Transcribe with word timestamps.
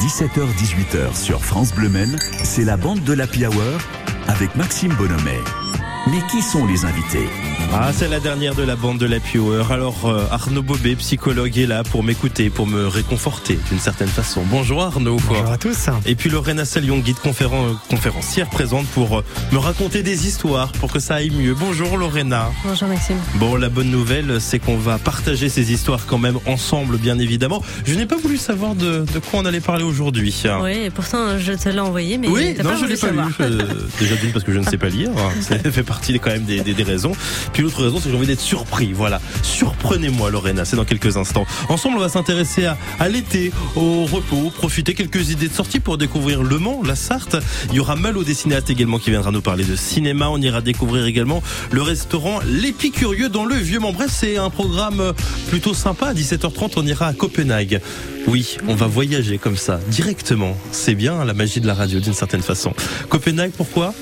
17h-18h 0.00 1.16
sur 1.16 1.44
France 1.44 1.74
Bleu 1.74 1.88
Men, 1.88 2.18
c'est 2.44 2.64
la 2.64 2.76
bande 2.76 3.02
de 3.02 3.12
l'Happy 3.12 3.46
Hour 3.46 3.80
avec 4.28 4.54
Maxime 4.54 4.92
Bonhomet. 4.94 5.65
Mais 6.08 6.18
qui 6.30 6.40
sont 6.40 6.66
les 6.66 6.84
invités? 6.84 7.26
Ah, 7.72 7.90
c'est 7.92 8.06
la 8.08 8.20
dernière 8.20 8.54
de 8.54 8.62
la 8.62 8.76
bande 8.76 8.98
de 8.98 9.06
la 9.06 9.16
Hour. 9.34 9.72
Alors, 9.72 10.06
euh, 10.06 10.24
Arnaud 10.30 10.62
Bobet, 10.62 10.94
psychologue, 10.94 11.58
est 11.58 11.66
là 11.66 11.82
pour 11.82 12.04
m'écouter, 12.04 12.48
pour 12.48 12.66
me 12.68 12.86
réconforter 12.86 13.58
d'une 13.70 13.80
certaine 13.80 14.06
façon. 14.08 14.42
Bonjour 14.48 14.84
Arnaud. 14.84 15.16
Bonjour 15.26 15.50
à 15.50 15.58
tous. 15.58 15.88
Et 16.06 16.14
puis 16.14 16.30
Lorena 16.30 16.64
Salion, 16.64 16.98
guide 16.98 17.16
conféren- 17.16 17.76
conférencière, 17.90 18.48
présente 18.48 18.86
pour 18.88 19.18
euh, 19.18 19.24
me 19.50 19.58
raconter 19.58 20.04
des 20.04 20.28
histoires, 20.28 20.70
pour 20.72 20.92
que 20.92 21.00
ça 21.00 21.16
aille 21.16 21.30
mieux. 21.30 21.54
Bonjour 21.54 21.96
Lorena. 21.98 22.50
Bonjour 22.64 22.86
Maxime. 22.88 23.16
Bon, 23.34 23.56
la 23.56 23.68
bonne 23.68 23.90
nouvelle, 23.90 24.40
c'est 24.40 24.60
qu'on 24.60 24.78
va 24.78 24.98
partager 24.98 25.48
ces 25.48 25.72
histoires 25.72 26.06
quand 26.06 26.18
même 26.18 26.38
ensemble, 26.46 26.98
bien 26.98 27.18
évidemment. 27.18 27.62
Je 27.84 27.94
n'ai 27.96 28.06
pas 28.06 28.16
voulu 28.16 28.36
savoir 28.36 28.76
de, 28.76 29.04
de 29.12 29.18
quoi 29.18 29.40
on 29.40 29.44
allait 29.44 29.60
parler 29.60 29.82
aujourd'hui. 29.84 30.32
Oui, 30.62 30.72
et 30.84 30.90
pourtant 30.90 31.36
je 31.38 31.52
te 31.52 31.68
l'ai 31.68 31.80
envoyé, 31.80 32.16
mais 32.16 32.28
Oui, 32.28 32.54
non, 32.62 32.70
pas 32.70 32.76
je 32.76 32.84
l'ai 32.84 32.94
pas 32.96 33.08
savoir. 33.08 33.26
lu. 33.28 33.34
Euh, 33.40 33.64
déjà 33.98 34.14
d'une 34.14 34.30
parce 34.30 34.44
que 34.44 34.52
je 34.52 34.60
ne 34.60 34.64
sais 34.64 34.78
pas 34.78 34.88
lire. 34.88 35.10
Ça 35.40 35.58
fait 35.58 35.82
partie 35.82 35.95
quand 36.22 36.30
même 36.30 36.44
des, 36.44 36.60
des- 36.60 36.82
raisons. 36.82 37.12
Puis 37.52 37.62
l'autre 37.62 37.82
raison, 37.82 37.96
c'est 37.98 38.04
que 38.04 38.10
j'ai 38.10 38.16
envie 38.16 38.26
d'être 38.26 38.40
surpris. 38.40 38.92
Voilà. 38.92 39.20
Surprenez-moi, 39.42 40.30
Lorena. 40.30 40.64
C'est 40.64 40.76
dans 40.76 40.84
quelques 40.84 41.16
instants. 41.16 41.46
Ensemble, 41.68 41.96
on 41.96 42.00
va 42.00 42.08
s'intéresser 42.08 42.66
à, 42.66 43.08
l'été, 43.08 43.50
au 43.74 44.04
repos, 44.04 44.50
profiter 44.50 44.94
quelques 44.94 45.30
idées 45.30 45.48
de 45.48 45.52
sortie 45.54 45.80
pour 45.80 45.98
découvrir 45.98 46.42
Le 46.42 46.58
Mans, 46.58 46.82
la 46.84 46.94
Sarthe. 46.96 47.36
Il 47.70 47.76
y 47.76 47.80
aura 47.80 47.96
Malo 47.96 48.22
des 48.22 48.34
cinéastes 48.34 48.70
également 48.70 48.98
qui 48.98 49.10
viendra 49.10 49.30
nous 49.32 49.40
parler 49.42 49.64
de 49.64 49.74
cinéma. 49.74 50.28
On 50.30 50.40
ira 50.40 50.60
découvrir 50.60 51.06
également 51.06 51.42
le 51.72 51.82
restaurant 51.82 52.38
L'Épicurieux 52.46 53.28
dans 53.28 53.44
le 53.44 53.56
Vieux-Mont. 53.56 53.92
Bref, 53.92 54.10
c'est 54.12 54.36
un 54.36 54.50
programme 54.50 55.12
plutôt 55.48 55.74
sympa. 55.74 56.06
À 56.08 56.14
17h30, 56.14 56.72
on 56.76 56.86
ira 56.86 57.06
à 57.06 57.12
Copenhague. 57.12 57.80
Oui, 58.28 58.56
on 58.68 58.74
va 58.74 58.86
voyager 58.86 59.38
comme 59.38 59.56
ça, 59.56 59.80
directement. 59.88 60.56
C'est 60.72 60.94
bien 60.94 61.24
la 61.24 61.32
magie 61.34 61.60
de 61.60 61.66
la 61.66 61.74
radio 61.74 62.00
d'une 62.00 62.12
certaine 62.14 62.42
façon. 62.42 62.72
Copenhague, 63.08 63.52
pourquoi? 63.56 63.94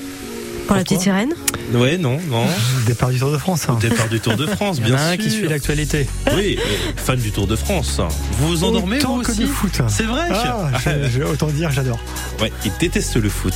Pour 0.67 0.75
la 0.75 0.83
petite 0.83 1.01
sirène 1.01 1.33
Ouais, 1.73 1.97
non, 1.97 2.17
non. 2.29 2.43
Départ 2.87 3.09
du 3.09 3.19
Tour 3.19 3.31
de 3.31 3.37
France. 3.37 3.67
hein. 3.69 3.77
Départ 3.81 4.07
du 4.09 4.19
Tour 4.19 4.35
de 4.35 4.45
France, 4.45 4.77
Il 4.79 4.87
y 4.87 4.91
en 4.91 4.95
bien 4.95 4.97
a 4.97 5.09
un 5.09 5.13
sûr. 5.15 5.23
qui 5.23 5.31
suit 5.31 5.47
l'actualité. 5.47 6.07
Oui, 6.35 6.57
euh, 6.59 6.91
fan 6.95 7.19
du 7.19 7.31
Tour 7.31 7.47
de 7.47 7.55
France. 7.55 7.99
Vous 8.39 8.47
vous 8.49 8.63
endormez 8.63 8.97
Autant 8.97 9.17
vous 9.17 9.21
que 9.23 9.31
aussi 9.31 9.41
du 9.41 9.47
foot. 9.47 9.81
C'est 9.87 10.03
vrai 10.03 10.27
Ah, 10.31 10.69
je- 10.83 11.19
je- 11.19 11.23
autant 11.23 11.47
dire, 11.47 11.71
j'adore. 11.71 11.99
Ouais, 12.41 12.51
il 12.65 12.71
déteste 12.79 13.15
le 13.17 13.29
foot, 13.29 13.53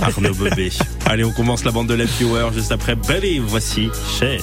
Arnaud 0.00 0.34
Bobet. 0.34 0.70
Allez, 1.06 1.24
on 1.24 1.32
commence 1.32 1.64
la 1.64 1.70
bande 1.72 1.88
de 1.88 1.94
la 1.94 2.04
Hour 2.22 2.52
juste 2.52 2.72
après 2.72 2.94
Belly. 2.96 3.38
Voici 3.38 3.88
Cher. 4.18 4.40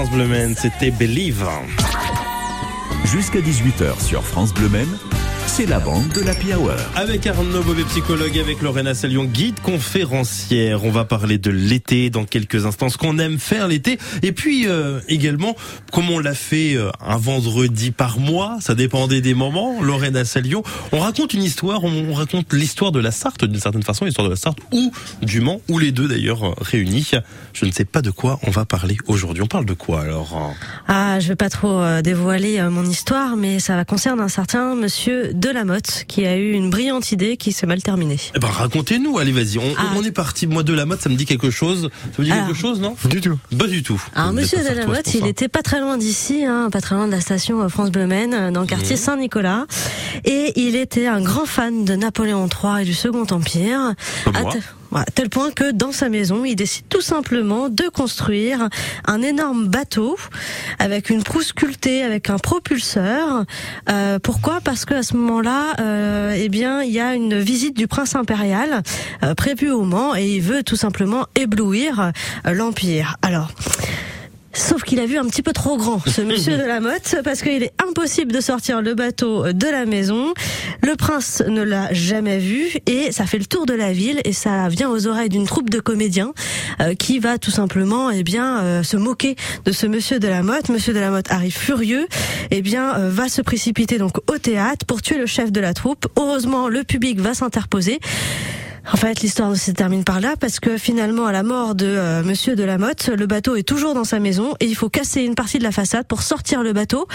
France 0.00 0.12
Bleu 0.12 0.54
c'était 0.56 0.90
Believe. 0.90 1.46
Jusqu'à 3.04 3.40
18h 3.40 4.00
sur 4.00 4.24
France 4.24 4.54
Bleu 4.54 4.70
Men, 4.70 4.88
c'est 5.60 5.66
la 5.66 5.78
bande 5.78 6.08
de 6.14 6.22
la 6.22 6.32
Hour. 6.56 6.72
Avec 6.96 7.26
Arnaud 7.26 7.62
Bobet, 7.62 7.84
psychologue, 7.84 8.38
avec 8.38 8.62
Lorena 8.62 8.94
Salion, 8.94 9.24
guide 9.24 9.60
conférencière. 9.60 10.84
On 10.84 10.90
va 10.90 11.04
parler 11.04 11.36
de 11.36 11.50
l'été 11.50 12.08
dans 12.08 12.24
quelques 12.24 12.64
instants, 12.64 12.88
ce 12.88 12.96
qu'on 12.96 13.18
aime 13.18 13.38
faire 13.38 13.68
l'été. 13.68 13.98
Et 14.22 14.32
puis 14.32 14.66
euh, 14.66 15.00
également, 15.08 15.54
comme 15.92 16.08
on 16.08 16.18
l'a 16.18 16.32
fait 16.32 16.76
euh, 16.76 16.90
un 17.06 17.18
vendredi 17.18 17.90
par 17.90 18.18
mois, 18.18 18.56
ça 18.60 18.74
dépendait 18.74 19.20
des 19.20 19.34
moments, 19.34 19.82
Lorena 19.82 20.24
Salion, 20.24 20.62
on 20.92 20.98
raconte 21.00 21.34
une 21.34 21.42
histoire, 21.42 21.84
on 21.84 22.14
raconte 22.14 22.54
l'histoire 22.54 22.90
de 22.90 23.00
la 23.00 23.10
Sarthe 23.10 23.44
d'une 23.44 23.60
certaine 23.60 23.82
façon, 23.82 24.06
l'histoire 24.06 24.26
de 24.26 24.32
la 24.32 24.38
Sarthe 24.38 24.60
ou 24.72 24.90
du 25.20 25.42
Mans, 25.42 25.60
ou 25.68 25.78
les 25.78 25.92
deux 25.92 26.08
d'ailleurs 26.08 26.42
euh, 26.42 26.54
réunis. 26.58 27.10
Je 27.52 27.66
ne 27.66 27.70
sais 27.70 27.84
pas 27.84 28.00
de 28.00 28.10
quoi 28.10 28.38
on 28.46 28.50
va 28.50 28.64
parler 28.64 28.96
aujourd'hui. 29.08 29.42
On 29.42 29.46
parle 29.46 29.66
de 29.66 29.74
quoi 29.74 30.02
alors 30.02 30.34
hein? 30.34 30.54
Ah, 30.88 31.20
je 31.20 31.28
vais 31.28 31.36
pas 31.36 31.50
trop 31.50 31.80
euh, 31.80 32.02
dévoiler 32.02 32.58
euh, 32.58 32.70
mon 32.70 32.84
histoire, 32.84 33.36
mais 33.36 33.58
ça 33.58 33.84
concerne 33.84 34.20
un 34.20 34.28
certain 34.28 34.74
monsieur 34.74 35.32
Delamotte 35.52 36.04
qui 36.06 36.24
a 36.26 36.36
eu 36.36 36.52
une 36.52 36.70
brillante 36.70 37.10
idée 37.12 37.36
qui 37.36 37.50
s'est 37.52 37.66
mal 37.66 37.82
terminée. 37.82 38.16
Eh 38.34 38.38
ben 38.38 38.48
racontez-nous, 38.48 39.18
allez 39.18 39.32
vas-y, 39.32 39.58
on, 39.58 39.74
Ah. 39.76 39.92
on 39.96 40.02
est 40.04 40.12
parti. 40.12 40.46
Moi 40.46 40.62
de 40.62 40.72
la 40.72 40.86
mode, 40.86 41.00
ça 41.00 41.08
me 41.08 41.16
dit 41.16 41.24
quelque 41.26 41.50
chose. 41.50 41.90
Ça 42.04 42.08
vous 42.18 42.24
dit 42.24 42.30
Alors. 42.32 42.46
quelque 42.46 42.56
chose, 42.58 42.80
non? 42.80 42.94
Du 43.08 43.20
tout. 43.20 43.36
Pas 43.58 43.66
du 43.66 43.82
tout. 43.82 44.00
Alors, 44.14 44.32
monsieur 44.32 44.58
Delamotte, 44.58 45.12
il 45.14 45.26
était 45.26 45.48
pas 45.48 45.62
très 45.62 45.80
loin 45.80 45.98
d'ici, 45.98 46.44
hein, 46.44 46.68
pas 46.70 46.80
très 46.80 46.94
loin 46.94 47.06
de 47.06 47.12
la 47.12 47.20
station 47.20 47.60
euh, 47.62 47.68
France 47.68 47.90
Bleu 47.90 48.06
Maine, 48.06 48.32
euh, 48.34 48.50
dans 48.50 48.60
le 48.60 48.66
quartier 48.66 48.96
Mhm. 48.96 49.00
Saint-Nicolas. 49.02 49.66
Et 50.24 50.52
il 50.56 50.76
était 50.76 51.06
un 51.08 51.20
grand 51.20 51.46
fan 51.46 51.84
de 51.84 51.94
Napoléon 51.96 52.46
III 52.48 52.82
et 52.82 52.84
du 52.84 52.94
Second 52.94 53.26
Empire. 53.30 53.94
Comme 54.24 54.32
moi. 54.42 54.52
Tel 55.14 55.28
point 55.28 55.50
que 55.50 55.70
dans 55.70 55.92
sa 55.92 56.08
maison, 56.08 56.44
il 56.44 56.56
décide 56.56 56.88
tout 56.88 57.00
simplement 57.00 57.68
de 57.68 57.88
construire 57.88 58.68
un 59.06 59.22
énorme 59.22 59.66
bateau 59.66 60.16
avec 60.78 61.10
une 61.10 61.22
proue 61.22 61.42
sculptée, 61.42 62.02
avec 62.02 62.30
un 62.30 62.38
propulseur. 62.38 63.44
Euh, 63.88 64.18
pourquoi? 64.18 64.60
Parce 64.60 64.84
que 64.84 64.94
à 64.94 65.02
ce 65.02 65.16
moment-là, 65.16 65.74
euh, 65.80 66.34
eh 66.36 66.48
bien, 66.48 66.82
il 66.82 66.92
y 66.92 67.00
a 67.00 67.14
une 67.14 67.38
visite 67.38 67.76
du 67.76 67.86
prince 67.86 68.14
impérial 68.14 68.82
euh, 69.22 69.34
prévue 69.34 69.70
au 69.70 69.82
Mans 69.82 70.14
et 70.14 70.36
il 70.36 70.40
veut 70.40 70.62
tout 70.62 70.76
simplement 70.76 71.26
éblouir 71.36 72.12
euh, 72.46 72.52
l'empire. 72.52 73.16
Alors. 73.22 73.50
Sauf 74.52 74.82
qu'il 74.82 74.98
a 74.98 75.06
vu 75.06 75.16
un 75.16 75.26
petit 75.26 75.42
peu 75.42 75.52
trop 75.52 75.76
grand, 75.76 76.00
ce 76.06 76.20
monsieur 76.22 76.56
de 76.56 76.64
la 76.64 76.80
motte, 76.80 77.16
parce 77.22 77.42
qu'il 77.42 77.62
est 77.62 77.72
impossible 77.86 78.32
de 78.32 78.40
sortir 78.40 78.82
le 78.82 78.94
bateau 78.94 79.52
de 79.52 79.66
la 79.66 79.86
maison. 79.86 80.34
Le 80.82 80.96
prince 80.96 81.42
ne 81.46 81.62
l'a 81.62 81.92
jamais 81.92 82.38
vu 82.38 82.68
et 82.86 83.12
ça 83.12 83.26
fait 83.26 83.38
le 83.38 83.44
tour 83.44 83.66
de 83.66 83.74
la 83.74 83.92
ville 83.92 84.20
et 84.24 84.32
ça 84.32 84.68
vient 84.68 84.90
aux 84.90 85.06
oreilles 85.06 85.28
d'une 85.28 85.46
troupe 85.46 85.70
de 85.70 85.78
comédiens 85.78 86.32
euh, 86.80 86.94
qui 86.94 87.18
va 87.18 87.38
tout 87.38 87.50
simplement, 87.50 88.10
eh 88.10 88.22
bien, 88.22 88.60
euh, 88.60 88.82
se 88.82 88.96
moquer 88.96 89.36
de 89.64 89.72
ce 89.72 89.86
monsieur 89.86 90.18
de 90.18 90.28
la 90.28 90.42
motte. 90.42 90.68
Monsieur 90.68 90.92
de 90.94 91.00
la 91.00 91.10
motte 91.10 91.30
arrive 91.30 91.56
furieux, 91.56 92.08
eh 92.50 92.62
bien, 92.62 92.94
euh, 92.96 93.10
va 93.10 93.28
se 93.28 93.42
précipiter 93.42 93.98
donc 93.98 94.18
au 94.30 94.38
théâtre 94.38 94.84
pour 94.86 95.02
tuer 95.02 95.18
le 95.18 95.26
chef 95.26 95.52
de 95.52 95.60
la 95.60 95.74
troupe. 95.74 96.06
Heureusement, 96.16 96.68
le 96.68 96.82
public 96.82 97.20
va 97.20 97.34
s'interposer. 97.34 98.00
En 98.92 98.96
fait, 98.96 99.20
l'histoire 99.20 99.54
se 99.56 99.70
termine 99.70 100.04
par 100.04 100.20
là 100.20 100.34
parce 100.38 100.60
que 100.60 100.78
finalement, 100.78 101.26
à 101.26 101.32
la 101.32 101.42
mort 101.42 101.74
de 101.74 101.86
euh, 101.86 102.22
Monsieur 102.22 102.56
de 102.56 102.64
la 102.64 102.78
Motte, 102.78 103.08
le 103.08 103.26
bateau 103.26 103.56
est 103.56 103.62
toujours 103.62 103.94
dans 103.94 104.04
sa 104.04 104.18
maison 104.18 104.54
et 104.60 104.66
il 104.66 104.74
faut 104.74 104.88
casser 104.88 105.22
une 105.22 105.34
partie 105.34 105.58
de 105.58 105.62
la 105.62 105.72
façade 105.72 106.06
pour 106.06 106.22
sortir 106.22 106.62
le 106.62 106.72
bateau. 106.72 107.06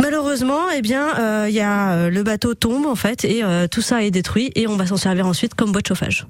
Malheureusement, 0.00 0.70
eh 0.74 0.80
bien, 0.80 1.18
euh, 1.18 1.46
il 1.48 1.54
y 1.54 1.60
a 1.60 1.92
euh, 1.92 2.10
le 2.10 2.22
bateau 2.22 2.54
tombe 2.54 2.86
en 2.86 2.94
fait 2.94 3.24
et 3.24 3.42
tout 3.70 3.82
ça 3.82 4.02
est 4.02 4.10
détruit 4.10 4.50
et 4.54 4.66
on 4.66 4.76
va 4.76 4.86
s'en 4.86 4.96
servir 4.96 5.26
ensuite 5.26 5.54
comme 5.54 5.72
boîte 5.72 5.84
de 5.84 5.88
chauffage. 5.88 6.26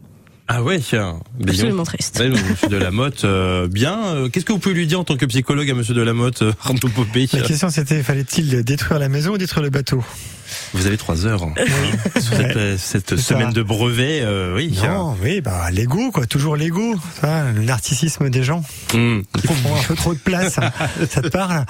Ah 0.55 0.63
ouais, 0.63 0.79
tiens. 0.81 1.19
Absolument 1.49 1.85
triste. 1.85 2.19
Ouais, 2.19 2.29
donc, 2.29 2.39
monsieur 2.47 2.69
Delamotte, 2.69 3.25
euh, 3.25 3.69
bien. 3.69 3.99
Euh, 4.09 4.29
Qu'est-ce 4.29 4.45
que 4.45 4.53
vous 4.53 4.59
pouvez 4.59 4.75
lui 4.75 4.87
dire 4.87 5.01
en 5.01 5.05
tant 5.05 5.17
que 5.17 5.25
psychologue 5.25 5.71
à 5.71 5.75
monsieur 5.75 5.95
Delamotte, 5.95 6.43
euh, 6.43 6.53
Arnaud 6.65 6.89
Popé 6.95 7.27
La 7.33 7.41
question 7.41 7.71
c'était 7.71 8.03
fallait-il 8.03 8.63
détruire 8.63 8.99
la 9.01 9.09
maison 9.09 9.33
ou 9.33 9.39
détruire 9.39 9.63
le 9.65 9.71
bateau? 9.71 10.05
Vous 10.75 10.87
avez 10.87 10.99
trois 10.99 11.25
heures 11.27 11.43
hein, 11.45 11.55
sur 12.21 12.35
cette, 12.37 12.57
euh, 12.57 12.77
cette 12.79 13.17
semaine 13.17 13.47
ça. 13.49 13.53
de 13.53 13.63
brevet. 13.63 14.21
euh, 14.23 14.55
oui. 14.55 14.79
Non, 14.85 15.17
oui, 15.23 15.41
bah 15.41 15.71
l'ego 15.71 16.11
quoi, 16.11 16.27
toujours 16.27 16.57
l'ego, 16.57 16.95
le 17.23 17.63
narcissisme 17.63 18.29
des 18.29 18.43
gens. 18.43 18.63
Ils 18.93 19.23
font 19.47 19.55
un 19.75 19.83
peu 19.89 19.95
trop 19.95 20.13
de 20.13 20.19
place. 20.19 20.57
ça 21.11 21.23
te 21.23 21.29
parle? 21.29 21.65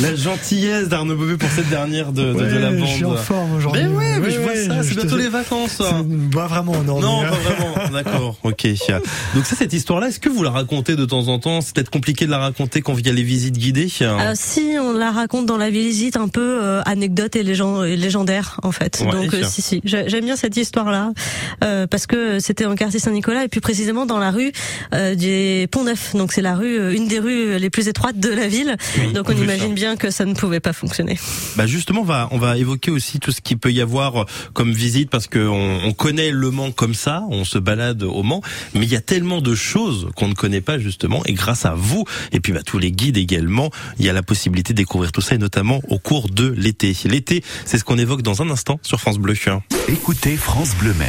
La 0.00 0.14
gentillesse 0.14 0.88
d'Arnaud 0.88 1.16
Bobet 1.16 1.36
pour 1.36 1.48
cette 1.50 1.68
dernière 1.68 2.12
de, 2.12 2.32
de, 2.32 2.38
de 2.38 2.58
la 2.58 2.70
bande. 2.70 2.80
Je 2.86 2.94
suis 2.94 3.04
en 3.04 3.16
forme 3.16 3.54
aujourd'hui. 3.56 3.82
Mais 3.84 3.88
ouais, 3.88 4.18
mais 4.20 4.30
je 4.30 4.38
vois 4.40 4.52
Ouais, 4.52 4.66
ça, 4.66 4.82
c'est 4.82 4.94
bientôt 4.96 5.16
les 5.16 5.28
vacances. 5.28 5.72
ça. 5.72 5.84
C'est- 5.88 6.04
Bah 6.06 6.46
vraiment, 6.46 6.82
non. 6.82 7.00
Non, 7.00 7.22
pas 7.22 7.28
euh, 7.28 7.30
vraiment. 7.30 7.92
D'accord. 7.92 8.36
Ok. 8.42 8.66
Donc 9.34 9.46
ça, 9.46 9.56
cette 9.56 9.72
histoire-là, 9.72 10.08
est-ce 10.08 10.20
que 10.20 10.28
vous 10.28 10.42
la 10.42 10.50
racontez 10.50 10.96
de 10.96 11.04
temps 11.04 11.28
en 11.28 11.38
temps? 11.38 11.60
C'est 11.60 11.74
peut-être 11.74 11.90
compliqué 11.90 12.26
de 12.26 12.30
la 12.30 12.38
raconter 12.38 12.82
quand 12.82 12.96
il 12.98 13.06
y 13.06 13.10
a 13.10 13.12
les 13.12 13.22
visites 13.22 13.56
guidées. 13.56 13.88
Si 14.34 14.60
on 14.80 14.92
la 14.92 15.10
raconte 15.10 15.46
dans 15.46 15.56
la 15.56 15.70
visite 15.70 16.16
un 16.16 16.28
peu 16.28 16.58
euh, 16.62 16.82
anecdote 16.84 17.36
et, 17.36 17.42
légend- 17.42 17.84
et 17.84 17.96
légendaire 17.96 18.58
en 18.62 18.72
fait. 18.72 19.02
Ouais. 19.04 19.12
Donc 19.12 19.34
euh, 19.34 19.42
si 19.48 19.62
si, 19.62 19.80
J'ai- 19.84 20.08
j'aime 20.08 20.24
bien 20.24 20.36
cette 20.36 20.56
histoire 20.56 20.90
là 20.90 21.12
parce 21.90 22.06
que 22.06 22.38
c'était 22.38 22.66
en 22.66 22.74
quartier 22.74 22.98
Saint-Nicolas 23.00 23.44
et 23.44 23.48
puis 23.48 23.60
précisément 23.60 24.06
dans 24.06 24.18
la 24.18 24.30
rue 24.30 24.52
euh, 24.94 25.14
des 25.14 25.66
Ponts 25.70 25.84
Neufs. 25.84 26.14
Donc 26.14 26.32
c'est 26.32 26.42
la 26.42 26.54
rue, 26.54 26.78
euh, 26.78 26.94
une 26.94 27.08
des 27.08 27.18
rues 27.18 27.58
les 27.58 27.70
plus 27.70 27.88
étroites 27.88 28.18
de 28.18 28.28
la 28.28 28.46
ville. 28.48 28.76
Donc 29.14 29.21
on 29.28 29.32
on 29.32 29.42
imagine 29.42 29.68
ça. 29.68 29.74
bien 29.74 29.96
que 29.96 30.10
ça 30.10 30.24
ne 30.24 30.34
pouvait 30.34 30.60
pas 30.60 30.72
fonctionner. 30.72 31.18
Bah 31.56 31.66
justement, 31.66 32.02
on 32.02 32.04
va 32.04 32.28
on 32.30 32.38
va 32.38 32.56
évoquer 32.56 32.90
aussi 32.90 33.18
tout 33.18 33.32
ce 33.32 33.40
qu'il 33.40 33.58
peut 33.58 33.72
y 33.72 33.80
avoir 33.80 34.26
comme 34.52 34.72
visite 34.72 35.10
parce 35.10 35.26
que 35.26 35.38
on, 35.38 35.84
on 35.84 35.92
connaît 35.92 36.30
le 36.30 36.50
Mans 36.50 36.70
comme 36.70 36.94
ça, 36.94 37.24
on 37.30 37.44
se 37.44 37.58
balade 37.58 38.02
au 38.04 38.22
Mans, 38.22 38.42
mais 38.74 38.86
il 38.86 38.92
y 38.92 38.96
a 38.96 39.00
tellement 39.00 39.40
de 39.40 39.54
choses 39.54 40.08
qu'on 40.16 40.28
ne 40.28 40.34
connaît 40.34 40.60
pas 40.60 40.78
justement 40.78 41.22
et 41.26 41.32
grâce 41.32 41.66
à 41.66 41.74
vous 41.74 42.04
et 42.32 42.40
puis 42.40 42.52
bah 42.52 42.62
tous 42.64 42.78
les 42.78 42.92
guides 42.92 43.16
également, 43.16 43.70
il 43.98 44.06
y 44.06 44.08
a 44.08 44.12
la 44.12 44.22
possibilité 44.22 44.72
de 44.72 44.78
découvrir 44.78 45.12
tout 45.12 45.20
ça 45.20 45.34
et 45.34 45.38
notamment 45.38 45.80
au 45.88 45.98
cours 45.98 46.28
de 46.28 46.48
l'été. 46.56 46.96
L'été, 47.04 47.42
c'est 47.64 47.78
ce 47.78 47.84
qu'on 47.84 47.98
évoque 47.98 48.22
dans 48.22 48.40
un 48.42 48.50
instant 48.50 48.78
sur 48.82 49.00
France 49.00 49.18
Bleu. 49.18 49.32
Écoutez 49.88 50.36
France 50.36 50.74
Bleu 50.76 50.92
Maine. 50.94 51.08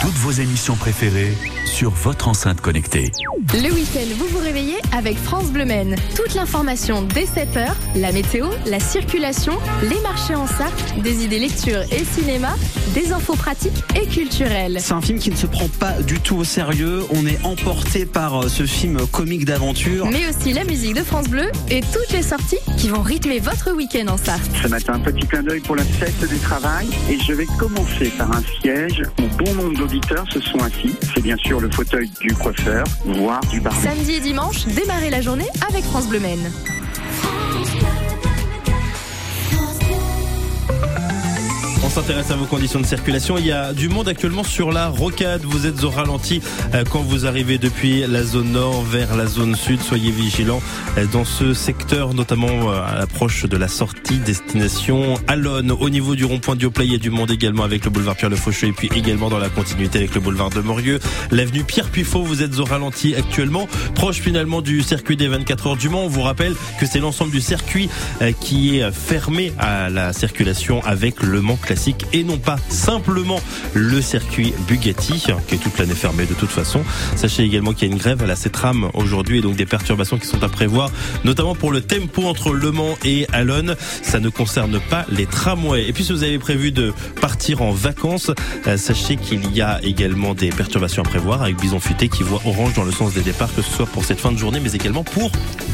Toutes 0.00 0.14
vos 0.14 0.30
émissions 0.30 0.76
préférées 0.76 1.34
sur 1.64 1.90
votre 1.90 2.28
enceinte 2.28 2.60
connectée. 2.60 3.10
Le 3.52 3.72
week-end, 3.74 4.06
vous 4.16 4.26
vous 4.28 4.38
réveillez 4.38 4.76
avec 4.92 5.18
France 5.18 5.50
Bleu 5.50 5.64
Maine. 5.64 5.96
Toute 6.14 6.34
l'information 6.34 7.02
dès 7.02 7.26
7h, 7.54 7.68
la 7.96 8.12
météo, 8.12 8.48
la 8.66 8.80
circulation, 8.80 9.52
les 9.82 10.00
marchés 10.00 10.34
en 10.34 10.46
Sarthe, 10.46 11.00
des 11.02 11.24
idées 11.24 11.38
lecture 11.38 11.80
et 11.92 12.04
cinéma, 12.04 12.54
des 12.94 13.12
infos 13.12 13.34
pratiques 13.34 13.84
et 13.94 14.06
culturelles. 14.06 14.78
C'est 14.80 14.92
un 14.92 15.00
film 15.00 15.18
qui 15.18 15.30
ne 15.30 15.36
se 15.36 15.46
prend 15.46 15.68
pas 15.68 15.92
du 16.02 16.18
tout 16.20 16.36
au 16.36 16.44
sérieux. 16.44 17.02
On 17.10 17.26
est 17.26 17.44
emporté 17.44 18.06
par 18.06 18.44
euh, 18.44 18.48
ce 18.48 18.64
film 18.64 19.06
comique 19.08 19.44
d'aventure. 19.44 20.06
Mais 20.06 20.28
aussi 20.28 20.52
la 20.52 20.64
musique 20.64 20.94
de 20.94 21.02
France 21.02 21.28
Bleu 21.28 21.50
et 21.70 21.80
toutes 21.92 22.12
les 22.12 22.22
sorties 22.22 22.58
qui 22.76 22.88
vont 22.88 23.02
rythmer 23.02 23.38
votre 23.38 23.72
week-end 23.72 24.08
en 24.08 24.16
Sarthe. 24.16 24.50
Ce 24.62 24.68
matin, 24.68 24.94
un 24.94 25.00
petit 25.00 25.26
clin 25.26 25.42
d'œil 25.42 25.60
pour 25.60 25.76
la 25.76 25.84
fête 25.84 26.28
du 26.28 26.38
travail 26.38 26.88
et 27.10 27.18
je 27.18 27.32
vais 27.32 27.46
commencer 27.58 28.10
par 28.16 28.32
un 28.32 28.42
siège 28.60 29.02
où 29.18 29.44
bon 29.44 29.54
nombre 29.54 29.78
d'auditeurs 29.78 30.26
se 30.32 30.40
sont 30.40 30.58
assis. 30.58 30.94
C'est 31.14 31.22
bien 31.22 31.36
sûr 31.36 31.60
le 31.60 31.70
fauteuil 31.70 32.10
du 32.20 32.34
coiffeur, 32.34 32.84
voire 33.04 33.40
du 33.50 33.60
barbier. 33.60 33.88
Samedi 33.88 34.12
et 34.14 34.20
dimanche, 34.20 34.66
démarrez 34.66 35.10
la 35.10 35.20
journée 35.20 35.48
avec 35.68 35.84
France 35.84 36.08
Bleu 36.08 36.20
Maine. 36.20 36.50
On 41.86 41.88
s'intéresse 41.88 42.32
à 42.32 42.36
vos 42.36 42.46
conditions 42.46 42.80
de 42.80 42.84
circulation. 42.84 43.38
Il 43.38 43.46
y 43.46 43.52
a 43.52 43.72
du 43.72 43.88
monde 43.88 44.08
actuellement 44.08 44.42
sur 44.42 44.72
la 44.72 44.88
rocade. 44.88 45.42
Vous 45.44 45.66
êtes 45.66 45.84
au 45.84 45.88
ralenti 45.90 46.42
euh, 46.74 46.82
quand 46.90 47.00
vous 47.00 47.26
arrivez 47.26 47.58
depuis 47.58 48.00
la 48.08 48.24
zone 48.24 48.50
nord 48.50 48.82
vers 48.82 49.14
la 49.14 49.26
zone 49.26 49.54
sud. 49.54 49.80
Soyez 49.80 50.10
vigilants 50.10 50.60
euh, 50.98 51.06
dans 51.12 51.24
ce 51.24 51.54
secteur, 51.54 52.12
notamment 52.12 52.48
euh, 52.48 52.82
à 52.84 52.98
l'approche 52.98 53.44
de 53.44 53.56
la 53.56 53.68
sortie 53.68 54.18
destination 54.18 55.14
Alonne. 55.28 55.70
Au 55.70 55.88
niveau 55.88 56.16
du 56.16 56.24
rond-point 56.24 56.56
du 56.56 56.66
Haut-Play, 56.66 56.86
il 56.86 56.92
y 56.92 56.96
a 56.96 56.98
du 56.98 57.10
monde 57.10 57.30
également 57.30 57.62
avec 57.62 57.84
le 57.84 57.90
boulevard 57.92 58.16
Pierre 58.16 58.30
Le 58.30 58.36
Faucheux 58.36 58.66
et 58.66 58.72
puis 58.72 58.90
également 58.92 59.28
dans 59.28 59.38
la 59.38 59.48
continuité 59.48 59.98
avec 59.98 60.12
le 60.12 60.20
boulevard 60.20 60.50
de 60.50 60.60
Morieux. 60.60 60.98
L'avenue 61.30 61.62
Pierre 61.62 61.88
Puifot, 61.88 62.24
vous 62.24 62.42
êtes 62.42 62.58
au 62.58 62.64
ralenti 62.64 63.14
actuellement, 63.14 63.68
proche 63.94 64.20
finalement 64.20 64.60
du 64.60 64.82
circuit 64.82 65.16
des 65.16 65.28
24 65.28 65.68
heures 65.68 65.76
du 65.76 65.88
Mans. 65.88 66.02
On 66.02 66.08
vous 66.08 66.22
rappelle 66.22 66.56
que 66.80 66.86
c'est 66.86 66.98
l'ensemble 66.98 67.30
du 67.30 67.40
circuit 67.40 67.88
qui 68.40 68.78
est 68.78 68.90
fermé 68.90 69.52
à 69.60 69.88
la 69.88 70.12
circulation 70.12 70.82
avec 70.82 71.22
le 71.22 71.40
Mans 71.40 71.54
classique 71.54 71.75
et 72.12 72.24
non 72.24 72.38
pas 72.38 72.56
simplement 72.68 73.40
le 73.74 74.00
circuit 74.00 74.52
Bugatti 74.66 75.24
qui 75.46 75.54
est 75.54 75.58
toute 75.58 75.78
l'année 75.78 75.94
fermé 75.94 76.26
de 76.26 76.34
toute 76.34 76.50
façon. 76.50 76.82
Sachez 77.16 77.42
également 77.42 77.72
qu'il 77.72 77.88
y 77.88 77.90
a 77.90 77.94
une 77.94 78.00
grève 78.00 78.22
à 78.22 78.26
la 78.26 78.36
CETRAM 78.36 78.90
aujourd'hui 78.94 79.38
et 79.38 79.40
donc 79.42 79.56
des 79.56 79.66
perturbations 79.66 80.18
qui 80.18 80.26
sont 80.26 80.42
à 80.42 80.48
prévoir, 80.48 80.90
notamment 81.24 81.54
pour 81.54 81.72
le 81.72 81.80
tempo 81.80 82.24
entre 82.24 82.52
Le 82.52 82.72
Mans 82.72 82.96
et 83.04 83.26
Alonne. 83.32 83.76
Ça 84.02 84.20
ne 84.20 84.28
concerne 84.28 84.80
pas 84.80 85.04
les 85.10 85.26
tramways. 85.26 85.88
Et 85.88 85.92
puis 85.92 86.04
si 86.04 86.12
vous 86.12 86.22
avez 86.22 86.38
prévu 86.38 86.72
de 86.72 86.92
partir 87.20 87.62
en 87.62 87.72
vacances, 87.72 88.30
euh, 88.66 88.76
sachez 88.76 89.16
qu'il 89.16 89.54
y 89.54 89.60
a 89.60 89.80
également 89.82 90.34
des 90.34 90.48
perturbations 90.50 91.02
à 91.02 91.04
prévoir 91.04 91.42
avec 91.42 91.56
Bison 91.60 91.80
Futé 91.80 92.08
qui 92.08 92.22
voit 92.22 92.40
orange 92.44 92.74
dans 92.74 92.84
le 92.84 92.92
sens 92.92 93.14
des 93.14 93.22
départs, 93.22 93.54
que 93.54 93.62
ce 93.62 93.70
soit 93.70 93.86
pour 93.86 94.04
cette 94.04 94.20
fin 94.20 94.32
de 94.32 94.38
journée 94.38 94.60
mais 94.60 94.72
également 94.72 95.04
pour 95.04 95.30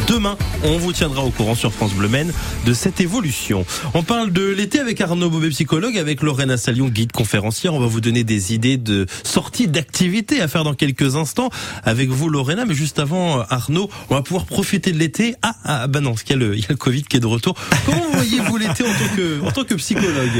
demain. 0.08 0.36
On 0.64 0.78
vous 0.78 0.92
tiendra 0.92 1.22
au 1.22 1.30
courant 1.30 1.54
sur 1.54 1.72
France 1.72 1.92
Bleu 1.92 2.08
Maine 2.08 2.32
de 2.66 2.72
cette 2.72 3.00
évolution. 3.00 3.64
On 3.94 4.02
parle 4.02 4.32
de 4.32 4.46
l'été 4.46 4.80
avec 4.80 5.00
Arnaud 5.00 5.30
Bobet, 5.30 5.50
psychologue, 5.50 5.91
avec 5.98 6.22
Lorena 6.22 6.56
Salion, 6.56 6.88
guide 6.88 7.12
conférencière. 7.12 7.74
On 7.74 7.80
va 7.80 7.86
vous 7.86 8.00
donner 8.00 8.24
des 8.24 8.54
idées 8.54 8.76
de 8.76 9.06
sorties, 9.24 9.68
d'activités 9.68 10.40
à 10.40 10.48
faire 10.48 10.64
dans 10.64 10.74
quelques 10.74 11.16
instants 11.16 11.50
avec 11.84 12.08
vous, 12.10 12.28
Lorena. 12.28 12.64
Mais 12.64 12.74
juste 12.74 12.98
avant, 12.98 13.40
euh, 13.40 13.44
Arnaud, 13.50 13.90
on 14.10 14.14
va 14.14 14.22
pouvoir 14.22 14.46
profiter 14.46 14.92
de 14.92 14.98
l'été. 14.98 15.34
Ah, 15.42 15.54
ah 15.64 15.86
bah 15.86 16.00
non, 16.00 16.10
parce 16.10 16.22
qu'il 16.22 16.36
y, 16.36 16.38
a 16.38 16.42
le- 16.46 16.54
il 16.56 16.60
y 16.60 16.64
a 16.64 16.68
le 16.70 16.76
Covid 16.76 17.02
qui 17.04 17.16
est 17.16 17.20
de 17.20 17.26
retour. 17.26 17.54
Comment 17.86 18.02
voyez-vous 18.12 18.56
l'été 18.58 18.82
en 18.84 18.92
tant 18.92 19.16
que, 19.16 19.46
en 19.46 19.50
tant 19.50 19.64
que 19.64 19.74
psychologue 19.74 20.30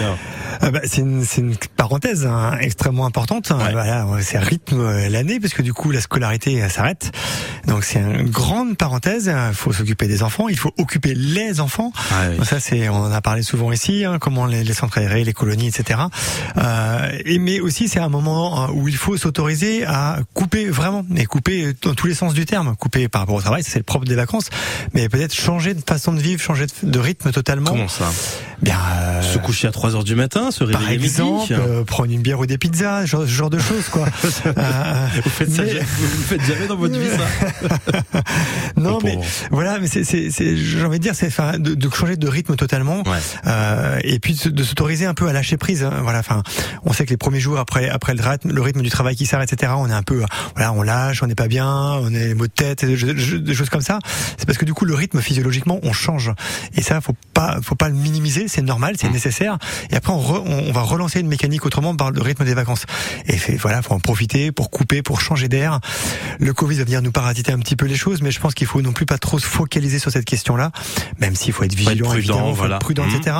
Ah 0.60 0.70
bah, 0.70 0.80
c'est 0.84 1.00
une, 1.02 1.24
une 1.38 1.56
parenthèse 1.76 2.26
hein, 2.26 2.56
extrêmement 2.60 3.06
importante. 3.06 3.50
hein. 3.50 3.58
Ouais. 3.58 3.72
Voilà, 3.72 4.06
c'est 4.20 4.38
rythme 4.38 4.80
euh, 4.80 5.08
l'année 5.08 5.40
parce 5.40 5.54
que 5.54 5.62
du 5.62 5.72
coup 5.72 5.90
la 5.90 6.00
scolarité 6.00 6.68
s'arrête. 6.68 7.12
Donc 7.66 7.84
c'est 7.84 7.98
une 8.00 8.28
grande 8.30 8.76
parenthèse. 8.76 9.32
Il 9.48 9.54
faut 9.54 9.72
s'occuper 9.72 10.06
des 10.06 10.22
enfants, 10.22 10.48
il 10.48 10.58
faut 10.58 10.72
occuper 10.78 11.14
les 11.14 11.60
enfants. 11.60 11.92
Ah 12.10 12.26
oui. 12.30 12.36
Donc 12.36 12.46
ça 12.46 12.60
c'est, 12.60 12.88
on 12.88 12.96
en 12.96 13.12
a 13.12 13.20
parlé 13.20 13.42
souvent 13.42 13.72
ici, 13.72 14.04
hein, 14.04 14.18
comment 14.20 14.46
les, 14.46 14.64
les 14.64 14.74
centres 14.74 14.98
aérés, 14.98 15.24
les 15.24 15.32
colonies, 15.42 15.66
etc. 15.68 15.98
Euh, 16.56 17.18
et 17.24 17.38
mais 17.38 17.58
aussi 17.60 17.88
c'est 17.88 17.98
un 17.98 18.08
moment 18.08 18.62
hein, 18.64 18.70
où 18.74 18.86
il 18.86 18.96
faut 18.96 19.16
s'autoriser 19.16 19.84
à 19.84 20.18
couper 20.34 20.66
vraiment, 20.66 21.04
et 21.16 21.26
couper 21.26 21.72
dans 21.82 21.94
tous 21.94 22.06
les 22.06 22.14
sens 22.14 22.32
du 22.32 22.46
terme, 22.46 22.76
couper 22.76 23.08
par 23.08 23.22
rapport 23.22 23.34
au 23.34 23.40
travail, 23.40 23.64
ça, 23.64 23.70
c'est 23.72 23.78
le 23.80 23.84
propre 23.84 24.04
des 24.06 24.14
vacances, 24.14 24.50
mais 24.94 25.08
peut-être 25.08 25.34
changer 25.34 25.74
de 25.74 25.82
façon 25.86 26.12
de 26.12 26.20
vivre, 26.20 26.40
changer 26.40 26.66
de, 26.82 26.98
rythme 27.00 27.32
totalement. 27.32 27.70
Comment 27.72 27.88
ça? 27.88 28.08
Bien. 28.60 28.78
euh, 29.00 29.22
Se 29.22 29.38
coucher 29.38 29.66
à 29.66 29.72
3 29.72 29.96
heures 29.96 30.04
du 30.04 30.14
matin, 30.14 30.50
se 30.52 30.62
par 30.62 30.80
réveiller 30.82 31.04
exemple, 31.06 31.52
midi 31.52 31.54
euh, 31.60 31.82
prendre 31.84 32.12
une 32.12 32.20
bière 32.22 32.38
ou 32.38 32.46
des 32.46 32.58
pizzas, 32.58 33.02
ce 33.06 33.26
genre, 33.26 33.50
de 33.50 33.58
choses, 33.58 33.88
quoi. 33.90 34.06
Euh, 34.46 35.06
Vous 35.24 35.30
faites 35.30 35.50
ça, 35.50 35.62
mais- 35.62 35.72
vous 35.80 36.02
le 36.04 36.22
faites 36.24 36.44
jamais 36.44 36.66
dans 36.68 36.76
votre 36.76 36.96
vie, 36.98 37.08
ça? 37.08 37.72
Non, 38.76 38.98
mais 39.02 39.18
voilà, 39.50 39.78
mais 39.78 39.86
c'est, 39.88 40.30
j'ai 40.56 40.84
envie 40.84 40.98
de 40.98 41.02
dire, 41.02 41.14
c'est 41.14 41.30
de, 41.58 41.74
de 41.74 41.90
changer 41.94 42.16
de 42.16 42.28
rythme 42.28 42.56
totalement, 42.56 43.02
Ouais. 43.06 43.18
euh, 43.46 43.98
et 44.04 44.18
puis 44.18 44.34
de, 44.44 44.50
de 44.50 44.62
s'autoriser 44.64 45.06
un 45.06 45.14
peu 45.14 45.26
à 45.28 45.31
lâcher 45.32 45.56
prise. 45.56 45.82
hein. 45.84 45.92
Voilà, 46.02 46.18
enfin, 46.20 46.42
on 46.84 46.92
sait 46.92 47.04
que 47.04 47.10
les 47.10 47.16
premiers 47.16 47.40
jours 47.40 47.58
après, 47.58 47.88
après 47.88 48.14
le 48.14 48.22
rythme, 48.22 48.50
le 48.52 48.60
rythme 48.62 48.82
du 48.82 48.90
travail 48.90 49.16
qui 49.16 49.26
s'arrête, 49.26 49.52
etc. 49.52 49.72
On 49.76 49.88
est 49.88 49.92
un 49.92 50.02
peu, 50.02 50.22
euh, 50.22 50.26
voilà, 50.54 50.72
on 50.72 50.82
lâche, 50.82 51.22
on 51.22 51.26
n'est 51.26 51.34
pas 51.34 51.48
bien, 51.48 51.68
on 51.68 52.12
est 52.12 52.28
les 52.28 52.34
maux 52.34 52.46
de 52.46 52.52
tête, 52.52 52.84
des, 52.84 52.96
choses 53.54 53.70
comme 53.70 53.80
ça. 53.80 53.98
C'est 54.38 54.46
parce 54.46 54.58
que 54.58 54.64
du 54.64 54.74
coup, 54.74 54.84
le 54.84 54.94
rythme 54.94 55.20
physiologiquement, 55.20 55.78
on 55.82 55.92
change, 55.92 56.32
et 56.74 56.82
ça, 56.82 57.00
faut 57.00 57.14
pas, 57.34 57.58
faut 57.62 57.74
pas 57.74 57.88
le 57.88 57.94
minimiser. 57.94 58.48
C'est 58.48 58.62
normal, 58.62 58.94
Mmh. 58.94 58.96
c'est 59.00 59.10
nécessaire. 59.10 59.58
Et 59.90 59.96
après, 59.96 60.12
on, 60.12 60.20
re- 60.20 60.42
on, 60.44 60.68
on 60.68 60.72
va 60.72 60.82
relancer 60.82 61.20
une 61.20 61.28
mécanique 61.28 61.64
autrement 61.64 61.94
par 61.96 62.10
le 62.10 62.20
rythme 62.20 62.44
des 62.44 62.54
vacances. 62.54 62.84
Et 63.26 63.36
fait, 63.36 63.56
voilà, 63.56 63.80
faut 63.82 63.94
en 63.94 64.00
profiter 64.00 64.52
pour 64.52 64.70
couper, 64.70 65.02
pour 65.02 65.20
changer 65.20 65.48
d'air. 65.48 65.80
Le 66.38 66.52
Covid 66.52 66.76
va 66.76 66.84
venir 66.84 67.02
nous 67.02 67.12
parasiter 67.12 67.52
un 67.52 67.58
petit 67.58 67.76
peu 67.76 67.86
les 67.86 67.94
choses, 67.96 68.22
mais 68.22 68.30
je 68.30 68.40
pense 68.40 68.54
qu'il 68.54 68.66
faut 68.66 68.82
non 68.82 68.92
plus 68.92 69.06
pas 69.06 69.18
trop 69.18 69.38
se 69.38 69.46
focaliser 69.46 69.98
sur 69.98 70.10
cette 70.10 70.24
question-là, 70.24 70.72
même 71.18 71.34
s'il 71.34 71.52
faut 71.52 71.64
être 71.64 71.72
Faut 71.74 71.80
être 71.80 71.88
vigilant, 71.90 72.08
prudent, 72.08 72.18
évidemment, 72.18 72.50
faut 72.50 72.54
voilà. 72.56 72.76
être 72.76 72.80
prudent, 72.82 73.04
etc. 73.08 73.36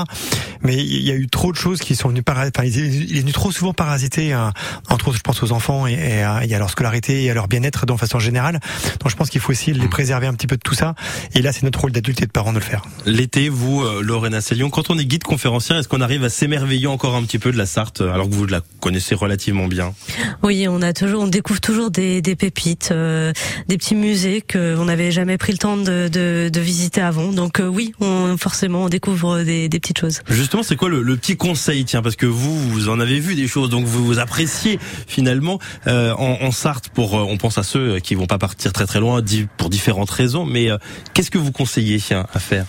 Mais 0.63 0.77
il 0.77 1.03
y 1.03 1.11
a 1.11 1.15
eu 1.15 1.27
trop 1.29 1.53
de 1.53 1.57
choses 1.57 1.81
qui 1.85 1.97
sont 1.97 2.09
venues 2.09 2.23
parasiter. 2.23 2.59
Enfin, 2.59 2.69
il 2.69 3.17
est 3.17 3.21
venu 3.21 3.33
trop 3.33 3.51
souvent 3.51 3.73
parasiter, 3.73 4.35
euh, 4.35 4.49
entre 4.89 5.09
autres, 5.09 5.19
je 5.19 5.23
pense 5.23 5.43
aux 5.43 5.53
enfants 5.53 5.87
et, 5.87 5.93
et 5.93 6.23
à, 6.23 6.45
et 6.45 6.55
à 6.55 6.59
leur 6.59 6.71
scolarité 6.71 7.25
et 7.25 7.31
à 7.31 7.35
leur 7.35 7.49
bien-être 7.49 7.87
de 7.87 7.97
façon 7.97 8.19
générale. 8.19 8.61
Donc 9.01 9.11
je 9.11 9.17
pense 9.17 9.31
qu'il 9.31 9.41
faut 9.41 9.53
essayer 9.53 9.73
de 9.73 9.81
les 9.81 9.89
préserver 9.89 10.27
un 10.27 10.35
petit 10.35 10.47
peu 10.47 10.57
de 10.57 10.63
tout 10.63 10.75
ça. 10.75 10.95
Et 11.35 11.43
là, 11.43 11.53
c'est 11.53 11.63
notre 11.63 11.81
rôle 11.81 11.93
d'adulte 11.93 12.23
et 12.23 12.27
de 12.27 12.31
parent 12.31 12.53
de 12.53 12.59
le 12.59 12.65
faire. 12.65 12.83
L'été, 13.07 13.49
vous, 13.49 13.83
euh, 13.83 14.03
Lorena 14.03 14.41
Sellion, 14.41 14.71
quand 14.71 14.91
on 14.91 14.99
est 14.99 15.05
guide 15.05 15.25
conférencière, 15.25 15.79
est-ce 15.79 15.89
qu'on 15.89 16.01
arrive 16.01 16.25
à 16.25 16.29
s'émerveiller 16.29 16.87
encore 16.87 17.15
un 17.15 17.23
petit 17.23 17.39
peu 17.39 17.53
de 17.53 17.59
la 17.59 17.67
Sarthe, 17.67 18.01
euh, 18.01 18.13
alors 18.13 18.29
que 18.29 18.35
vous 18.35 18.47
la 18.47 18.61
connaissez 18.81 19.15
relativement 19.15 19.67
bien? 19.67 19.95
Oui, 20.43 20.67
on 20.69 20.83
a 20.83 20.93
toujours, 20.93 21.23
on 21.23 21.29
découvre 21.29 21.61
toujours 21.61 21.91
des, 21.91 22.23
des 22.23 22.37
pépites, 22.37 22.91
euh, 22.93 23.33
des 23.69 23.77
petits 23.77 23.95
musées 23.95 24.41
que 24.41 24.77
on 24.79 24.87
n'avait 24.87 25.11
jamais 25.11 25.39
pris 25.39 25.53
le 25.53 25.59
temps 25.59 25.77
de, 25.77 26.09
de, 26.09 26.51
de 26.53 26.61
visiter 26.61 27.01
avant. 27.01 27.33
Donc 27.33 27.61
euh, 27.61 27.67
oui, 27.67 27.93
on, 28.01 28.37
forcément, 28.37 28.85
on 28.85 28.89
découvre 28.89 29.43
des, 29.43 29.69
des 29.69 29.81
petites 29.81 29.99
choses. 29.99 30.21
Justement, 30.29 30.63
c'est 30.63 30.77
quoi 30.77 30.89
le, 30.89 31.03
le 31.03 31.17
petit 31.17 31.37
conseil, 31.37 31.72
tiens, 31.85 32.03
parce 32.03 32.17
que 32.17 32.27
vous, 32.27 32.71
vous 32.71 32.89
en 32.89 33.01
avez 33.01 33.21
vu 33.21 33.35
des 33.35 33.49
choses, 33.49 33.71
donc 33.71 33.85
vous 33.85 34.05
vous 34.05 34.19
appréciez 34.19 34.79
finalement 35.07 35.59
euh, 35.87 36.13
en, 36.15 36.39
en 36.43 36.51
Sarthe. 36.51 36.89
Pour, 36.89 37.19
euh, 37.19 37.25
on 37.29 37.37
pense 37.37 37.59
à 37.59 37.63
ceux 37.63 37.99
qui 38.01 38.15
vont 38.15 38.27
pas 38.27 38.39
partir 38.39 38.73
très 38.73 38.87
très 38.87 39.01
loin 39.01 39.23
pour 39.57 39.71
différentes 39.71 40.11
raisons, 40.11 40.45
mais 40.45 40.71
euh, 40.71 40.79
qu'est-ce 41.15 41.31
que 41.31 41.39
vous 41.39 41.53
conseillez 41.53 42.01
à 42.13 42.39
faire? 42.39 42.67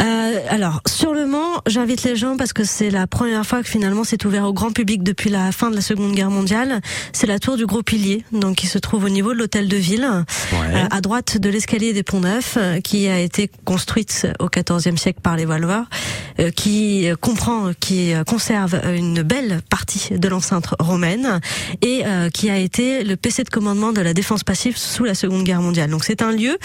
Euh, 0.00 0.40
alors 0.48 0.80
sur 0.86 1.14
le 1.14 1.26
Mans, 1.26 1.62
j'invite 1.66 2.02
les 2.02 2.16
gens 2.16 2.36
parce 2.36 2.52
que 2.52 2.64
c'est 2.64 2.90
la 2.90 3.06
première 3.06 3.46
fois 3.46 3.62
que 3.62 3.68
finalement 3.68 4.04
c'est 4.04 4.24
ouvert 4.24 4.44
au 4.44 4.52
grand 4.52 4.72
public 4.72 5.02
depuis 5.02 5.30
la 5.30 5.52
fin 5.52 5.70
de 5.70 5.76
la 5.76 5.80
Seconde 5.80 6.12
Guerre 6.14 6.30
mondiale. 6.30 6.80
C'est 7.12 7.26
la 7.26 7.38
tour 7.38 7.56
du 7.56 7.66
Gros 7.66 7.82
Pilier, 7.82 8.24
donc 8.32 8.56
qui 8.56 8.66
se 8.66 8.78
trouve 8.78 9.04
au 9.04 9.08
niveau 9.08 9.32
de 9.32 9.38
l'hôtel 9.38 9.68
de 9.68 9.76
ville, 9.76 10.08
euh, 10.52 10.84
à 10.90 11.00
droite 11.00 11.38
de 11.38 11.48
l'escalier 11.48 11.92
des 11.92 12.02
Ponts 12.02 12.20
Neufs, 12.20 12.56
euh, 12.56 12.80
qui 12.80 13.08
a 13.08 13.20
été 13.20 13.50
construite 13.64 14.26
au 14.40 14.48
XIVe 14.48 14.96
siècle 14.96 15.20
par 15.22 15.36
les 15.36 15.44
Valois, 15.44 15.86
euh, 16.40 16.50
qui 16.50 17.08
comprend, 17.20 17.70
qui 17.78 18.12
conserve 18.26 18.80
une 18.96 19.22
belle 19.22 19.60
partie 19.70 20.10
de 20.10 20.28
l'enceinte 20.28 20.74
romaine 20.78 21.40
et 21.82 22.02
qui 22.32 22.50
a 22.50 22.58
été 22.58 23.04
le 23.04 23.16
PC 23.16 23.44
de 23.44 23.50
commandement 23.50 23.92
de 23.92 24.00
la 24.00 24.14
défense 24.14 24.44
passive 24.44 24.76
sous 24.76 25.04
la 25.04 25.14
Seconde 25.14 25.44
Guerre 25.44 25.62
mondiale. 25.62 25.90
Donc 25.90 26.04
c'est 26.04 26.22
un 26.22 26.32
lieu 26.32 26.58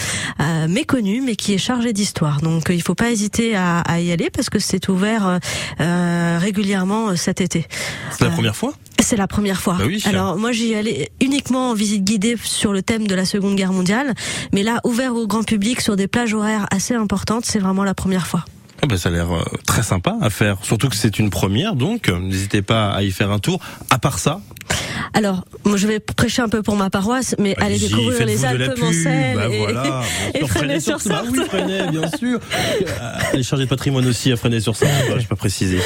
méconnu 0.68 1.20
mais 1.20 1.36
qui 1.36 1.54
est 1.54 1.58
chargé 1.58 1.92
d'histoire. 1.92 2.40
Donc 2.40 2.68
il 2.70 2.82
faut 2.82 2.94
pas 2.94 3.10
hésiter 3.10 3.19
à, 3.54 3.80
à 3.80 4.00
y 4.00 4.12
aller 4.12 4.30
parce 4.30 4.50
que 4.50 4.58
c'est 4.58 4.88
ouvert 4.88 5.26
euh, 5.26 5.38
euh, 5.80 6.38
régulièrement 6.40 7.10
euh, 7.10 7.16
cet 7.16 7.40
été. 7.40 7.66
C'est 8.10 8.24
la 8.24 8.30
première 8.30 8.56
fois? 8.56 8.72
c'est 9.02 9.16
la 9.16 9.26
première 9.26 9.60
fois. 9.60 9.76
Bah 9.78 9.84
oui. 9.86 10.02
Alors 10.04 10.36
moi 10.36 10.52
j'y 10.52 10.74
allais 10.74 11.10
uniquement 11.20 11.70
en 11.70 11.74
visite 11.74 12.04
guidée 12.04 12.36
sur 12.42 12.72
le 12.72 12.82
thème 12.82 13.06
de 13.06 13.14
la 13.14 13.24
Seconde 13.24 13.56
Guerre 13.56 13.72
mondiale, 13.72 14.14
mais 14.52 14.62
là 14.62 14.80
ouvert 14.84 15.16
au 15.16 15.26
grand 15.26 15.42
public 15.42 15.80
sur 15.80 15.96
des 15.96 16.06
plages 16.06 16.34
horaires 16.34 16.66
assez 16.70 16.94
importantes, 16.94 17.44
c'est 17.46 17.58
vraiment 17.58 17.82
la 17.82 17.94
première 17.94 18.26
fois. 18.26 18.44
Ah 18.82 18.86
bah, 18.86 18.96
Ça 18.96 19.08
a 19.08 19.12
l'air 19.12 19.30
euh, 19.32 19.42
très 19.66 19.82
sympa 19.82 20.16
à 20.20 20.30
faire, 20.30 20.56
surtout 20.62 20.88
que 20.88 20.96
c'est 20.96 21.18
une 21.18 21.30
première, 21.30 21.74
donc 21.74 22.08
euh, 22.08 22.18
n'hésitez 22.18 22.62
pas 22.62 22.90
à 22.90 23.02
y 23.02 23.10
faire 23.10 23.30
un 23.30 23.38
tour. 23.38 23.60
À 23.90 23.98
part 23.98 24.18
ça, 24.18 24.40
Alors 25.14 25.44
moi 25.64 25.76
je 25.76 25.86
vais 25.86 26.00
prêcher 26.00 26.42
un 26.42 26.48
peu 26.48 26.62
pour 26.62 26.76
ma 26.76 26.88
paroisse, 26.90 27.34
mais 27.38 27.54
allez 27.60 27.78
découvrir 27.78 28.24
les 28.26 28.44
Alpes 28.44 28.78
Mancelles 28.78 29.36
bah 29.36 29.48
et, 29.50 29.58
voilà, 29.58 29.82
bien 29.82 30.02
et 30.34 30.38
sûr, 30.38 30.48
Fresnay-sur-Sarthe. 30.48 31.26
Bah 31.26 31.32
oui, 31.32 31.44
Fresnay, 31.48 31.90
bien 31.90 32.08
sûr. 32.18 32.38
Euh, 32.40 33.12
Elle 33.32 33.40
est 33.40 33.42
chargée 33.42 33.64
de 33.64 33.68
patrimoine 33.70 34.06
aussi 34.06 34.32
à 34.32 34.36
Fresnay-sur-Sarthe, 34.36 34.92
je 35.08 35.14
vais 35.14 35.24
pas 35.24 35.36
préciser. 35.36 35.78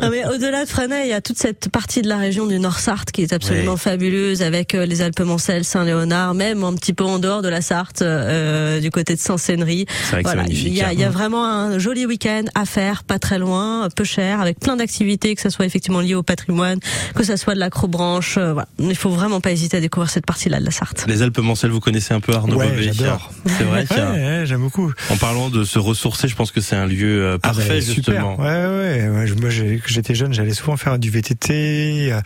Ah, 0.00 0.08
mais 0.10 0.24
au-delà 0.26 0.64
de 0.64 0.68
Fresnay, 0.68 1.06
il 1.06 1.10
y 1.10 1.12
a 1.12 1.20
toute 1.20 1.38
cette 1.38 1.68
partie 1.68 2.02
de 2.02 2.08
la 2.08 2.16
région 2.16 2.46
du 2.46 2.58
Nord-Sarthe 2.58 3.12
qui 3.12 3.22
est 3.22 3.32
absolument 3.32 3.74
Oui. 3.74 3.78
fabuleuse 3.78 4.42
avec 4.42 4.72
les 4.72 5.02
Alpes 5.02 5.20
Mancelles, 5.20 5.64
Saint-Léonard, 5.64 6.34
même 6.34 6.64
un 6.64 6.74
petit 6.74 6.92
peu 6.94 7.04
en 7.04 7.18
dehors 7.18 7.42
de 7.42 7.48
la 7.48 7.60
Sarthe, 7.60 8.02
euh, 8.02 8.80
du 8.80 8.90
côté 8.90 9.14
de 9.14 9.20
Saint-Sénery. 9.20 9.86
C'est 10.04 10.10
vrai 10.12 10.22
que 10.24 10.30
c'est 10.30 10.36
magnifique, 10.36 10.66
Il 10.68 10.74
y, 10.74 10.82
a, 10.82 10.88
hein. 10.88 10.90
il 10.92 11.00
y 11.00 11.04
a 11.04 11.10
vraiment 11.10 11.44
un 11.44 11.78
joli 11.78 12.06
week-end 12.06 12.39
à 12.54 12.64
faire, 12.64 13.04
pas 13.04 13.18
très 13.18 13.38
loin, 13.38 13.88
peu 13.94 14.04
cher, 14.04 14.40
avec 14.40 14.58
plein 14.60 14.76
d'activités, 14.76 15.34
que 15.34 15.40
ça 15.40 15.50
soit 15.50 15.66
effectivement 15.66 16.00
lié 16.00 16.14
au 16.14 16.22
patrimoine, 16.22 16.78
que 17.14 17.22
ça 17.24 17.36
soit 17.36 17.54
de 17.54 17.60
l'acrobranche. 17.60 18.36
euh, 18.38 18.52
voilà. 18.52 18.68
Il 18.78 18.96
faut 18.96 19.10
vraiment 19.10 19.40
pas 19.40 19.50
hésiter 19.52 19.76
à 19.76 19.80
découvrir 19.80 20.10
cette 20.10 20.26
partie-là 20.26 20.60
de 20.60 20.64
la 20.64 20.70
Sarthe. 20.70 21.04
Les 21.06 21.22
Alpes 21.22 21.38
Mancelles, 21.38 21.70
vous 21.70 21.80
connaissez 21.80 22.14
un 22.14 22.20
peu 22.20 22.32
Arnaud 22.34 22.56
Ouais, 22.56 22.70
j'adore. 22.80 23.30
C'est 23.46 23.64
vrai 23.64 23.80
Ouais, 23.80 23.86
tiens. 23.88 24.12
ouais, 24.12 24.42
j'aime 24.46 24.60
beaucoup. 24.60 24.92
En 25.10 25.16
parlant 25.16 25.48
de 25.50 25.64
se 25.64 25.78
ressourcer, 25.78 26.28
je 26.28 26.36
pense 26.36 26.50
que 26.52 26.60
c'est 26.60 26.76
un 26.76 26.86
lieu 26.86 27.22
euh, 27.24 27.38
Ah 27.42 27.48
bah, 27.48 27.54
parfait 27.54 27.80
super. 27.80 27.94
justement. 28.14 28.36
Ouais, 28.40 28.46
ouais, 28.46 29.08
ouais. 29.08 29.26
Je- 29.26 29.34
Moi, 29.34 29.50
j'ai- 29.50 29.76
quand 29.78 29.88
j'étais 29.88 30.14
jeune, 30.14 30.32
j'allais 30.34 30.52
souvent 30.54 30.76
faire 30.76 30.98
du 30.98 31.10
VTT, 31.10 32.12
euh, 32.12 32.20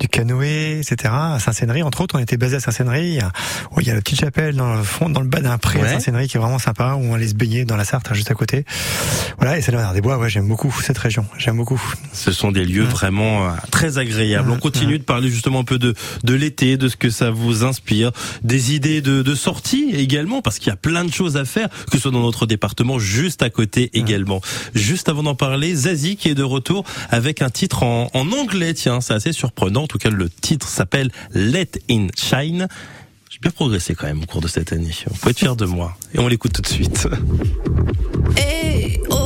du 0.00 0.08
canoë, 0.08 0.80
etc. 0.80 1.12
À 1.14 1.38
Saint-Sénery, 1.38 1.82
entre 1.82 2.00
autres, 2.00 2.16
on 2.18 2.20
était 2.20 2.36
basé 2.36 2.56
à 2.56 2.60
Saint-Sénery. 2.60 3.18
où 3.72 3.80
Il 3.80 3.86
y 3.86 3.90
a 3.90 3.94
la 3.94 4.00
petite 4.00 4.20
chapelle 4.20 4.56
dans 4.56 4.74
le 4.74 4.82
fond, 4.82 5.08
dans 5.08 5.20
le 5.20 5.28
bas 5.28 5.40
d'un 5.40 5.58
pré 5.58 5.78
Ouais. 5.78 5.86
à 5.88 5.92
Saint-Sénery 5.92 6.28
qui 6.28 6.36
est 6.36 6.40
vraiment 6.40 6.58
sympa, 6.58 6.94
où 6.94 7.02
on 7.04 7.14
allait 7.14 7.28
se 7.28 7.34
baigner 7.34 7.64
dans 7.64 7.76
la 7.76 7.84
Sarthe, 7.84 8.06
hein, 8.10 8.14
juste 8.14 8.30
à 8.30 8.34
côté. 8.34 8.64
Voilà, 9.38 9.55
et 9.56 9.62
c'est 9.62 9.72
là 9.72 9.92
des 9.92 10.00
bois. 10.00 10.18
Ouais, 10.18 10.28
j'aime 10.28 10.48
beaucoup 10.48 10.74
cette 10.82 10.98
région. 10.98 11.26
J'aime 11.38 11.56
beaucoup. 11.56 11.80
Ce 12.12 12.32
sont 12.32 12.52
des 12.52 12.64
lieux 12.64 12.84
vraiment 12.84 13.46
euh, 13.48 13.52
très 13.70 13.98
agréables. 13.98 14.50
On 14.50 14.58
continue 14.58 14.98
de 14.98 15.04
parler 15.04 15.30
justement 15.30 15.60
un 15.60 15.64
peu 15.64 15.78
de, 15.78 15.94
de 16.24 16.34
l'été, 16.34 16.76
de 16.76 16.88
ce 16.88 16.96
que 16.96 17.10
ça 17.10 17.30
vous 17.30 17.64
inspire, 17.64 18.12
des 18.42 18.74
idées 18.74 19.00
de, 19.00 19.22
de 19.22 19.34
sortie 19.34 19.90
également, 19.94 20.42
parce 20.42 20.58
qu'il 20.58 20.68
y 20.68 20.72
a 20.72 20.76
plein 20.76 21.04
de 21.04 21.12
choses 21.12 21.36
à 21.36 21.44
faire, 21.44 21.68
que 21.90 21.96
ce 21.96 21.98
soit 21.98 22.10
dans 22.10 22.22
notre 22.22 22.46
département, 22.46 22.98
juste 22.98 23.42
à 23.42 23.50
côté 23.50 23.90
également. 23.94 24.40
Juste 24.74 25.08
avant 25.08 25.22
d'en 25.22 25.34
parler, 25.34 25.74
Zazie 25.74 26.16
qui 26.16 26.28
est 26.28 26.34
de 26.34 26.42
retour 26.42 26.84
avec 27.10 27.42
un 27.42 27.50
titre 27.50 27.82
en, 27.82 28.10
en 28.14 28.32
anglais. 28.32 28.74
Tiens, 28.74 29.00
c'est 29.00 29.14
assez 29.14 29.32
surprenant. 29.32 29.84
En 29.84 29.86
tout 29.86 29.98
cas, 29.98 30.10
le 30.10 30.28
titre 30.28 30.68
s'appelle 30.68 31.10
Let 31.32 31.72
In 31.90 32.08
Shine. 32.16 32.68
J'ai 33.30 33.40
bien 33.40 33.50
progressé 33.50 33.94
quand 33.94 34.06
même 34.06 34.22
au 34.22 34.26
cours 34.26 34.40
de 34.40 34.48
cette 34.48 34.72
année. 34.72 34.92
Vous 35.08 35.16
pouvez 35.16 35.32
être 35.32 35.38
fiers 35.38 35.56
de 35.56 35.66
moi. 35.66 35.96
Et 36.14 36.18
on 36.18 36.26
l'écoute 36.26 36.52
tout 36.54 36.62
de 36.62 36.66
suite. 36.66 37.06
Eh 38.38 39.00
oh, 39.10 39.25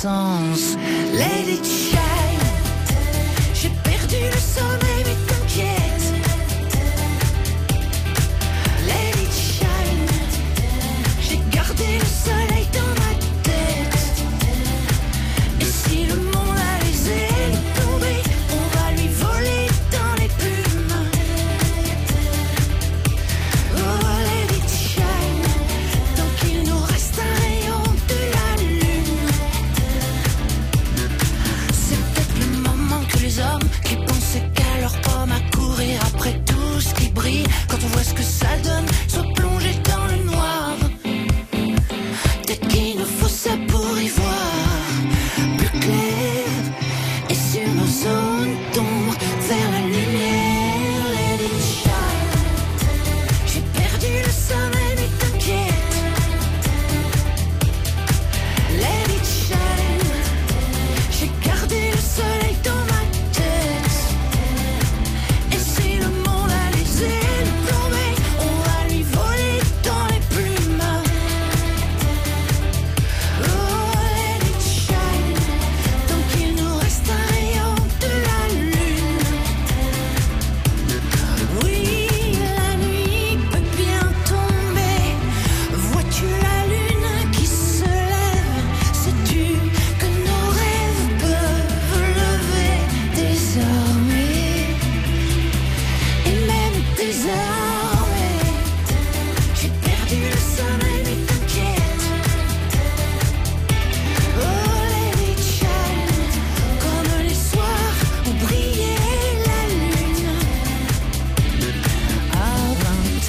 sens. 0.00 0.76
Lady 1.12 1.69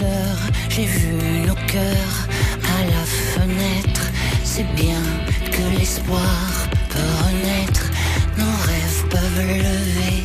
à 0.01 0.05
20 0.05 0.07
heures, 0.07 0.49
j'ai 0.69 0.85
vu 0.85 1.47
nos 1.47 1.55
cœurs 1.55 2.27
à 2.77 2.85
la 2.85 3.05
fenêtre. 3.05 4.11
C'est 4.43 4.67
bien 4.75 5.01
que 5.51 5.77
l'espoir 5.77 6.67
peut 6.89 7.13
renaître. 7.25 7.91
Nos 8.37 8.45
rêves 8.45 9.03
peuvent 9.09 9.47
lever 9.47 10.23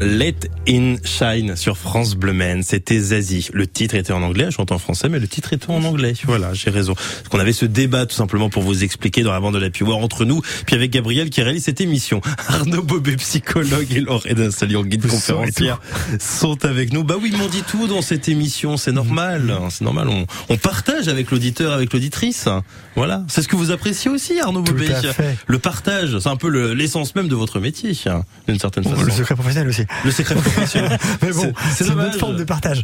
Let 0.00 0.36
in 0.68 0.96
Shine 1.02 1.56
sur 1.56 1.76
France 1.76 2.14
Bleu 2.14 2.32
Maine. 2.32 2.62
C'était 2.62 3.00
Zazie. 3.00 3.48
Le 3.52 3.66
titre 3.66 3.96
était 3.96 4.12
en 4.12 4.22
anglais, 4.22 4.44
je 4.46 4.50
chante 4.52 4.70
en 4.70 4.78
français, 4.78 5.08
mais 5.08 5.18
le 5.18 5.26
titre 5.26 5.52
était 5.52 5.70
en 5.70 5.82
anglais. 5.82 6.12
Voilà, 6.24 6.54
j'ai 6.54 6.70
raison. 6.70 6.94
Parce 6.94 7.28
qu'on 7.30 7.40
avait 7.40 7.52
ce 7.52 7.64
débat 7.66 8.06
tout 8.06 8.14
simplement 8.14 8.48
pour 8.48 8.62
vous 8.62 8.84
expliquer 8.84 9.22
dans 9.22 9.32
la 9.32 9.40
bande 9.40 9.54
de 9.54 9.58
la 9.58 9.68
War 9.80 9.98
entre 9.98 10.24
nous, 10.24 10.40
puis 10.66 10.76
avec 10.76 10.92
Gabriel 10.92 11.30
qui 11.30 11.42
réalise 11.42 11.64
cette 11.64 11.80
émission. 11.80 12.20
Arnaud 12.48 12.82
Bobet, 12.82 13.16
psychologue, 13.16 13.86
et 13.90 14.00
Lorraine 14.00 14.52
Salion, 14.52 14.84
guide 14.84 15.04
et 15.04 15.08
conférencière, 15.08 15.80
sont 16.20 16.64
avec 16.64 16.92
nous. 16.92 17.02
Bah 17.02 17.16
oui, 17.20 17.30
ils 17.32 17.38
m'ont 17.38 17.48
dit 17.48 17.62
tout 17.68 17.88
dans 17.88 18.02
cette 18.02 18.28
émission, 18.28 18.76
c'est 18.76 18.92
normal. 18.92 19.52
C'est 19.70 19.82
normal, 19.84 20.08
on, 20.08 20.26
on 20.48 20.56
partage 20.56 21.08
avec 21.08 21.32
l'auditeur, 21.32 21.72
avec 21.72 21.92
l'auditrice. 21.92 22.46
Voilà. 22.94 23.24
C'est 23.28 23.42
ce 23.42 23.48
que 23.48 23.56
vous 23.56 23.72
appréciez 23.72 24.10
aussi, 24.10 24.38
Arnaud 24.38 24.62
Tout 24.62 24.74
Bobet. 24.74 24.92
à 24.92 25.12
fait. 25.12 25.36
Le 25.48 25.58
partage, 25.58 26.18
c'est 26.20 26.28
un 26.28 26.36
peu 26.36 26.48
le- 26.48 26.72
l'essence 26.74 27.14
même 27.16 27.28
de 27.28 27.34
votre 27.34 27.58
métier, 27.58 27.92
d'une 28.46 28.58
certaine 28.60 28.84
façon. 28.84 29.02
Le 29.02 29.10
secret 29.10 29.34
professionnel 29.34 29.68
aussi. 29.68 29.82
Le 30.04 30.10
secret 30.10 30.34
professionnel. 30.34 30.98
Mais 31.22 31.32
bon, 31.32 31.52
C'est- 31.74 31.86
une 31.88 32.00
autre 32.00 32.18
forme 32.18 32.36
de 32.36 32.44
partage. 32.44 32.82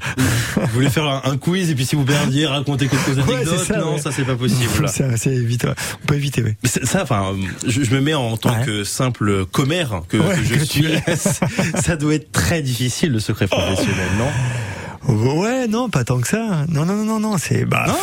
Vous 0.57 0.67
voulez 0.73 0.91
faire 0.91 1.05
un, 1.05 1.23
un 1.25 1.37
quiz 1.37 1.71
et 1.71 1.75
puis 1.75 1.85
si 1.85 1.97
vous 1.97 2.05
perdiez, 2.05 2.47
raconter 2.47 2.89
quelques 2.89 3.17
Ouais, 3.27 3.35
anecdotes. 3.35 3.59
c'est 3.67 3.73
ça, 3.75 3.79
non, 3.79 3.95
ouais. 3.95 4.01
ça 4.01 4.11
c'est 4.13 4.25
pas 4.25 4.37
possible. 4.37 4.89
c'est 4.89 5.27
évite. 5.35 5.67
On 6.03 6.07
peut 6.07 6.15
éviter, 6.17 6.43
oui. 6.43 6.55
Ça, 6.85 7.03
enfin, 7.03 7.35
je, 7.67 7.83
je 7.85 7.91
me 7.95 8.01
mets 8.01 8.15
en 8.15 8.37
tant 8.37 8.51
Ouais. 8.59 8.65
que 8.65 8.85
simple 8.85 9.45
commère 9.47 10.03
que, 10.09 10.17
Ouais, 10.17 10.37
que 10.37 10.45
je 10.45 10.55
que 10.55 10.65
suis. 10.65 10.87
ça 11.83 11.97
doit 11.97 12.15
être 12.15 12.33
très 12.33 12.63
difficile 12.63 13.13
le 13.13 13.21
secret 13.21 13.47
professionnel, 13.47 14.09
non? 14.19 15.15
Ouais, 15.15 15.67
non, 15.69 15.91
pas 15.91 16.03
tant 16.05 16.19
que 16.21 16.29
ça. 16.29 16.65
Non, 16.69 16.87
non, 16.87 16.95
non, 16.97 17.05
non, 17.05 17.21
non, 17.21 17.37
c'est 17.39 17.65
bah. 17.67 17.85
Non. 17.89 17.95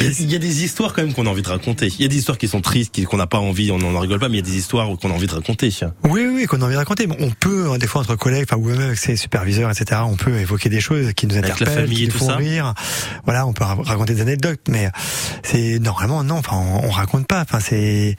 Il 0.00 0.04
y, 0.04 0.08
a, 0.08 0.10
il 0.20 0.32
y 0.32 0.36
a 0.36 0.38
des 0.38 0.64
histoires 0.64 0.92
quand 0.94 1.02
même 1.02 1.12
qu'on 1.14 1.26
a 1.26 1.30
envie 1.30 1.42
de 1.42 1.48
raconter. 1.48 1.86
Il 1.88 2.00
y 2.02 2.04
a 2.04 2.08
des 2.08 2.16
histoires 2.18 2.38
qui 2.38 2.48
sont 2.48 2.60
tristes, 2.60 2.92
qui- 2.94 3.04
qu'on 3.04 3.16
n'a 3.16 3.26
pas 3.26 3.38
envie, 3.38 3.70
on 3.70 3.78
n'en 3.78 3.98
rigole 3.98 4.18
pas, 4.18 4.28
mais 4.28 4.38
il 4.38 4.46
y 4.46 4.48
a 4.48 4.50
des 4.50 4.56
histoires 4.58 4.88
qu'on 4.98 5.10
a 5.10 5.14
envie 5.14 5.26
de 5.26 5.34
raconter. 5.34 5.70
Oui, 6.04 6.26
oui, 6.32 6.46
qu'on 6.46 6.60
a 6.62 6.64
envie 6.64 6.74
de 6.74 6.78
raconter. 6.78 7.06
On 7.20 7.30
peut, 7.30 7.70
hein, 7.70 7.78
des 7.78 7.86
fois, 7.86 8.00
entre 8.02 8.16
collègues, 8.16 8.46
enfin, 8.50 8.60
ou 8.60 8.66
même 8.68 8.80
avec 8.80 8.98
ses 8.98 9.16
superviseurs, 9.16 9.70
etc., 9.70 10.00
on 10.04 10.16
peut 10.16 10.36
évoquer 10.38 10.68
des 10.68 10.80
choses 10.80 11.12
qui 11.14 11.26
nous 11.26 11.34
la 11.34 11.40
interpellent, 11.40 11.68
famille 11.84 11.96
qui 11.96 12.04
et 12.04 12.06
nous 12.06 12.12
font 12.12 12.36
rire. 12.36 12.74
Voilà, 13.24 13.46
on 13.46 13.52
peut 13.52 13.64
ra- 13.64 13.76
raconter 13.82 14.14
des 14.14 14.20
anecdotes, 14.22 14.60
mais 14.68 14.88
c'est 15.42 15.78
normalement 15.78 16.22
non. 16.24 16.36
Enfin, 16.36 16.56
on, 16.56 16.86
on 16.86 16.90
raconte 16.90 17.26
pas. 17.26 17.42
Enfin, 17.42 17.60
c'est 17.60 18.16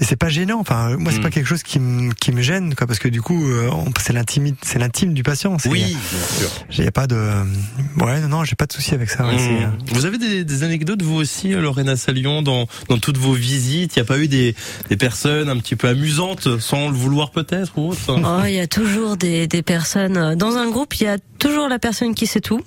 c'est 0.00 0.16
pas 0.16 0.28
gênant. 0.28 0.58
Enfin, 0.60 0.96
moi, 0.96 1.12
c'est 1.12 1.18
Mm. 1.18 1.22
pas 1.22 1.30
quelque 1.30 1.46
chose 1.46 1.62
qui 1.62 1.78
me 1.80 2.12
qui 2.14 2.32
me 2.32 2.42
gêne, 2.42 2.74
quoi, 2.74 2.86
parce 2.86 2.98
que 2.98 3.08
du 3.08 3.22
coup, 3.22 3.48
euh, 3.50 3.70
c'est 4.00 4.12
l'intime, 4.12 4.54
c'est 4.62 4.78
l'intime 4.78 5.12
du 5.14 5.22
patient. 5.22 5.56
Oui, 5.66 5.82
bien 5.84 6.38
sûr. 6.38 6.50
J'ai 6.70 6.90
pas 6.90 7.06
de, 7.06 7.16
ouais, 8.00 8.20
non, 8.20 8.28
non, 8.28 8.44
j'ai 8.44 8.56
pas 8.56 8.66
de 8.66 8.72
souci 8.72 8.94
avec 8.94 9.10
ça. 9.10 9.24
c'est, 9.36 9.64
euh. 9.64 9.66
Vous 9.92 10.04
avez 10.06 10.18
des, 10.18 10.44
des 10.44 10.62
anecdotes 10.62 11.02
vous 11.02 11.15
aussi, 11.16 11.54
euh, 11.54 11.60
Lorena 11.60 11.96
Salion, 11.96 12.42
dans, 12.42 12.66
toutes 13.00 13.18
vos 13.18 13.32
visites 13.32 13.96
Il 13.96 13.98
n'y 13.98 14.02
a 14.02 14.04
pas 14.06 14.18
eu 14.18 14.28
des, 14.28 14.54
personnes 14.98 15.48
un 15.48 15.56
petit 15.58 15.76
peu 15.76 15.88
amusantes, 15.88 16.58
sans 16.58 16.88
le 16.88 16.94
vouloir 16.94 17.30
peut-être 17.30 17.78
ou 17.78 17.90
autre? 17.90 18.00
Oh, 18.08 18.44
il 18.46 18.54
y 18.54 18.60
a 18.60 18.66
toujours 18.66 19.16
des, 19.16 19.46
des 19.46 19.62
personnes 19.62 20.16
euh, 20.16 20.34
dans 20.34 20.56
un 20.56 20.70
groupe. 20.70 20.94
Il 20.94 21.04
y 21.04 21.08
a 21.08 21.18
toujours 21.36 21.68
la 21.68 21.78
personne 21.78 22.14
qui 22.14 22.26
sait 22.26 22.40
tout. 22.40 22.60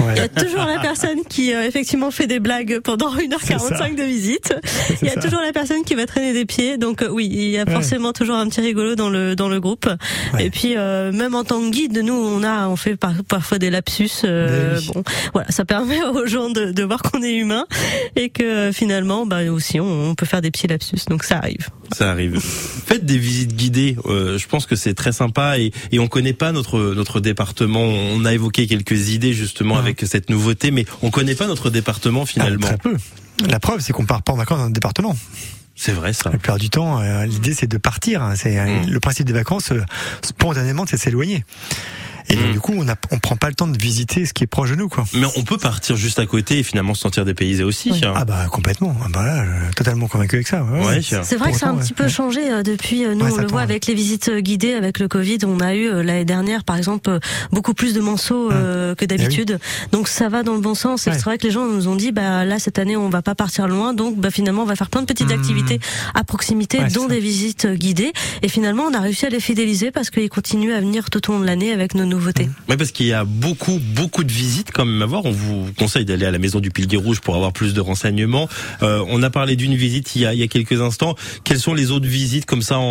ouais. 0.00 0.12
Il 0.14 0.18
y 0.18 0.20
a 0.20 0.28
toujours 0.28 0.64
la 0.64 0.78
personne 0.78 1.24
qui 1.28 1.52
euh, 1.54 1.62
effectivement 1.66 2.10
fait 2.10 2.26
des 2.26 2.40
blagues 2.40 2.80
pendant 2.80 3.14
1h45 3.14 3.96
de 3.96 4.02
visite. 4.02 4.54
Il 5.02 5.08
y 5.08 5.10
a 5.10 5.14
ça. 5.14 5.20
toujours 5.20 5.40
la 5.40 5.52
personne 5.52 5.82
qui 5.84 5.94
va 5.94 6.06
traîner 6.06 6.32
des 6.32 6.44
pieds. 6.44 6.78
Donc 6.78 7.02
euh, 7.02 7.08
oui, 7.10 7.28
il 7.30 7.48
y 7.50 7.58
a 7.58 7.64
Ouais. 7.64 7.72
forcément 7.72 8.12
toujours 8.12 8.36
un 8.36 8.48
petit 8.48 8.60
rigolo 8.60 8.94
dans 8.94 9.10
le 9.10 9.36
dans 9.36 9.48
le 9.48 9.60
groupe. 9.60 9.88
Ouais. 10.34 10.46
Et 10.46 10.50
puis 10.50 10.74
euh, 10.76 11.12
même 11.12 11.34
en 11.34 11.44
tant 11.44 11.60
que 11.60 11.70
guide, 11.70 11.98
nous 12.02 12.14
on 12.14 12.42
a 12.42 12.68
on 12.68 12.76
fait 12.76 12.96
par- 12.96 13.22
parfois 13.28 13.58
des 13.58 13.70
lapsus. 13.70 14.10
euh, 14.24 14.78
oui. 14.78 14.90
Bon, 14.94 15.02
voilà, 15.34 15.50
ça 15.50 15.64
permet 15.64 16.02
aux 16.02 16.26
gens 16.26 16.50
de, 16.50 16.72
de 16.72 16.82
voir 16.82 17.02
qu'on 17.02 17.22
est 17.22 17.34
humain 17.34 17.66
et 18.16 18.28
que 18.30 18.42
euh, 18.42 18.72
finalement, 18.72 19.26
bah 19.26 19.44
aussi 19.50 19.78
on, 19.80 20.10
on 20.10 20.14
peut 20.14 20.26
faire 20.26 20.40
des 20.40 20.50
petits 20.50 20.66
lapsus. 20.66 20.96
Donc 21.08 21.24
ça 21.24 21.36
arrive. 21.38 21.68
Ça 21.92 22.10
arrive. 22.10 22.38
Faites 22.40 23.04
des 23.04 23.18
visites 23.18 23.54
guidées. 23.56 23.96
euh, 24.06 24.38
je 24.38 24.46
pense 24.46 24.66
que 24.66 24.76
c'est 24.76 24.94
très 24.94 25.12
sympa 25.12 25.58
et, 25.58 25.72
et 25.92 25.98
on 25.98 26.08
connaît 26.08 26.32
pas 26.32 26.52
notre 26.52 26.78
notre 26.94 27.20
département. 27.20 27.82
On 27.82 28.09
a 28.24 28.32
évoqué 28.32 28.66
quelques 28.66 29.08
idées 29.10 29.32
justement 29.32 29.74
Ouais. 29.74 29.80
avec 29.80 30.04
cette 30.06 30.30
nouveauté, 30.30 30.70
mais 30.70 30.84
on 31.02 31.10
connaît 31.10 31.34
pas 31.34 31.46
notre 31.46 31.70
département 31.70 32.26
finalement. 32.26 32.66
Ah, 32.70 32.76
très 32.76 32.90
peu. 32.90 32.96
La 33.48 33.58
preuve, 33.60 33.80
c'est 33.80 33.92
qu'on 33.92 34.04
part 34.06 34.22
pas 34.22 34.32
en 34.32 34.36
vacances 34.36 34.58
dans 34.58 34.66
le 34.66 34.72
département. 34.72 35.16
C'est 35.76 35.92
vrai 35.92 36.12
ça. 36.12 36.24
La 36.30 36.38
plupart 36.38 36.58
du 36.58 36.68
temps, 36.68 37.00
euh, 37.00 37.24
l'idée 37.24 37.54
c'est 37.54 37.66
de 37.66 37.78
partir. 37.78 38.22
hein. 38.22 38.34
C'est 38.36 38.58
euh, 38.58 38.82
Mm. 38.82 38.90
le 38.90 39.00
principe 39.00 39.26
des 39.26 39.32
vacances. 39.32 39.72
euh, 39.72 39.80
spontanément, 40.22 40.84
c'est 40.86 40.96
de 40.96 41.00
s'éloigner. 41.00 41.44
Et 42.30 42.36
donc, 42.36 42.46
Mm. 42.48 42.52
du 42.52 42.60
coup, 42.60 42.72
on 42.76 42.88
a, 42.88 42.94
on 43.10 43.18
prend 43.18 43.36
pas 43.36 43.48
le 43.48 43.54
temps 43.54 43.66
de 43.68 43.76
visiter 43.76 44.24
ce 44.24 44.32
qui 44.32 44.44
est 44.44 44.46
proche 44.46 44.70
de 44.70 44.76
nous, 44.76 44.88
quoi. 44.88 45.04
Mais 45.14 45.26
on 45.36 45.42
peut 45.42 45.58
partir 45.58 45.96
juste 45.96 46.18
à 46.18 46.26
côté 46.26 46.58
et 46.60 46.62
finalement 46.62 46.94
se 46.94 47.00
sentir 47.02 47.24
dépaysé 47.24 47.64
aussi. 47.64 47.90
hein. 48.04 48.12
Ah 48.16 48.24
bah 48.24 48.46
complètement. 48.50 48.96
Ah 49.04 49.08
bah 49.12 49.24
là, 49.26 49.44
je- 49.44 49.74
totalement 49.74 50.06
convaincu 50.08 50.36
avec 50.36 50.48
ça. 50.48 50.62
Ouais. 50.64 50.84
Ouais. 50.84 51.00
C'est 51.02 51.36
vrai 51.36 51.52
que 51.52 51.58
ça 51.58 51.66
a 51.66 51.70
un 51.70 51.76
petit 51.76 51.90
ouais. 51.92 51.96
peu 52.04 52.08
changé 52.08 52.50
euh, 52.50 52.62
depuis. 52.62 53.04
euh, 53.04 53.14
Nous, 53.14 53.24
Ouais, 53.24 53.32
on 53.32 53.36
le 53.38 53.46
voit 53.48 53.60
avec 53.62 53.86
les 53.86 53.94
visites 53.94 54.28
euh, 54.28 54.40
guidées, 54.40 54.74
avec 54.74 54.98
le 54.98 55.08
Covid. 55.08 55.38
On 55.44 55.60
a 55.60 55.74
eu 55.74 55.86
euh, 55.88 56.02
l'année 56.02 56.24
dernière, 56.24 56.64
par 56.64 56.76
exemple, 56.76 57.10
euh, 57.10 57.18
beaucoup 57.52 57.74
plus 57.74 57.92
de 57.94 58.00
manceaux 58.00 58.50
euh, 58.52 58.94
que 58.94 59.04
d'habitude. 59.04 59.58
Donc 59.92 60.08
ça 60.08 60.28
va 60.28 60.42
dans 60.42 60.54
le 60.54 60.60
bon 60.60 60.74
sens. 60.74 61.06
Et 61.06 61.12
c'est 61.12 61.22
vrai 61.24 61.36
que 61.38 61.46
les 61.46 61.50
gens 61.52 61.66
nous 61.66 61.88
ont 61.88 61.96
dit, 61.96 62.12
bah 62.12 62.44
là 62.44 62.58
cette 62.58 62.78
année, 62.78 62.96
on 62.96 63.08
va 63.08 63.22
pas 63.22 63.34
partir 63.34 63.66
loin. 63.68 63.92
Donc 63.94 64.16
bah 64.18 64.30
finalement, 64.30 64.62
on 64.62 64.66
va 64.66 64.76
faire 64.76 64.88
plein 64.90 65.02
de 65.02 65.06
petites 65.06 65.28
Mmh. 65.30 65.32
activités 65.32 65.80
à 66.14 66.24
proximité, 66.24 66.78
dont 66.94 67.06
des 67.06 67.20
visites 67.20 67.66
guidées. 67.66 68.12
Et 68.42 68.48
finalement, 68.48 68.84
on 68.84 68.94
a 68.94 69.00
réussi 69.00 69.26
à 69.26 69.28
les 69.28 69.40
fidéliser 69.40 69.90
parce 69.90 70.10
qu'ils 70.10 70.28
continuent 70.30 70.72
à 70.72 70.80
venir 70.80 71.10
tout 71.10 71.28
au 71.30 71.34
long 71.34 71.40
de 71.40 71.46
l'année 71.46 71.72
avec 71.72 71.94
nos 71.94 72.04
nouveautés. 72.20 72.48
Ouais, 72.68 72.76
parce 72.76 72.92
qu'il 72.92 73.06
y 73.06 73.12
a 73.12 73.24
beaucoup, 73.24 73.78
beaucoup 73.94 74.24
de 74.24 74.30
visites 74.32 74.70
quand 74.72 74.84
même 74.84 75.00
à 75.02 75.06
voir. 75.06 75.24
On 75.24 75.30
vous 75.30 75.66
conseille 75.78 76.04
d'aller 76.04 76.26
à 76.26 76.30
la 76.30 76.38
maison 76.38 76.60
du 76.60 76.70
Pilier 76.70 76.96
Rouge 76.98 77.20
pour 77.20 77.34
avoir 77.34 77.52
plus 77.52 77.72
de 77.74 77.80
renseignements. 77.80 78.48
Euh, 78.82 79.02
on 79.08 79.22
a 79.22 79.30
parlé 79.30 79.56
d'une 79.56 79.74
visite 79.74 80.14
il 80.16 80.22
y, 80.22 80.26
a, 80.26 80.34
il 80.34 80.40
y 80.40 80.42
a 80.42 80.48
quelques 80.48 80.80
instants. 80.80 81.14
Quelles 81.44 81.58
sont 81.60 81.74
les 81.74 81.90
autres 81.90 82.06
visites 82.06 82.46
comme 82.46 82.62
ça 82.62 82.78
en, 82.78 82.82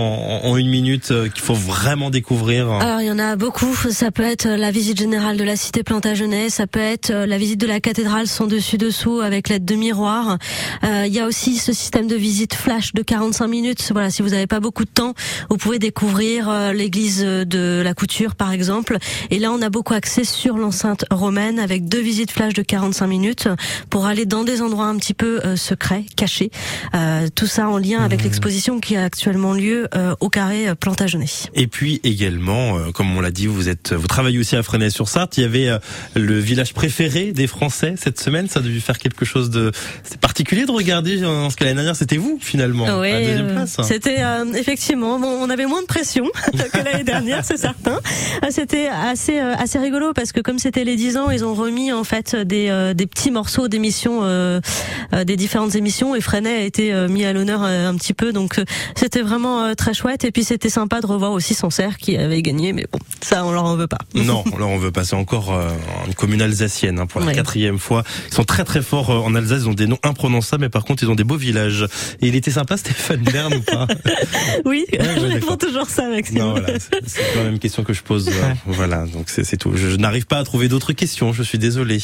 en- 0.43 0.57
une 0.57 0.67
minute 0.69 1.11
euh, 1.11 1.29
qu'il 1.29 1.43
faut 1.43 1.53
vraiment 1.53 2.09
découvrir 2.09 2.69
Alors 2.69 3.01
il 3.01 3.07
y 3.07 3.11
en 3.11 3.19
a 3.19 3.35
beaucoup. 3.35 3.73
Ça 3.91 4.11
peut 4.11 4.23
être 4.23 4.47
euh, 4.47 4.57
la 4.57 4.71
visite 4.71 4.97
générale 4.97 5.37
de 5.37 5.43
la 5.43 5.55
cité 5.55 5.83
Plantagenet, 5.83 6.49
ça 6.49 6.65
peut 6.67 6.79
être 6.79 7.11
euh, 7.11 7.25
la 7.25 7.37
visite 7.37 7.59
de 7.61 7.67
la 7.67 7.79
cathédrale 7.79 8.27
sans 8.27 8.47
dessus 8.47 8.77
dessous 8.77 9.21
avec 9.21 9.47
l'aide 9.47 9.63
de 9.65 9.75
miroir. 9.75 10.37
Euh, 10.83 11.03
il 11.07 11.13
y 11.13 11.19
a 11.19 11.27
aussi 11.27 11.57
ce 11.57 11.71
système 11.71 12.07
de 12.07 12.15
visite 12.15 12.55
flash 12.55 12.93
de 12.93 13.01
45 13.03 13.47
minutes. 13.47 13.89
Voilà, 13.93 14.09
si 14.09 14.21
vous 14.21 14.29
n'avez 14.29 14.47
pas 14.47 14.59
beaucoup 14.59 14.83
de 14.85 14.89
temps, 14.89 15.13
vous 15.49 15.57
pouvez 15.57 15.77
découvrir 15.79 16.73
l'église 16.73 17.21
de 17.23 17.81
la 17.83 17.93
Couture 17.93 18.35
par 18.35 18.51
exemple. 18.51 18.97
Et 19.29 19.39
là, 19.39 19.51
on 19.51 19.61
a 19.61 19.69
beaucoup 19.69 19.93
axé 19.93 20.23
sur 20.23 20.57
l'enceinte 20.57 21.05
romaine 21.11 21.59
avec 21.59 21.87
deux 21.87 22.01
visites 22.01 22.31
flash 22.31 22.53
de 22.53 22.61
45 22.61 23.07
minutes 23.07 23.47
pour 23.89 24.05
aller 24.05 24.25
dans 24.25 24.43
des 24.43 24.61
endroits 24.61 24.85
un 24.85 24.97
petit 24.97 25.13
peu 25.13 25.39
euh, 25.45 25.55
secrets, 25.55 26.05
cachés. 26.15 26.51
Euh, 26.95 27.27
tout 27.33 27.47
ça 27.47 27.69
en 27.69 27.77
lien 27.77 27.99
avec 28.03 28.23
l'exposition 28.23 28.79
qui 28.79 28.95
a 28.95 29.03
actuellement 29.03 29.53
lieu 29.53 29.87
euh, 29.95 30.15
au 30.19 30.29
carré 30.29 30.67
euh, 30.67 30.75
Plantagenet. 30.75 31.25
Et 31.53 31.67
puis 31.67 31.99
également, 32.03 32.77
euh, 32.77 32.91
comme 32.91 33.15
on 33.15 33.21
l'a 33.21 33.31
dit, 33.31 33.47
vous 33.47 33.69
êtes, 33.69 33.93
vous 33.93 34.07
travaillez 34.07 34.39
aussi 34.39 34.55
à 34.55 34.63
Fresnay-sur-Sarthe. 34.63 35.37
Il 35.37 35.41
y 35.41 35.45
avait 35.45 35.69
euh, 35.69 35.79
le 36.15 36.39
village 36.39 36.73
préféré 36.73 37.31
des 37.31 37.47
Français 37.47 37.95
cette 37.97 38.19
semaine. 38.19 38.47
Ça 38.47 38.59
a 38.59 38.63
dû 38.63 38.79
faire 38.81 38.97
quelque 38.97 39.25
chose 39.25 39.49
de, 39.49 39.71
c'est 40.03 40.19
particulier 40.19 40.65
de 40.65 40.71
regarder. 40.71 41.19
Parce 41.21 41.55
que 41.55 41.63
l'année 41.63 41.75
dernière, 41.75 41.95
c'était 41.95 42.17
vous 42.17 42.37
finalement 42.41 42.85
à 42.87 42.99
Ouais, 42.99 43.25
deuxième 43.25 43.51
place. 43.53 43.77
C'était 43.83 44.17
euh, 44.19 44.45
effectivement, 44.53 45.19
bon, 45.19 45.27
on 45.27 45.49
avait 45.49 45.65
moins 45.65 45.81
de 45.81 45.87
pression 45.87 46.25
que 46.73 46.77
l'année 46.77 47.03
dernière, 47.03 47.45
c'est 47.45 47.57
certain. 47.57 47.99
C'était 48.49 48.87
assez 49.01 49.39
euh, 49.39 49.55
assez 49.55 49.79
rigolo 49.79 50.13
parce 50.13 50.31
que 50.31 50.39
comme 50.41 50.59
c'était 50.59 50.83
les 50.83 50.95
10 50.95 51.17
ans, 51.17 51.29
ils 51.29 51.43
ont 51.45 51.53
remis 51.53 51.91
en 51.91 52.03
fait 52.03 52.35
des 52.35 52.69
euh, 52.69 52.93
des 52.93 53.05
petits 53.07 53.31
morceaux 53.31 53.67
d'émissions 53.67 54.19
euh, 54.23 54.59
des 55.25 55.35
différentes 55.35 55.75
émissions 55.75 56.15
et 56.15 56.21
Freinet 56.21 56.53
a 56.55 56.61
été 56.63 56.93
mis 57.07 57.25
à 57.25 57.33
l'honneur 57.33 57.61
un 57.63 57.95
petit 57.95 58.13
peu 58.13 58.31
donc 58.33 58.59
c'était 58.95 59.21
vraiment 59.21 59.73
très 59.75 59.93
chouette 59.93 60.23
et 60.23 60.31
puis 60.31 60.43
c'était 60.43 60.69
sympa 60.69 61.01
de 61.01 61.05
revoir 61.07 61.31
aussi 61.31 61.53
Sancerre 61.53 61.97
qui 61.97 62.17
avait 62.17 62.41
gagné 62.41 62.73
mais 62.73 62.85
bon, 62.91 62.99
ça 63.21 63.45
on 63.45 63.51
leur 63.51 63.63
en 63.65 63.75
veut 63.75 63.87
pas. 63.87 63.97
Non, 64.13 64.43
on 64.59 64.77
veut 64.77 64.91
passer 64.91 65.15
encore 65.15 65.53
euh, 65.53 65.69
une 66.07 66.13
commune 66.13 66.41
alsacienne 66.41 66.99
hein, 66.99 67.05
pour 67.07 67.21
la 67.21 67.27
Ouais. 67.27 67.33
quatrième 67.33 67.77
fois. 67.79 68.03
Ils 68.29 68.33
sont 68.33 68.43
très 68.43 68.63
très 68.63 68.81
forts 68.81 69.09
en 69.09 69.33
Alsace, 69.35 69.61
ils 69.63 69.69
ont 69.69 69.73
des 69.73 69.87
noms 69.87 69.99
imprononçables, 70.03 70.63
mais 70.63 70.69
par 70.69 70.83
contre 70.83 71.03
ils 71.03 71.09
ont 71.09 71.15
des 71.15 71.23
beaux 71.23 71.37
villages. 71.37 71.85
Et 72.21 72.27
il 72.27 72.35
était 72.35 72.51
sympa 72.51 72.77
Stéphane 72.77 73.21
Bern 73.21 73.53
ou 73.53 73.61
pas? 73.61 73.87
Oui, 74.65 74.85
Ouais, 74.91 74.99
je 75.15 75.25
réponds 75.25 75.55
toujours 75.57 75.87
ça 75.87 76.07
Maxime. 76.09 76.39
Non, 76.39 76.51
voilà, 76.51 76.79
c'est- 76.79 76.89
c'est 77.05 77.19
quand 77.21 77.35
même 77.35 77.45
la 77.45 77.51
même 77.51 77.59
question 77.59 77.83
que 77.83 77.93
je 77.93 78.01
pose. 78.03 78.27
euh, 78.29 78.31
Voilà, 78.65 78.88
donc 78.89 79.29
c'est 79.29 79.57
tout. 79.57 79.71
Je, 79.75 79.89
je 79.89 79.95
n'arrive 79.95 80.25
pas 80.25 80.37
à 80.37 80.43
trouver 80.43 80.67
d'autres 80.67 80.93
questions, 80.93 81.33
je 81.33 81.43
suis 81.43 81.57
désolé. 81.57 81.99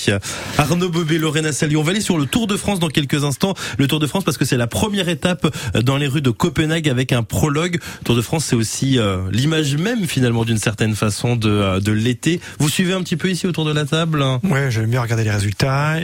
Arnaud 0.58 0.90
Bobet, 0.90 1.18
Lorena 1.18 1.52
Sali, 1.52 1.76
on 1.78 1.84
va 1.84 1.92
aller 1.92 2.02
sur 2.02 2.18
le 2.18 2.26
Tour 2.26 2.48
de 2.48 2.58
France 2.58 2.80
dans 2.80 2.90
quelques 2.90 3.24
instants. 3.24 3.54
Le 3.78 3.88
Tour 3.88 4.00
de 4.00 4.08
France 4.08 4.24
parce 4.24 4.38
que 4.38 4.46
c'est 4.46 4.58
la 4.58 4.68
première 4.68 5.10
étape 5.10 5.48
euh, 5.76 5.82
dans 5.82 5.98
les 5.98 6.08
rues 6.08 6.22
de 6.22 6.30
Copenhague 6.30 6.90
avec 6.90 7.12
un 7.12 7.24
prologue. 7.24 7.80
Tour 8.04 8.16
de 8.16 8.22
France, 8.22 8.46
c'est 8.46 8.56
aussi 8.56 9.00
euh, 9.00 9.22
l'image 9.32 9.76
même 9.78 10.06
finalement 10.06 10.44
d'une 10.44 10.58
certaine 10.58 10.96
façon 10.96 11.36
de, 11.36 11.50
euh, 11.50 11.80
de 11.80 11.92
l'été. 11.92 12.40
Vous 12.60 12.70
suivez 12.70 12.94
un 12.94 13.02
petit 13.02 13.16
peu 13.16 13.30
ici 13.30 13.48
autour 13.48 13.66
de 13.66 13.72
la 13.72 13.86
table 13.86 14.24
Ouais, 14.44 14.72
j'aime 14.72 14.90
bien 14.90 15.02
regarder 15.02 15.24
les 15.24 15.32
résultats. 15.32 15.96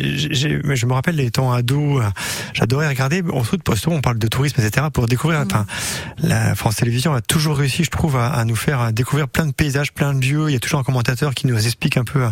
Mais 0.63 0.75
je 0.75 0.85
me 0.85 0.93
rappelle 0.93 1.15
les 1.15 1.31
temps 1.31 1.51
ados, 1.51 2.03
j'adorais 2.53 2.87
regarder. 2.87 3.23
En 3.31 3.39
route, 3.41 3.63
pour 3.63 3.75
on 3.87 4.01
parle 4.01 4.19
de 4.19 4.27
tourisme, 4.27 4.61
etc. 4.61 4.87
Pour 4.93 5.07
découvrir. 5.07 5.39
Enfin, 5.39 5.65
la 6.19 6.55
France 6.55 6.77
Télévisions 6.77 7.13
a 7.13 7.21
toujours 7.21 7.57
réussi, 7.57 7.83
je 7.83 7.89
trouve, 7.89 8.15
à, 8.15 8.27
à 8.27 8.45
nous 8.45 8.55
faire 8.55 8.93
découvrir 8.93 9.27
plein 9.27 9.45
de 9.45 9.51
paysages, 9.51 9.91
plein 9.91 10.13
de 10.13 10.23
lieux. 10.25 10.49
Il 10.49 10.53
y 10.53 10.55
a 10.55 10.59
toujours 10.59 10.70
un 10.79 10.83
commentateur 10.83 11.33
qui 11.33 11.47
nous 11.47 11.57
explique 11.65 11.97
un 11.97 12.03
peu 12.03 12.23
euh, 12.23 12.29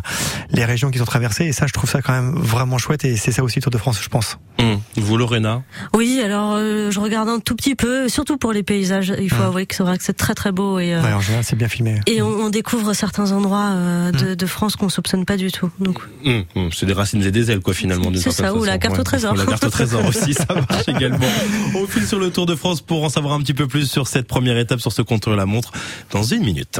les 0.52 0.66
régions 0.66 0.92
qu'ils 0.92 1.02
ont 1.02 1.06
traversées. 1.06 1.46
Et 1.46 1.52
ça, 1.54 1.68
je 1.68 1.74
trouve 1.74 1.90
ça 1.90 2.02
quand 2.02 2.14
même 2.14 2.34
vraiment 2.36 2.78
chouette. 2.78 3.06
Et 3.06 3.16
c'est 3.18 3.32
ça 3.32 3.44
aussi 3.44 3.60
le 3.60 3.64
Tour 3.64 3.72
de 3.72 3.78
France, 3.78 4.00
je 4.02 4.10
pense. 4.10 4.38
Hum, 4.60 4.80
Vous, 4.98 5.18
Lorena 5.18 5.64
Oui, 5.96 6.22
alors 6.24 6.54
euh, 6.56 6.92
je 6.92 7.00
regarde 7.00 7.30
un 7.30 7.40
tout 7.40 7.56
petit 7.56 7.76
peu, 7.76 8.10
surtout 8.10 8.38
pour 8.38 8.52
les 8.52 8.64
paysages. 8.64 9.14
Il 9.20 9.30
faut 9.32 9.44
avouer 9.44 9.66
que 9.66 9.76
c'est 9.76 9.84
vrai 9.84 9.98
que 9.98 10.04
c'est 10.04 10.18
très 10.18 10.36
très 10.36 10.52
beau 10.52 10.80
et 10.80 10.94
euh, 10.94 11.02
Ouais, 11.02 11.14
en 11.14 11.22
général, 11.22 11.44
c'est 11.44 11.56
bien 11.56 11.68
filmé. 11.70 12.00
et 12.08 12.22
on, 12.22 12.28
on 12.28 12.50
découvre 12.50 12.94
certains 12.94 13.32
endroits 13.32 13.70
euh, 13.72 14.12
de, 14.12 14.34
de 14.36 14.46
France 14.46 14.76
qu'on 14.76 14.90
soupçonne 14.90 15.24
pas 15.26 15.38
du 15.38 15.52
tout. 15.52 15.70
Donc 15.80 16.00
C'est 16.74 16.86
des 16.86 16.94
racines 16.94 17.24
et 17.24 17.32
des 17.32 17.52
ailes, 17.52 17.62
quoi, 17.62 17.74
finalement. 17.74 18.12
C'est 18.16 18.32
ça, 18.32 18.54
ou 18.54 18.64
la 18.66 18.78
carte 18.78 19.00
au 19.00 19.04
trésor. 19.04 19.34
Ou 19.34 19.38
la 19.38 19.46
carte 19.46 19.64
au 19.64 19.70
trésor 19.70 20.06
aussi, 20.06 20.34
ça 20.34 20.46
marche 20.54 20.88
également. 20.88 21.26
On 21.76 21.88
file 21.88 22.06
sur 22.06 22.20
le 22.20 22.30
Tour 22.30 22.46
de 22.46 22.56
France 22.56 22.82
pour 22.82 23.04
en 23.04 23.10
savoir 23.10 23.34
un 23.36 23.40
petit 23.40 23.54
peu 23.54 23.68
plus 23.68 23.90
sur 23.90 24.08
cette 24.08 24.28
première 24.28 24.58
étape, 24.58 24.82
sur 24.82 24.92
ce 24.92 25.02
contre-la-montre, 25.02 25.72
dans 26.12 26.24
une 26.24 26.44
minute. 26.44 26.80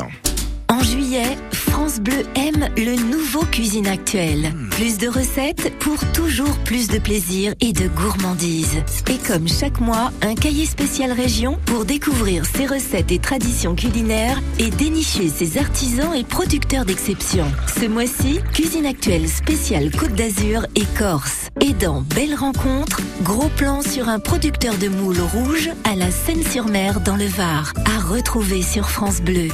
En 0.80 0.84
juillet, 0.84 1.38
France 1.52 2.00
Bleu 2.00 2.24
aime 2.36 2.70
le 2.78 2.96
nouveau 3.12 3.42
Cuisine 3.52 3.88
Actuelle. 3.88 4.54
Plus 4.72 4.98
de 4.98 5.10
recettes 5.10 5.78
pour 5.80 6.00
toujours 6.14 6.56
plus 6.60 6.88
de 6.88 7.00
plaisir 7.00 7.54
et 7.60 7.74
de 7.74 7.90
gourmandise. 7.90 8.78
Et 9.10 9.18
comme 9.28 9.50
chaque 9.50 9.82
mois, 9.82 10.12
un 10.22 10.36
cahier 10.36 10.66
spécial 10.66 11.12
région 11.12 11.58
pour 11.66 11.84
découvrir 11.84 12.46
ses 12.46 12.66
recettes 12.66 13.12
et 13.12 13.20
traditions 13.20 13.76
culinaires 13.76 14.40
et 14.58 14.70
dénicher 14.70 15.28
ses 15.28 15.58
artisans 15.58 16.16
et 16.16 16.24
producteurs 16.24 16.86
d'exception. 16.86 17.46
Ce 17.78 17.86
mois-ci, 17.86 18.40
Cuisine 18.54 18.86
Actuelle 18.86 19.28
spéciale 19.28 19.92
Côte 19.92 20.16
d'Azur 20.16 20.66
et 20.76 20.86
Corse. 20.98 21.48
Et 21.60 21.74
dans 21.74 22.02
Belle 22.16 22.36
Rencontre, 22.36 23.02
gros 23.24 23.50
plan 23.58 23.82
sur 23.82 24.08
un 24.08 24.20
producteur 24.20 24.78
de 24.78 24.88
moules 24.88 25.20
rouges 25.20 25.72
à 25.84 25.96
la 25.96 26.10
Seine-sur-Mer 26.10 27.02
dans 27.02 27.18
le 27.18 27.28
Var. 27.28 27.74
À 27.86 28.00
retrouver 28.00 28.62
sur 28.62 28.90
France 28.90 29.22
Bleu. 29.22 29.50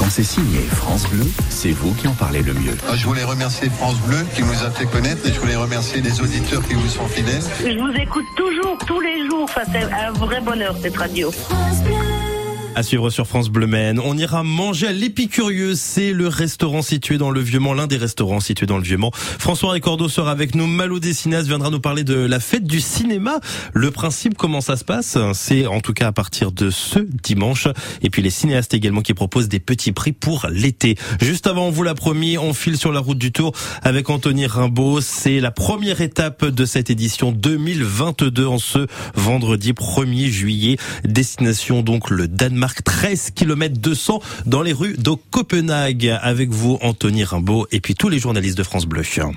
Quand 0.00 0.08
c'est 0.08 0.24
signé 0.24 0.60
France 0.60 1.06
Bleu, 1.10 1.26
c'est 1.50 1.72
vous 1.72 1.92
qui 1.92 2.08
en 2.08 2.14
parlez 2.14 2.40
le 2.40 2.54
mieux. 2.54 2.74
Je 2.94 3.04
voulais 3.04 3.22
remercier 3.22 3.68
France 3.68 3.98
Bleu 4.06 4.16
qui 4.34 4.42
nous 4.42 4.64
a 4.64 4.70
fait 4.70 4.86
connaître 4.86 5.26
et 5.28 5.30
je 5.30 5.38
voulais 5.38 5.56
remercier 5.56 6.00
les 6.00 6.22
auditeurs 6.22 6.66
qui 6.66 6.72
vous 6.72 6.88
sont 6.88 7.06
fidèles. 7.06 7.42
Je 7.60 7.78
vous 7.78 7.94
écoute 8.00 8.24
toujours, 8.34 8.78
tous 8.86 9.00
les 9.00 9.28
jours. 9.28 9.42
Enfin, 9.42 9.60
c'est 9.70 9.82
un 9.82 10.12
vrai 10.12 10.40
bonheur, 10.40 10.74
cette 10.80 10.96
radio. 10.96 11.30
À 12.76 12.84
suivre 12.84 13.10
sur 13.10 13.26
France 13.26 13.50
Bleu 13.50 13.66
Maine. 13.66 13.98
On 13.98 14.16
ira 14.16 14.44
manger 14.44 14.86
à 14.86 14.92
l'Épicurieux. 14.92 15.74
C'est 15.74 16.12
le 16.12 16.28
restaurant 16.28 16.82
situé 16.82 17.18
dans 17.18 17.30
le 17.30 17.40
Vieux-Mont, 17.40 17.74
l'un 17.74 17.88
des 17.88 17.96
restaurants 17.96 18.38
situés 18.38 18.66
dans 18.66 18.78
le 18.78 18.84
Vieux-Mont. 18.84 19.10
François 19.12 19.72
Ricordo 19.72 20.08
sera 20.08 20.30
avec 20.30 20.54
nous. 20.54 20.68
Malo 20.68 21.00
Dessinas 21.00 21.42
viendra 21.42 21.70
nous 21.70 21.80
parler 21.80 22.04
de 22.04 22.14
la 22.14 22.38
fête 22.38 22.64
du 22.64 22.80
cinéma. 22.80 23.40
Le 23.74 23.90
principe, 23.90 24.36
comment 24.36 24.60
ça 24.60 24.76
se 24.76 24.84
passe? 24.84 25.18
C'est 25.34 25.66
en 25.66 25.80
tout 25.80 25.92
cas 25.92 26.06
à 26.06 26.12
partir 26.12 26.52
de 26.52 26.70
ce 26.70 27.00
dimanche. 27.00 27.66
Et 28.02 28.08
puis 28.08 28.22
les 28.22 28.30
cinéastes 28.30 28.72
également 28.72 29.02
qui 29.02 29.14
proposent 29.14 29.48
des 29.48 29.60
petits 29.60 29.92
prix 29.92 30.12
pour 30.12 30.46
l'été. 30.48 30.96
Juste 31.20 31.48
avant, 31.48 31.66
on 31.66 31.70
vous 31.70 31.82
l'a 31.82 31.94
promis, 31.94 32.38
on 32.38 32.54
file 32.54 32.78
sur 32.78 32.92
la 32.92 33.00
route 33.00 33.18
du 33.18 33.32
Tour 33.32 33.52
avec 33.82 34.08
Anthony 34.10 34.46
Rimbaud. 34.46 35.00
C'est 35.00 35.40
la 35.40 35.50
première 35.50 36.00
étape 36.00 36.46
de 36.46 36.64
cette 36.64 36.88
édition 36.88 37.32
2022 37.32 38.46
en 38.46 38.58
ce 38.58 38.86
vendredi 39.16 39.72
1er 39.72 40.28
juillet. 40.28 40.76
Destination 41.04 41.82
donc 41.82 42.10
le 42.10 42.28
Danemark, 42.28 42.59
13 42.68 43.32
km 43.34 43.78
200 43.78 44.22
dans 44.46 44.62
les 44.62 44.72
rues 44.72 44.96
de 44.96 45.10
Copenhague. 45.30 46.18
Avec 46.22 46.50
vous, 46.50 46.78
Anthony 46.82 47.24
Rimbaud, 47.24 47.66
et 47.72 47.80
puis 47.80 47.94
tous 47.94 48.08
les 48.08 48.18
journalistes 48.18 48.58
de 48.58 48.62
France 48.62 48.86
Bleu. 48.86 49.02
Vivez 49.02 49.32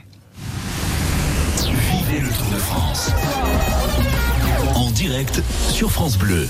le 2.22 2.30
Tour 2.30 2.50
de 2.52 2.58
France. 2.58 3.12
En 4.76 4.92
direct 4.92 5.42
sur 5.70 5.92
France 5.92 6.18
Bleu. 6.18 6.48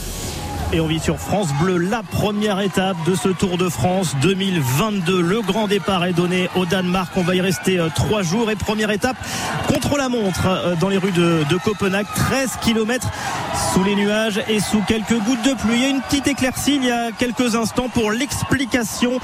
Et 0.73 0.79
on 0.79 0.87
vit 0.87 0.99
sur 0.99 1.19
France 1.19 1.49
Bleu 1.61 1.77
la 1.77 2.01
première 2.01 2.59
étape 2.59 2.97
de 3.05 3.13
ce 3.13 3.29
Tour 3.29 3.59
de 3.59 3.69
France 3.69 4.15
2022. 4.23 5.21
Le 5.21 5.41
grand 5.41 5.67
départ 5.67 6.03
est 6.03 6.13
donné 6.13 6.49
au 6.55 6.65
Danemark. 6.65 7.11
On 7.15 7.21
va 7.21 7.35
y 7.35 7.41
rester 7.41 7.77
euh, 7.77 7.89
trois 7.93 8.23
jours. 8.23 8.49
Et 8.49 8.55
première 8.55 8.89
étape 8.89 9.15
contre 9.67 9.97
la 9.97 10.09
montre 10.09 10.47
euh, 10.47 10.75
dans 10.75 10.89
les 10.89 10.97
rues 10.97 11.11
de, 11.11 11.45
Copenhague. 11.63 12.07
13 12.15 12.57
km 12.59 13.07
sous 13.71 13.83
les 13.83 13.95
nuages 13.95 14.41
et 14.49 14.59
sous 14.59 14.81
quelques 14.87 15.13
gouttes 15.19 15.43
de 15.43 15.53
pluie. 15.53 15.75
Il 15.75 15.81
y 15.81 15.85
a 15.85 15.89
une 15.89 16.01
petite 16.01 16.25
éclaircie 16.25 16.77
il 16.77 16.85
y 16.85 16.91
a 16.91 17.11
quelques 17.11 17.55
instants 17.55 17.89
pour 17.89 18.11
l'explication 18.11 19.19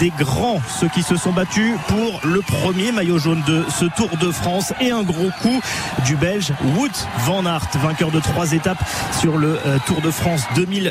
des 0.00 0.10
grands, 0.18 0.62
ceux 0.80 0.88
qui 0.88 1.02
se 1.02 1.16
sont 1.16 1.32
battus 1.32 1.74
pour 1.86 2.20
le 2.24 2.40
premier 2.40 2.92
maillot 2.92 3.18
jaune 3.18 3.42
de 3.46 3.62
ce 3.68 3.84
Tour 3.84 4.08
de 4.18 4.30
France. 4.30 4.72
Et 4.80 4.90
un 4.90 5.02
gros 5.02 5.30
coup 5.42 5.60
du 6.06 6.16
Belge 6.16 6.52
Wout 6.76 6.92
van 7.26 7.44
Aert, 7.44 7.68
vainqueur 7.74 8.10
de 8.10 8.20
trois 8.20 8.52
étapes 8.52 8.82
sur 9.20 9.36
le 9.36 9.58
euh, 9.66 9.76
Tour 9.86 10.00
de 10.00 10.10
France 10.10 10.44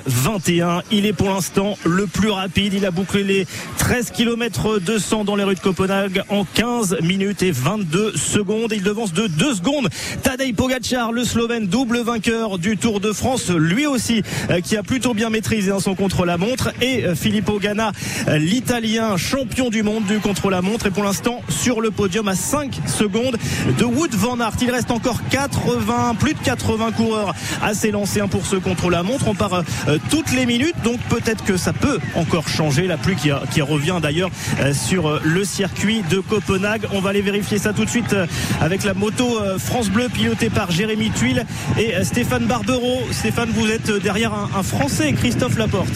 2021. 0.05 0.83
Il 0.91 1.05
est 1.05 1.13
pour 1.13 1.29
l'instant 1.29 1.77
le 1.85 2.07
plus 2.07 2.29
rapide. 2.29 2.73
Il 2.73 2.85
a 2.85 2.91
bouclé 2.91 3.23
les 3.23 3.47
13 3.77 4.11
km 4.11 4.79
200 4.79 5.25
dans 5.25 5.35
les 5.35 5.43
rues 5.43 5.55
de 5.55 5.59
Copenhague 5.59 6.23
en 6.29 6.45
15 6.45 6.97
minutes 7.01 7.43
et 7.43 7.51
22 7.51 8.15
secondes. 8.15 8.71
Il 8.73 8.83
devance 8.83 9.13
de 9.13 9.27
2 9.27 9.55
secondes 9.55 9.89
Tadej 10.23 10.53
Pogacar, 10.53 11.11
le 11.11 11.23
Slovène, 11.23 11.67
double 11.67 11.99
vainqueur 11.99 12.57
du 12.57 12.77
Tour 12.77 12.99
de 12.99 13.11
France. 13.11 13.49
Lui 13.49 13.85
aussi, 13.85 14.23
euh, 14.49 14.61
qui 14.61 14.77
a 14.77 14.83
plutôt 14.83 15.13
bien 15.13 15.29
maîtrisé 15.29 15.71
hein, 15.71 15.79
son 15.79 15.95
contre-la-montre. 15.95 16.71
Et 16.81 17.05
euh, 17.05 17.15
Filippo 17.15 17.59
Ganna, 17.59 17.91
euh, 18.27 18.37
l'Italien, 18.37 19.17
champion 19.17 19.69
du 19.69 19.83
monde 19.83 20.05
du 20.05 20.19
contre-la-montre. 20.19 20.87
Et 20.87 20.91
pour 20.91 21.03
l'instant, 21.03 21.41
sur 21.49 21.81
le 21.81 21.91
podium 21.91 22.27
à 22.27 22.35
5 22.35 22.79
secondes 22.87 23.37
de 23.77 23.83
Wood 23.83 24.13
Van 24.15 24.39
Aert. 24.39 24.53
Il 24.61 24.71
reste 24.71 24.91
encore 24.91 25.19
80, 25.29 26.15
plus 26.19 26.33
de 26.33 26.39
80 26.39 26.91
coureurs 26.91 27.33
à 27.61 27.73
s'élancer 27.73 28.21
hein, 28.21 28.27
pour 28.27 28.45
ce 28.45 28.55
contre-la-montre. 28.55 29.27
On 29.27 29.35
part 29.35 29.63
toutes 30.09 30.31
les 30.31 30.45
minutes, 30.45 30.75
donc 30.83 30.99
peut-être 31.09 31.43
que 31.43 31.57
ça 31.57 31.73
peut 31.73 31.99
encore 32.15 32.47
changer. 32.47 32.87
La 32.87 32.97
pluie 32.97 33.15
qui, 33.15 33.61
revient 33.61 33.99
d'ailleurs 34.01 34.29
euh, 34.59 34.73
sur 34.73 35.07
euh, 35.07 35.21
le 35.23 35.45
circuit 35.45 36.03
de 36.09 36.19
Copenhague. 36.19 36.87
On 36.91 36.99
va 36.99 37.11
aller 37.11 37.21
vérifier 37.21 37.57
ça 37.57 37.73
tout 37.73 37.85
de 37.85 37.89
suite 37.89 38.13
euh, 38.13 38.25
avec 38.61 38.83
la 38.83 38.93
moto 38.93 39.39
euh, 39.39 39.57
France 39.57 39.89
Bleu 39.89 40.09
pilotée 40.09 40.49
par 40.49 40.71
Jérémy 40.71 41.11
Tuile 41.11 41.45
et 41.77 41.95
euh, 41.95 42.03
Stéphane 42.03 42.45
Barbero. 42.45 43.01
Stéphane, 43.11 43.49
vous 43.53 43.69
êtes 43.69 43.91
derrière 43.91 44.33
un 44.33 44.63
Français, 44.63 45.13
Christophe 45.13 45.57
Laporte. 45.57 45.95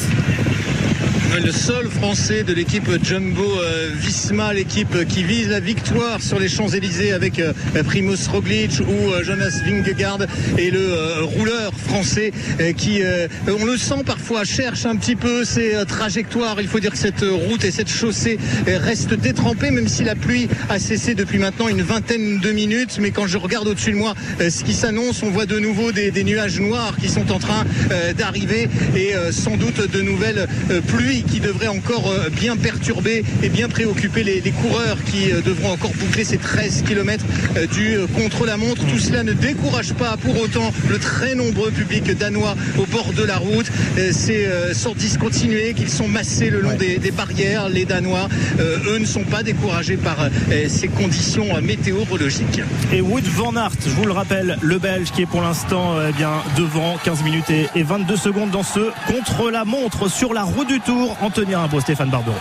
Le 1.40 1.52
seul 1.52 1.88
français 1.90 2.44
de 2.44 2.54
l'équipe 2.54 2.90
Jumbo 3.04 3.44
euh, 3.44 3.90
Visma, 3.94 4.54
l'équipe 4.54 5.06
qui 5.08 5.24
vise 5.24 5.50
la 5.50 5.60
victoire 5.60 6.22
sur 6.22 6.40
les 6.40 6.50
Champs-Élysées 6.50 7.12
avec 7.12 7.40
euh, 7.40 7.54
Primoz 7.86 8.28
Roglic 8.28 8.80
ou 8.80 9.12
euh, 9.12 9.24
Jonas 9.24 9.62
Vingegaard 9.64 10.20
et 10.58 10.72
le 10.72 11.24
rouleur 11.24 11.74
français 11.74 12.32
qui, 12.78 13.02
on 13.48 13.66
le 13.66 13.78
sent 13.78 14.04
parfois, 14.06 14.44
cherche 14.44 14.86
un 14.86 14.96
petit 14.96 15.16
peu 15.16 15.44
ses 15.44 15.74
trajectoires. 15.88 16.60
Il 16.60 16.68
faut 16.68 16.80
dire 16.80 16.92
que 16.92 16.98
cette 16.98 17.22
route 17.24 17.64
et 17.64 17.72
cette 17.72 17.90
chaussée 17.90 18.38
restent 18.66 19.14
détrempées, 19.14 19.72
même 19.72 19.88
si 19.88 20.04
la 20.04 20.16
pluie 20.16 20.48
a 20.70 20.80
cessé 20.80 21.16
depuis 21.16 21.40
maintenant 21.40 21.68
une 21.68 21.82
vingtaine 21.82 22.40
de 22.40 22.52
minutes. 22.52 22.98
Mais 23.00 23.12
quand 23.12 23.28
je 23.28 23.38
regarde 23.38 23.68
au-dessus 23.68 23.92
de 23.92 23.98
moi 23.98 24.14
ce 24.40 24.64
qui 24.64 24.74
s'annonce, 24.74 25.24
on 25.24 25.30
voit 25.30 25.46
de 25.46 25.60
nouveau 25.60 25.92
des, 25.92 26.12
des 26.12 26.24
nuages 26.24 26.60
noirs 26.60 26.96
qui 27.00 27.10
sont 27.10 27.32
en 27.32 27.40
train 27.40 27.66
d'arriver 28.18 28.70
et 28.96 29.14
sans 29.32 29.58
doute 29.58 29.92
de 29.92 30.02
nouvelles 30.02 30.48
pluies 30.88 31.24
qui 31.28 31.40
devraient 31.40 31.68
encore 31.68 32.10
euh, 32.10 32.30
bien 32.30 32.56
perturber 32.56 33.24
et 33.44 33.50
bien 33.50 33.68
préoccuper 33.68 34.24
les, 34.24 34.42
les 34.42 34.52
coureurs 34.52 34.98
qui 35.06 35.32
euh, 35.32 35.42
devront 35.42 35.72
encore 35.72 35.92
boucler 35.94 36.24
ces 36.24 36.38
13 36.38 36.84
km 36.88 37.24
du 37.72 37.96
euh, 37.96 38.08
contre-la-montre. 38.08 38.86
Tout 38.86 39.00
cela 39.00 39.24
ne 39.24 39.34
décourage 39.34 39.94
pas 39.94 40.18
pour 40.18 40.40
autant 40.42 40.72
le 40.90 40.98
très 41.00 41.36
nombreux 41.36 41.72
public 41.72 42.12
danois 42.18 42.56
au 42.78 42.86
bord 42.86 43.14
de 43.14 43.24
la 43.24 43.38
route. 43.38 43.68
C'est 44.12 44.48
sans 44.74 44.94
discontinuer 44.94 45.74
qu'ils 45.74 45.90
sont 45.90 46.08
massés 46.08 46.50
le 46.50 46.62
long 46.62 46.76
des, 46.76 46.98
des 46.98 47.12
barrières. 47.12 47.70
Les 47.70 47.86
Danois, 47.86 48.28
eux, 48.60 48.98
ne 49.00 49.06
sont 49.06 49.24
pas 49.24 49.44
découragés 49.44 49.98
par 49.98 50.18
ces 50.68 50.88
conditions 50.88 51.62
météorologiques. 51.62 52.62
Et 52.94 53.02
Wood 53.02 53.26
Van 53.26 53.56
Aert, 53.56 53.72
je 53.84 53.90
vous 53.90 54.06
le 54.06 54.12
rappelle, 54.12 54.58
le 54.62 54.78
Belge 54.78 55.12
qui 55.12 55.24
est 55.24 55.26
pour 55.26 55.42
l'instant 55.42 55.96
eh 56.08 56.14
bien 56.14 56.32
devant 56.58 56.98
15 57.04 57.24
minutes 57.24 57.50
et, 57.50 57.68
et 57.76 57.84
22 57.84 58.16
secondes 58.16 58.52
dans 58.52 58.64
ce 58.64 58.92
contre-la-montre 59.08 60.10
sur 60.10 60.34
la 60.34 60.44
route 60.44 60.68
du 60.68 60.80
Tour. 60.80 61.17
Anthony 61.22 61.56
Rimbaud, 61.56 61.82
Stéphane 61.82 62.10
Barbero. 62.10 62.36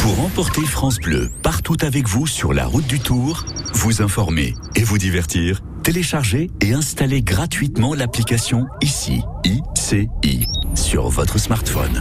Pour 0.00 0.20
emporter 0.20 0.62
France 0.62 0.98
Bleu 0.98 1.30
partout 1.42 1.76
avec 1.82 2.06
vous 2.06 2.26
sur 2.26 2.52
la 2.52 2.66
route 2.66 2.86
du 2.86 3.00
Tour, 3.00 3.44
vous 3.74 4.02
informer 4.02 4.54
et 4.76 4.84
vous 4.84 4.98
divertir, 4.98 5.60
téléchargez 5.82 6.50
et 6.60 6.72
installez 6.72 7.22
gratuitement 7.22 7.94
l'application 7.94 8.66
ICI, 8.80 9.22
ICI, 9.44 10.46
sur 10.76 11.08
votre 11.08 11.38
smartphone. 11.38 12.00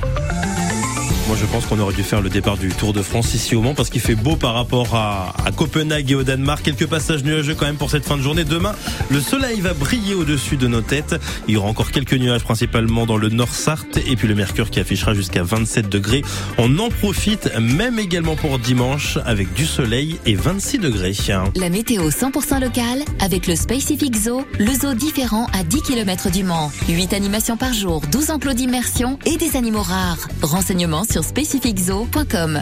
Moi, 1.28 1.36
je 1.40 1.46
pense 1.48 1.66
qu'on 1.66 1.80
aurait 1.80 1.94
dû 1.94 2.04
faire 2.04 2.22
le 2.22 2.30
départ 2.30 2.58
du 2.58 2.70
Tour 2.70 2.94
de 2.94 3.02
France 3.02 3.34
ici 3.34 3.56
au 3.56 3.62
Mans 3.62 3.74
parce 3.74 3.90
qu'il 3.90 4.02
fait 4.02 4.16
beau 4.16 4.36
par 4.36 4.54
rapport 4.54 4.96
à, 4.96 5.34
Copenhague 5.56 6.12
et 6.12 6.16
au 6.16 6.24
Danemark. 6.24 6.64
Quelques 6.64 6.86
passages 6.86 7.24
nuageux 7.24 7.56
quand 7.56 7.66
même 7.66 7.78
pour 7.78 7.90
cette 7.90 8.06
fin 8.06 8.18
de 8.18 8.22
journée. 8.22 8.44
Demain, 8.44 8.74
le 9.10 9.20
soleil 9.20 9.62
va 9.62 9.74
briller 9.74 10.14
au-dessus 10.14 10.58
de 10.58 10.68
nos 10.68 10.82
têtes. 10.82 11.16
Il 11.48 11.54
y 11.54 11.58
aura 11.58 11.68
encore 11.70 11.92
quelques 11.92 12.14
nuages 12.14 12.44
principalement 12.44 13.06
dans 13.06 13.18
le 13.18 13.30
Nord-Sarthe 13.30 13.98
et 13.98 14.16
puis 14.16 14.28
le 14.28 14.36
mercure 14.36 14.70
qui 14.70 14.80
affichera 14.80 15.14
jusqu'à 15.14 15.44
27 15.44 15.90
degrés. 15.90 16.22
On 16.58 16.78
en 16.78 16.90
profite 16.90 17.50
même 17.60 17.98
également 17.98 18.36
pour 18.36 18.60
dimanche 18.60 19.18
avec 19.26 19.54
du 19.54 19.66
soleil 19.66 20.20
et 20.26 20.36
26 20.36 20.80
degrés. 20.80 21.14
La 21.56 21.70
météo 21.70 22.10
100% 22.10 22.62
locale 22.62 23.04
avec 23.20 23.48
le 23.48 23.56
Spacific 23.56 24.16
Zoo, 24.16 24.46
le 24.60 24.72
zoo 24.74 24.94
différent 24.94 25.48
à 25.54 25.64
10 25.64 25.82
km 25.82 26.30
du 26.30 26.44
Mans. 26.44 26.72
8 26.90 27.14
animations 27.14 27.58
par 27.58 27.74
jour, 27.74 28.02
12 28.12 28.32
enclos 28.32 28.54
d'immersion 28.54 29.18
et 29.26 29.38
des 29.38 29.56
animaux 29.56 29.82
rares. 29.82 30.28
Renseignements 30.42 31.04
sur 31.04 31.15
specificzoo.com. 31.24 32.60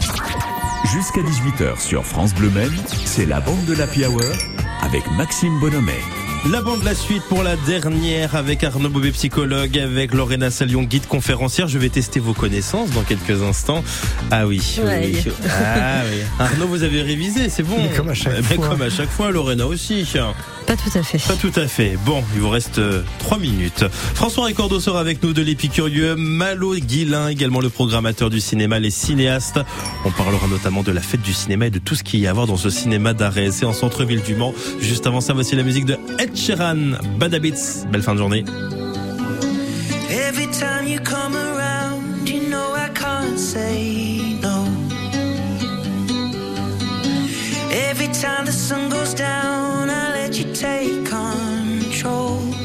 Jusqu'à 0.92 1.20
18h 1.20 1.80
sur 1.80 2.04
France 2.04 2.34
Bleu 2.34 2.50
Maine, 2.50 2.76
c'est 3.04 3.26
la 3.26 3.40
bande 3.40 3.64
de 3.64 3.74
la 3.74 3.86
Hour 4.08 4.22
avec 4.82 5.02
Maxime 5.12 5.58
Bonhomet. 5.60 6.23
La 6.50 6.60
bande 6.60 6.82
la 6.84 6.94
suite 6.94 7.22
pour 7.30 7.42
la 7.42 7.56
dernière 7.56 8.34
avec 8.36 8.62
Arnaud 8.64 8.90
Bobet, 8.90 9.12
psychologue, 9.12 9.78
avec 9.78 10.12
Lorena 10.12 10.50
Salion, 10.50 10.82
guide 10.82 11.06
conférencière. 11.06 11.68
Je 11.68 11.78
vais 11.78 11.88
tester 11.88 12.20
vos 12.20 12.34
connaissances 12.34 12.90
dans 12.90 13.02
quelques 13.02 13.42
instants. 13.42 13.82
Ah 14.30 14.46
oui, 14.46 14.60
oui, 14.78 14.84
Ouais. 14.84 15.12
oui. 15.24 15.32
Ah 15.48 16.02
oui. 16.04 16.18
Arnaud, 16.38 16.66
vous 16.66 16.82
avez 16.82 17.00
révisé, 17.00 17.48
c'est 17.48 17.62
bon. 17.62 17.76
Mais 17.78 17.96
comme 17.96 18.10
à 18.10 18.14
chaque 18.14 18.34
Mais 18.50 18.56
fois. 18.56 18.68
comme 18.68 18.82
à 18.82 18.90
chaque 18.90 19.08
fois, 19.08 19.30
Lorena 19.30 19.66
aussi. 19.66 20.04
Pas 20.66 20.76
tout 20.76 20.98
à 20.98 21.02
fait. 21.02 21.18
Pas 21.26 21.34
tout 21.36 21.52
à 21.60 21.66
fait. 21.66 21.96
Bon, 22.06 22.22
il 22.34 22.40
vous 22.40 22.48
reste 22.50 22.78
euh, 22.78 23.02
trois 23.18 23.38
minutes. 23.38 23.84
François 24.14 24.44
Ricordo 24.46 24.80
sera 24.80 25.00
avec 25.00 25.22
nous 25.22 25.32
de 25.32 25.42
l'Épicurieux. 25.42 26.14
Malo 26.16 26.74
Guilin, 26.74 27.28
également 27.28 27.60
le 27.60 27.68
programmateur 27.70 28.28
du 28.30 28.40
cinéma, 28.40 28.78
les 28.78 28.90
cinéastes. 28.90 29.60
On 30.04 30.10
parlera 30.10 30.46
notamment 30.46 30.82
de 30.82 30.92
la 30.92 31.00
fête 31.02 31.22
du 31.22 31.32
cinéma 31.32 31.66
et 31.66 31.70
de 31.70 31.78
tout 31.78 31.94
ce 31.94 32.02
qu'il 32.02 32.20
y 32.20 32.26
a 32.26 32.30
à 32.30 32.32
voir 32.34 32.46
dans 32.46 32.56
ce 32.56 32.70
cinéma 32.70 33.12
d'arrêt. 33.14 33.50
C'est 33.50 33.66
en 33.66 33.72
centre-ville 33.74 34.22
du 34.22 34.34
Mans. 34.34 34.54
Juste 34.80 35.06
avant 35.06 35.20
ça, 35.22 35.32
voici 35.32 35.54
la 35.56 35.62
musique 35.62 35.84
de 35.86 35.98
Ed 36.18 36.33
Sheeran. 36.34 36.98
Bad 37.18 37.32
Habits. 37.32 37.86
Belle 37.90 38.02
fin 38.02 38.14
de 38.14 38.18
journée. 38.18 38.44
Every 40.10 40.46
time 40.46 40.86
you 40.86 41.00
come 41.00 41.34
around, 41.36 42.28
you 42.28 42.48
know 42.48 42.74
I 42.74 42.88
can't 42.94 43.38
say 43.38 44.38
no. 44.42 44.66
Every 47.70 48.08
time 48.08 48.46
the 48.46 48.52
sun 48.52 48.90
goes 48.90 49.14
down, 49.14 49.90
I 49.90 50.12
let 50.14 50.38
you 50.38 50.52
take 50.52 51.06
control. 51.06 52.63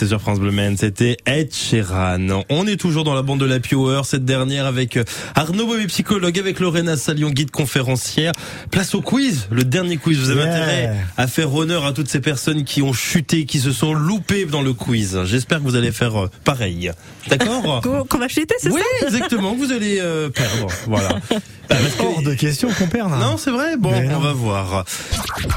C'est 0.00 0.06
sur 0.06 0.20
France 0.22 0.40
Bleu 0.40 0.50
Man. 0.50 0.78
C'était 0.78 1.18
Ed 1.26 1.52
Sheeran. 1.54 2.42
On 2.48 2.66
est 2.66 2.78
toujours 2.80 3.04
dans 3.04 3.12
la 3.12 3.20
bande 3.20 3.38
de 3.40 3.44
la 3.44 3.58
Hour, 3.72 4.06
cette 4.06 4.24
dernière 4.24 4.64
avec 4.64 4.96
euh, 4.96 5.04
Arnaud 5.34 5.66
Bobby, 5.66 5.86
psychologue, 5.88 6.38
avec 6.38 6.58
Lorena 6.58 6.96
Salion, 6.96 7.28
guide 7.28 7.50
conférencière. 7.50 8.32
Place 8.70 8.94
au 8.94 9.02
quiz, 9.02 9.46
le 9.50 9.62
dernier 9.62 9.98
quiz. 9.98 10.18
Vous 10.18 10.30
avez 10.30 10.40
Yeah. 10.40 10.54
intérêt 10.54 10.96
à 11.18 11.26
faire 11.26 11.54
honneur 11.54 11.84
à 11.84 11.92
toutes 11.92 12.08
ces 12.08 12.20
personnes 12.20 12.64
qui 12.64 12.80
ont 12.80 12.94
chuté, 12.94 13.44
qui 13.44 13.60
se 13.60 13.72
sont 13.72 13.92
loupées 13.92 14.46
dans 14.46 14.62
le 14.62 14.72
quiz. 14.72 15.18
J'espère 15.24 15.58
que 15.58 15.64
vous 15.64 15.76
allez 15.76 15.92
faire 15.92 16.18
euh, 16.18 16.30
pareil. 16.44 16.90
D'accord 17.28 17.82
Qu'on 18.08 18.18
va 18.18 18.28
chuter, 18.28 18.54
c'est 18.58 18.70
Oui, 18.70 18.80
ça? 19.00 19.06
exactement. 19.08 19.54
Vous 19.54 19.70
allez 19.70 19.98
euh, 20.00 20.30
perdre. 20.30 20.68
Voilà. 20.86 21.10
Hors 22.00 22.22
de 22.22 22.34
question 22.34 22.68
qu'on 22.72 22.86
perde. 22.86 23.12
hein. 23.12 23.18
non, 23.20 23.36
c'est 23.36 23.50
vrai. 23.50 23.76
Bon, 23.76 23.90
Mais 23.90 24.08
on 24.08 24.12
non. 24.12 24.20
va 24.20 24.32
voir. 24.32 24.84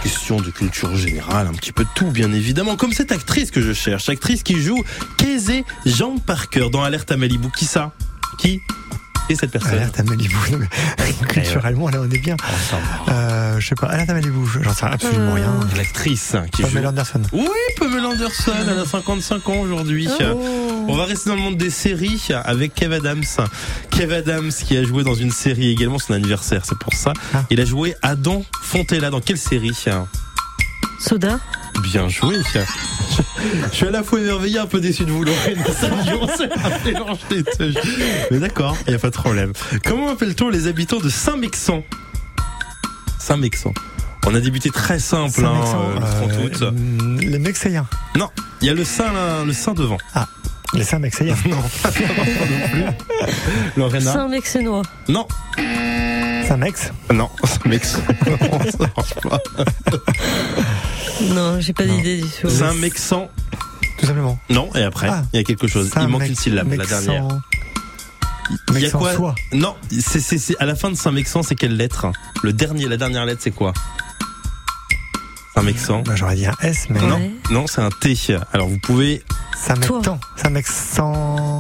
Question 0.04 0.38
de 0.38 0.50
culture 0.52 0.96
générale, 0.96 1.48
un 1.48 1.54
petit 1.54 1.72
peu 1.72 1.84
de 1.84 1.90
tout, 1.96 2.12
bien 2.12 2.32
évidemment. 2.32 2.76
Comme 2.76 2.94
cette 2.94 3.12
actrice 3.12 3.52
que 3.52 3.62
je 3.62 3.74
cherche, 3.74 4.10
actrice 4.10 4.44
qui 4.44 4.62
joue 4.62 4.84
Casey 5.18 5.64
Jean 5.86 6.18
Parker 6.18 6.70
dans 6.72 6.84
Alerte 6.84 7.12
à 7.12 7.18
Malibu. 7.18 7.48
Qui 7.58 7.66
ça? 7.66 7.92
Qui? 8.38 8.60
Est 9.30 9.36
cette 9.36 9.52
personne 9.52 9.76
Alerte 9.76 10.00
à 10.00 10.04
Malibu. 10.04 10.36
Mais 10.60 11.14
Culturellement, 11.28 11.88
là, 11.90 12.00
on 12.02 12.10
est 12.12 12.18
bien. 12.18 12.36
Euh, 13.10 13.43
je 13.60 13.68
sais 13.68 13.76
pas. 13.76 13.88
Alerte 13.88 14.10
à 14.10 14.14
Malibu. 14.14 14.40
J'en 14.62 14.74
sais 14.74 14.86
absolument 14.86 15.34
rien. 15.34 15.60
L'actrice 15.76 16.36
qui 16.52 16.62
joue. 16.62 16.70
Pamela 16.70 16.90
Anderson. 16.90 17.22
Oui, 17.32 17.48
Pamela 17.78 18.10
Anderson, 18.10 18.52
elle 18.70 18.80
a 18.80 18.86
55 18.86 19.50
ans 19.50 19.60
aujourd'hui. 19.60 20.08
On 20.88 20.96
va 20.96 21.06
rester 21.06 21.30
dans 21.30 21.36
le 21.36 21.42
monde 21.42 21.58
des 21.58 21.70
séries 21.70 22.30
avec 22.44 22.74
Kev 22.74 22.96
Adams. 22.96 23.24
Kev 23.92 24.14
Adams 24.14 24.52
qui 24.52 24.78
a 24.78 24.84
joué 24.84 25.04
dans 25.04 25.16
une 25.16 25.32
série 25.32 25.70
également, 25.70 26.00
son 26.00 26.14
anniversaire, 26.14 26.64
c'est 26.66 26.78
pour 26.78 26.94
ça. 26.94 27.14
Il 27.50 27.60
a 27.62 27.66
joué 27.66 27.96
Adam 28.02 28.44
Fontella 28.62 29.10
dans 29.10 29.22
quelle 29.22 29.38
série 29.38 29.74
Soda 31.00 31.40
Bien 31.82 32.08
joué. 32.08 32.36
Je 33.72 33.76
suis 33.76 33.88
à 33.88 33.92
la 33.92 34.04
fois 34.04 34.20
émerveillé, 34.20 34.60
un 34.60 34.68
peu 34.68 34.80
déçu 34.80 35.06
de 35.06 35.12
vous, 35.12 35.24
Lorraine. 35.24 35.62
Mais 38.32 38.40
d'accord, 38.40 38.78
il 38.88 38.92
n'y 38.92 38.96
a 38.96 39.00
pas 39.00 39.10
de 39.10 39.16
problème. 39.16 39.54
Comment 39.86 40.10
appelle-t-on 40.10 40.50
les 40.50 40.68
habitants 40.68 41.00
de 41.00 41.10
Saint-Mexan? 41.10 41.84
Saint-Mexan. 43.28 43.74
On 44.26 44.36
a 44.36 44.40
débuté 44.42 44.70
très 44.70 45.00
simple, 45.00 45.46
hein, 45.46 45.54
euh, 45.76 45.94
le 45.96 46.00
30 46.30 46.44
août. 46.46 46.62
euh, 46.62 46.72
les 47.20 47.40
Mexéens. 47.40 47.88
Non, 48.18 48.30
il 48.62 48.68
y 48.68 48.70
a 48.70 48.74
le 48.74 48.84
Saint, 48.84 49.12
là, 49.14 49.44
le 49.46 49.54
Saint 49.54 49.74
devant. 49.74 49.98
Ah, 50.14 50.28
les 50.74 50.84
Saint 50.84 51.00
Mexéens. 51.00 51.36
non, 51.46 51.58
Lorena 53.78 54.12
Saint-Mexénois. 54.14 54.82
Non. 55.08 55.26
Saint-Mex 56.48 56.92
Non, 57.14 57.30
Saint-Mexan. 57.46 58.00
Non, 58.28 58.60
ça 58.70 58.78
marche 58.98 59.14
pas. 59.30 59.40
Non, 61.34 61.60
j'ai 61.62 61.74
pas 61.74 61.86
d'idée 61.86 62.18
du 62.22 62.28
tout. 62.28 62.50
Saint-Mexan. 62.50 63.30
Tout 64.00 64.06
simplement. 64.06 64.38
Non, 64.50 64.70
et 64.76 64.84
après, 64.84 65.08
Ah. 65.10 65.24
il 65.32 65.38
y 65.38 65.40
a 65.40 65.44
quelque 65.46 65.68
chose. 65.68 65.92
Il 66.02 66.08
manque 66.10 66.28
une 66.28 66.36
syllabe, 66.36 66.70
la 66.72 66.78
Mexan. 66.78 67.02
dernière. 67.02 67.28
Il 68.50 68.80
y 68.80 68.86
a 68.86 68.92
quoi 68.92 69.02
Mexançois. 69.10 69.36
Non, 69.54 69.76
c'est 69.90 70.20
c'est 70.20 70.38
c'est 70.38 70.58
à 70.60 70.66
la 70.66 70.76
fin 70.76 70.90
de 70.90 70.96
Saint-Mexan, 70.96 71.44
c'est 71.44 71.56
quelle 71.56 71.78
lettre 71.78 72.08
Le 72.44 72.54
dernier, 72.54 72.88
la 72.88 72.98
dernière 72.98 73.26
lettre, 73.26 73.42
c'est 73.44 73.52
quoi 73.52 73.74
Saint-Mexan. 75.56 76.02
Bah, 76.02 76.16
J'aurais 76.16 76.36
dit 76.36 76.46
un 76.46 76.56
S, 76.62 76.88
mais 76.90 77.00
Non, 77.00 77.22
non, 77.52 77.68
c'est 77.68 77.82
un 77.82 77.90
T. 77.90 78.16
Alors 78.52 78.68
vous 78.68 78.80
pouvez 78.80 79.24
Saint-Mexan. 79.58 80.20
Saint-Mexan. 80.36 81.60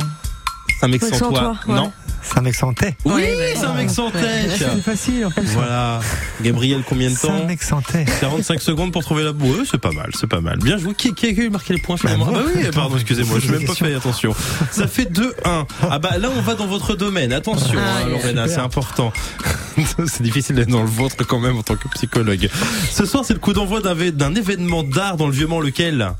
Saint-Mexan 0.83 1.29
toi. 1.29 1.55
Non. 1.67 1.91
Saint-Mexantais. 2.21 2.95
Oui, 3.05 3.13
Ouais, 3.13 3.35
ouais. 3.35 3.55
Saint-Mexantais. 3.55 4.49
C'est 4.57 4.81
facile 4.81 5.25
en 5.25 5.31
plus. 5.31 5.43
Voilà. 5.47 5.99
Gabriel, 6.41 6.81
combien 6.87 7.09
de 7.09 7.15
temps 7.15 7.27
Saint-Mexantais. 7.39 8.05
45 8.21 8.61
secondes 8.61 8.91
pour 8.91 9.01
trouver 9.03 9.23
la 9.23 9.33
boue. 9.33 9.51
Ouais, 9.53 9.63
c'est 9.69 9.77
pas 9.79 9.91
mal, 9.91 10.09
c'est 10.17 10.27
pas 10.27 10.41
mal. 10.41 10.57
Bien 10.59 10.77
joué. 10.77 10.93
Qui, 10.93 11.13
qui 11.13 11.27
a 11.45 11.49
marqué 11.49 11.73
les 11.73 11.81
points 11.81 11.97
finalement 11.97 12.25
Bah, 12.27 12.39
Ah 12.39 12.43
bah 12.45 12.51
oui, 12.55 12.69
pardon, 12.73 12.95
excusez-moi, 12.95 13.39
je 13.39 13.51
n'ai 13.51 13.57
même 13.59 13.67
pas 13.67 13.75
fait 13.75 13.93
attention. 13.93 14.33
Ça 14.71 14.87
fait 14.87 15.11
2-1. 15.11 15.65
Ah 15.89 15.99
bah 15.99 16.17
là, 16.17 16.29
on 16.35 16.41
va 16.41 16.55
dans 16.55 16.67
votre 16.67 16.95
domaine. 16.95 17.33
Attention, 17.33 17.79
Ah, 17.79 17.99
hein, 17.99 18.03
oui. 18.05 18.11
Lorena, 18.11 18.47
c'est 18.47 18.57
important. 18.59 19.11
c'est 20.07 20.23
difficile 20.23 20.55
d'être 20.55 20.69
dans 20.69 20.81
le 20.83 20.89
vôtre 20.89 21.25
quand 21.27 21.39
même 21.39 21.57
en 21.57 21.63
tant 21.63 21.75
que 21.75 21.87
psychologue. 21.89 22.49
Ce 22.91 23.05
soir, 23.05 23.23
c'est 23.25 23.33
le 23.33 23.39
coup 23.39 23.53
d'envoi 23.53 23.81
d'un 23.81 24.35
événement 24.35 24.83
d'art 24.83 25.17
dans 25.17 25.27
le 25.27 25.33
Vieux-Mont, 25.33 25.59
lequel? 25.59 26.13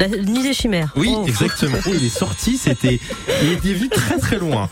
La 0.00 0.08
nuit 0.08 0.42
des 0.42 0.54
chimères. 0.54 0.92
Oui, 0.96 1.12
Oh. 1.14 1.24
exactement. 1.26 1.76
Oh, 1.86 1.90
il 1.94 2.04
est 2.06 2.08
sorti, 2.08 2.56
c'était, 2.56 2.98
il 3.42 3.52
était 3.52 3.74
venu 3.74 3.88
très 3.88 4.18
très 4.18 4.38
loin. 4.38 4.68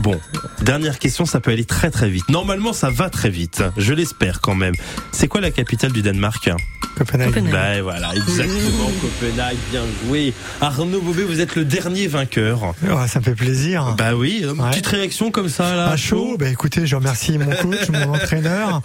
Bon, 0.00 0.20
dernière 0.62 0.98
question, 0.98 1.24
ça 1.26 1.40
peut 1.40 1.50
aller 1.50 1.64
très 1.64 1.90
très 1.90 2.08
vite. 2.08 2.28
Normalement, 2.28 2.72
ça 2.72 2.90
va 2.90 3.10
très 3.10 3.30
vite. 3.30 3.62
Je 3.76 3.92
l'espère 3.92 4.40
quand 4.40 4.54
même. 4.54 4.74
C'est 5.12 5.28
quoi 5.28 5.40
la 5.40 5.50
capitale 5.50 5.92
du 5.92 6.02
Danemark? 6.02 6.50
Copenhague. 6.96 7.28
Copenhague. 7.28 7.52
Bah 7.52 7.82
voilà, 7.82 8.14
exactement, 8.14 8.90
Copenhague, 9.00 9.56
bien 9.70 9.82
joué. 10.06 10.32
Arnaud 10.60 11.00
Bobé, 11.00 11.24
vous 11.24 11.40
êtes 11.40 11.54
le 11.56 11.64
dernier 11.64 12.06
vainqueur. 12.06 12.74
Oh, 12.90 12.96
ça 13.06 13.18
me 13.20 13.24
fait 13.24 13.34
plaisir. 13.34 13.94
Bah 13.98 14.14
oui, 14.14 14.40
une 14.42 14.60
Ouais. 14.60 14.70
petite 14.70 14.86
réaction 14.86 15.30
comme 15.30 15.48
ça 15.48 15.74
là. 15.76 15.88
à 15.90 15.96
chaud, 15.96 16.36
bah 16.38 16.48
écoutez, 16.48 16.86
je 16.86 16.96
remercie 16.96 17.36
mon 17.38 17.50
coach, 17.54 17.88
mon 17.90 18.14
entraîneur, 18.14 18.80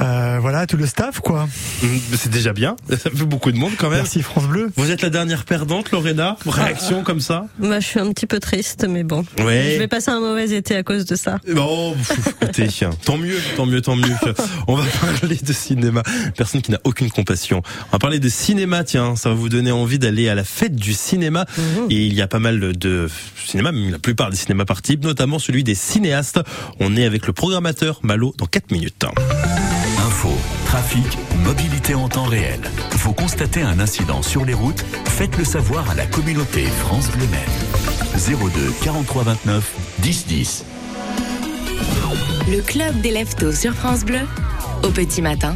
euh, 0.00 0.38
voilà, 0.40 0.66
tout 0.66 0.76
le 0.76 0.86
staff, 0.86 1.20
quoi. 1.20 1.46
Hum, 1.82 2.00
C'est 2.16 2.30
déjà 2.30 2.52
bien, 2.52 2.76
ça 2.90 2.96
fait 3.10 3.24
beaucoup 3.24 3.52
de 3.52 3.56
monde 3.58 3.72
quand 3.78 3.90
même. 3.90 3.98
Merci 4.00 4.22
France 4.22 4.44
Bleu. 4.46 4.70
Vous 4.76 4.90
êtes 4.90 5.02
la 5.02 5.10
dernière 5.10 5.44
perdante, 5.44 5.90
Lorena 5.90 6.36
Réaction 6.46 7.02
comme 7.02 7.20
ça 7.20 7.46
Bah, 7.58 7.80
je 7.80 7.86
suis 7.86 8.00
un 8.00 8.10
petit 8.12 8.26
peu 8.26 8.40
triste, 8.40 8.86
mais 8.88 9.04
bon. 9.04 9.24
Ouais. 9.38 9.72
Je 9.74 9.78
vais 9.78 9.88
passer 9.88 10.10
un 10.10 10.20
mauvais 10.20 10.50
été 10.50 10.76
à 10.76 10.82
cause 10.82 11.04
de 11.04 11.16
ça. 11.16 11.38
Bon, 11.52 11.92
pff, 11.94 12.18
écoutez, 12.42 12.68
tant 13.04 13.16
mieux, 13.18 13.38
tant 13.56 13.66
mieux, 13.66 13.80
tant 13.82 13.96
mieux. 13.96 14.04
On 14.66 14.76
va 14.76 14.84
parler 15.00 15.36
de 15.36 15.52
cinéma. 15.52 16.02
Personne 16.36 16.62
qui 16.62 16.70
n'a 16.70 16.80
aucune 16.84 17.10
On 17.52 17.62
va 17.92 17.98
parler 17.98 18.18
de 18.18 18.28
cinéma, 18.28 18.84
tiens, 18.84 19.16
ça 19.16 19.28
va 19.28 19.34
vous 19.34 19.48
donner 19.48 19.72
envie 19.72 19.98
d'aller 19.98 20.28
à 20.28 20.34
la 20.34 20.44
fête 20.44 20.76
du 20.76 20.92
cinéma. 20.92 21.46
Et 21.90 22.06
il 22.06 22.14
y 22.14 22.22
a 22.22 22.28
pas 22.28 22.38
mal 22.38 22.60
de 22.60 23.08
cinéma, 23.46 23.72
même 23.72 23.90
la 23.90 23.98
plupart 23.98 24.30
des 24.30 24.36
cinémas 24.36 24.64
par 24.64 24.82
type, 24.82 25.04
notamment 25.04 25.38
celui 25.38 25.64
des 25.64 25.74
cinéastes. 25.74 26.40
On 26.80 26.96
est 26.96 27.04
avec 27.04 27.26
le 27.26 27.32
programmateur 27.32 28.00
Malo 28.02 28.34
dans 28.38 28.46
4 28.46 28.70
minutes. 28.70 29.04
Info, 30.06 30.30
trafic, 30.66 31.06
mobilité 31.44 31.94
en 31.94 32.08
temps 32.08 32.24
réel. 32.24 32.60
Vous 32.92 33.12
constatez 33.12 33.62
un 33.62 33.80
incident 33.80 34.22
sur 34.22 34.44
les 34.44 34.54
routes 34.54 34.84
Faites-le 35.06 35.44
savoir 35.44 35.88
à 35.90 35.94
la 35.94 36.06
communauté 36.06 36.64
France 36.64 37.08
Bleu 37.10 37.26
Maine. 37.26 38.38
02 38.54 38.72
43 38.82 39.22
29 39.24 39.74
10 40.00 40.26
10. 40.26 40.64
Le 42.50 42.60
club 42.60 43.00
des 43.00 43.10
leftos 43.10 43.52
sur 43.52 43.72
France 43.74 44.04
Bleu. 44.04 44.20
Au 44.82 44.90
petit 44.90 45.22
matin, 45.22 45.54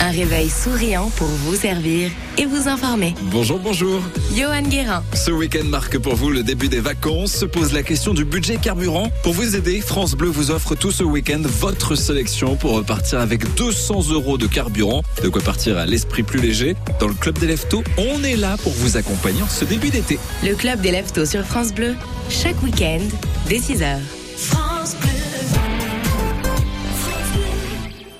un 0.00 0.10
réveil 0.10 0.48
souriant 0.48 1.10
pour 1.16 1.26
vous 1.26 1.54
servir 1.54 2.10
et 2.38 2.46
vous 2.46 2.68
informer. 2.68 3.14
Bonjour, 3.30 3.58
bonjour. 3.58 4.02
Johan 4.34 4.62
Guérin. 4.62 5.02
Ce 5.14 5.30
week-end 5.30 5.64
marque 5.64 5.98
pour 5.98 6.14
vous 6.14 6.30
le 6.30 6.42
début 6.42 6.68
des 6.68 6.80
vacances. 6.80 7.32
Se 7.32 7.44
pose 7.44 7.72
la 7.72 7.82
question 7.82 8.14
du 8.14 8.24
budget 8.24 8.56
carburant. 8.56 9.10
Pour 9.22 9.32
vous 9.32 9.56
aider, 9.56 9.80
France 9.80 10.14
Bleu 10.14 10.28
vous 10.28 10.50
offre 10.50 10.74
tout 10.74 10.92
ce 10.92 11.02
week-end 11.02 11.42
votre 11.44 11.94
sélection 11.94 12.56
pour 12.56 12.72
repartir 12.72 13.20
avec 13.20 13.54
200 13.54 14.10
euros 14.10 14.38
de 14.38 14.46
carburant. 14.46 15.02
De 15.22 15.28
quoi 15.28 15.42
partir 15.42 15.78
à 15.78 15.86
l'esprit 15.86 16.22
plus 16.22 16.40
léger. 16.40 16.76
Dans 17.00 17.08
le 17.08 17.14
club 17.14 17.38
des 17.38 17.46
leftos, 17.46 17.82
on 17.98 18.22
est 18.22 18.36
là 18.36 18.56
pour 18.62 18.72
vous 18.72 18.96
accompagner 18.96 19.42
en 19.42 19.48
ce 19.48 19.64
début 19.64 19.90
d'été. 19.90 20.18
Le 20.44 20.54
club 20.54 20.80
des 20.80 20.90
leftos 20.90 21.26
sur 21.26 21.44
France 21.44 21.72
Bleu. 21.72 21.94
Chaque 22.28 22.62
week-end, 22.62 23.00
dès 23.48 23.58
6h. 23.58 23.98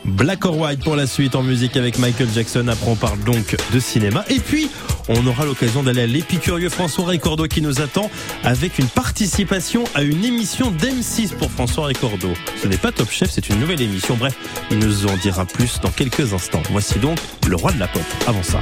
Black 0.06 0.44
or 0.44 0.58
White 0.58 0.82
pour 0.82 0.96
la 0.96 1.06
suite 1.06 1.34
en 1.34 1.42
musique 1.42 1.76
avec 1.76 1.98
Michael 1.98 2.28
Jackson. 2.34 2.66
Après, 2.68 2.90
on 2.90 2.96
parle 2.96 3.18
donc 3.20 3.56
de 3.72 3.80
cinéma. 3.80 4.24
Et 4.28 4.38
puis, 4.38 4.70
on 5.08 5.26
aura 5.26 5.44
l'occasion 5.44 5.82
d'aller 5.82 6.02
à 6.02 6.06
l'épicurieux 6.06 6.68
François 6.68 7.06
Récordo 7.06 7.46
qui 7.46 7.62
nous 7.62 7.80
attend 7.80 8.10
avec 8.44 8.78
une 8.78 8.88
participation 8.88 9.84
à 9.94 10.02
une 10.02 10.24
émission 10.24 10.70
d'M6 10.70 11.34
pour 11.36 11.50
François 11.50 11.86
Récordo. 11.86 12.28
Ce 12.62 12.68
n'est 12.68 12.78
pas 12.78 12.92
Top 12.92 13.10
Chef, 13.10 13.30
c'est 13.30 13.48
une 13.48 13.60
nouvelle 13.60 13.82
émission. 13.82 14.16
Bref, 14.16 14.36
il 14.70 14.78
nous 14.78 15.06
en 15.06 15.16
dira 15.16 15.44
plus 15.44 15.80
dans 15.80 15.90
quelques 15.90 16.32
instants. 16.32 16.62
Voici 16.70 16.98
donc 16.98 17.18
le 17.46 17.56
roi 17.56 17.72
de 17.72 17.78
la 17.78 17.88
pop. 17.88 18.02
Avant 18.26 18.42
ça. 18.42 18.60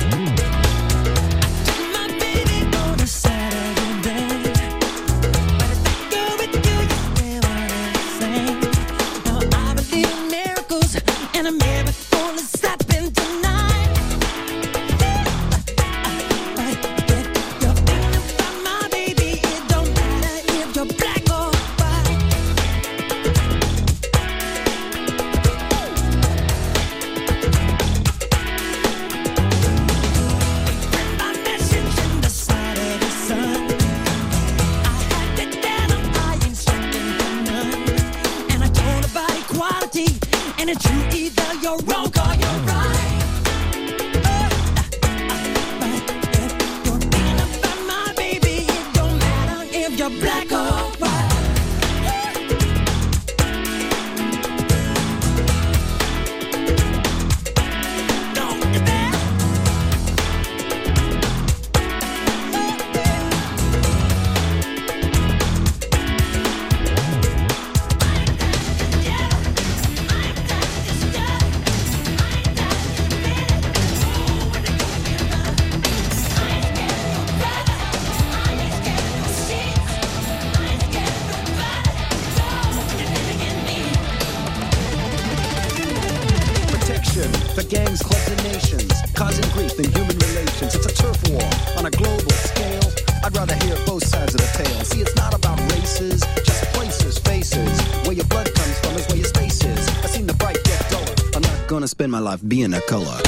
Life 102.25 102.49
being 102.49 102.73
a 102.73 102.81
color. 102.89 103.19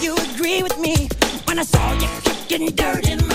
You 0.00 0.14
agree 0.16 0.62
with 0.62 0.78
me 0.78 1.08
when 1.44 1.58
I 1.58 1.64
saw 1.64 1.92
you 1.94 2.08
kicking 2.22 2.66
dirt 2.76 3.08
in 3.08 3.18
my 3.26 3.34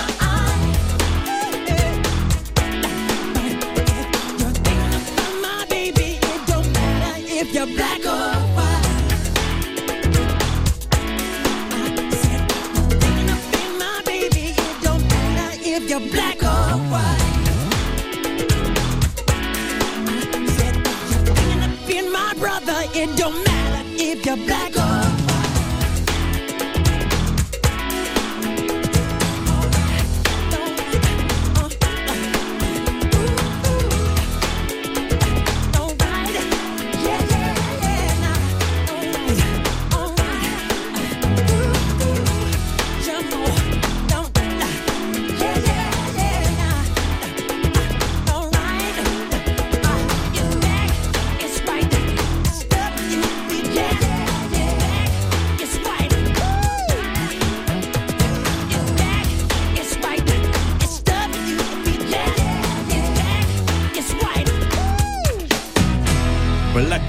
if 7.36 7.54
you're 7.54 7.66
black 7.66 8.06
or 8.06 8.34
white. 8.56 8.80
It 22.96 23.18
don't 23.18 23.44
matter 23.44 23.84
if 23.98 24.24
you're 24.26 24.38
black 24.46 24.73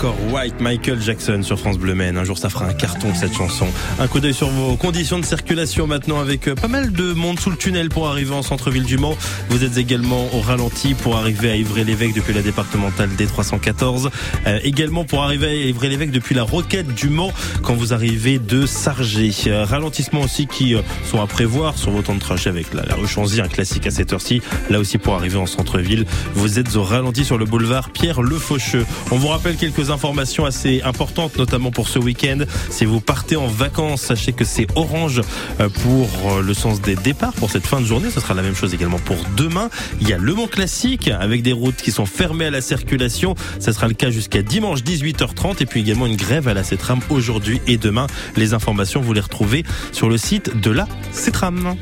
or 0.02 0.14
White, 0.32 0.60
Michael 0.60 1.00
Jackson 1.00 1.42
sur 1.42 1.58
France 1.58 1.78
Bleu 1.78 1.94
Maine. 1.94 2.16
Un 2.16 2.24
jour, 2.24 2.38
ça 2.38 2.48
fera 2.48 2.66
un 2.66 2.72
carton, 2.72 3.14
cette 3.14 3.34
chanson. 3.34 3.66
Un 3.98 4.06
coup 4.06 4.20
d'œil 4.20 4.34
sur 4.34 4.48
vos 4.48 4.76
conditions 4.76 5.18
de 5.18 5.24
circulation 5.24 5.86
maintenant 5.86 6.20
avec 6.20 6.48
euh, 6.48 6.54
pas 6.54 6.68
mal 6.68 6.92
de 6.92 7.12
monde 7.12 7.38
sous 7.38 7.50
le 7.50 7.56
tunnel 7.56 7.88
pour 7.88 8.08
arriver 8.08 8.34
en 8.34 8.42
centre-ville 8.42 8.84
du 8.84 8.96
Mans. 8.96 9.16
Vous 9.50 9.64
êtes 9.64 9.76
également 9.76 10.28
au 10.34 10.40
ralenti 10.40 10.94
pour 10.94 11.16
arriver 11.16 11.50
à 11.50 11.56
Ivry-l'Évêque 11.56 12.14
depuis 12.14 12.32
la 12.32 12.42
départementale 12.42 13.10
D314. 13.10 14.10
Euh, 14.46 14.58
également 14.64 15.04
pour 15.04 15.22
arriver 15.22 15.46
à 15.46 15.54
Ivry-l'Évêque 15.54 16.10
depuis 16.10 16.34
la 16.34 16.42
roquette 16.42 16.94
du 16.94 17.08
Mans 17.08 17.32
quand 17.62 17.74
vous 17.74 17.92
arrivez 17.92 18.38
de 18.38 18.66
Sargé. 18.66 19.30
Euh, 19.46 19.64
ralentissement 19.64 20.22
aussi 20.22 20.46
qui 20.46 20.74
euh, 20.74 20.82
sont 21.04 21.20
à 21.20 21.26
prévoir 21.26 21.76
sur 21.76 21.90
vos 21.90 22.02
temps 22.02 22.14
de 22.14 22.20
trajet 22.20 22.50
avec 22.50 22.72
la, 22.72 22.82
la 22.82 22.94
un 22.94 23.48
classique 23.48 23.86
à 23.86 23.90
cette 23.90 24.12
heure-ci. 24.12 24.40
Là 24.70 24.78
aussi 24.78 24.98
pour 24.98 25.14
arriver 25.14 25.36
en 25.36 25.46
centre-ville, 25.46 26.06
vous 26.34 26.58
êtes 26.58 26.76
au 26.76 26.82
ralenti 26.82 27.24
sur 27.24 27.38
le 27.38 27.44
boulevard 27.44 27.90
Pierre 27.90 28.22
Le 28.22 28.38
Faucheux. 28.38 28.86
On 29.10 29.16
vous 29.16 29.28
rappelle 29.28 29.56
quelques 29.56 29.73
informations 29.90 30.44
assez 30.44 30.82
importantes, 30.82 31.36
notamment 31.36 31.70
pour 31.70 31.88
ce 31.88 31.98
week-end. 31.98 32.38
Si 32.70 32.84
vous 32.84 33.00
partez 33.00 33.36
en 33.36 33.46
vacances, 33.46 34.02
sachez 34.02 34.32
que 34.32 34.44
c'est 34.44 34.66
orange 34.74 35.20
euh, 35.60 35.68
pour 35.68 36.08
euh, 36.26 36.42
le 36.42 36.54
sens 36.54 36.80
des 36.80 36.96
départs 36.96 37.32
pour 37.34 37.50
cette 37.50 37.66
fin 37.66 37.80
de 37.80 37.86
journée. 37.86 38.10
Ce 38.10 38.20
sera 38.20 38.34
la 38.34 38.42
même 38.42 38.54
chose 38.54 38.74
également 38.74 38.98
pour 38.98 39.16
demain. 39.36 39.70
Il 40.00 40.08
y 40.08 40.12
a 40.12 40.18
Le 40.18 40.34
Mans 40.34 40.46
Classique 40.46 41.08
avec 41.08 41.42
des 41.42 41.52
routes 41.52 41.76
qui 41.76 41.90
sont 41.90 42.06
fermées 42.06 42.46
à 42.46 42.50
la 42.50 42.60
circulation. 42.60 43.34
Ça 43.58 43.72
sera 43.72 43.88
le 43.88 43.94
cas 43.94 44.10
jusqu'à 44.10 44.42
dimanche 44.42 44.82
18h30 44.82 45.62
et 45.62 45.66
puis 45.66 45.80
également 45.80 46.06
une 46.06 46.16
grève 46.16 46.48
à 46.48 46.54
la 46.54 46.64
CETRAM 46.64 47.00
aujourd'hui 47.10 47.60
et 47.66 47.76
demain. 47.76 48.06
Les 48.36 48.54
informations, 48.54 49.00
vous 49.00 49.12
les 49.12 49.20
retrouvez 49.20 49.64
sur 49.92 50.08
le 50.08 50.18
site 50.18 50.60
de 50.60 50.70
la 50.70 50.86
CETRAM. 51.12 51.76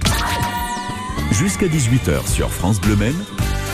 Jusqu'à 1.32 1.66
18h 1.66 2.30
sur 2.30 2.50
France 2.50 2.80
Bleu 2.80 2.96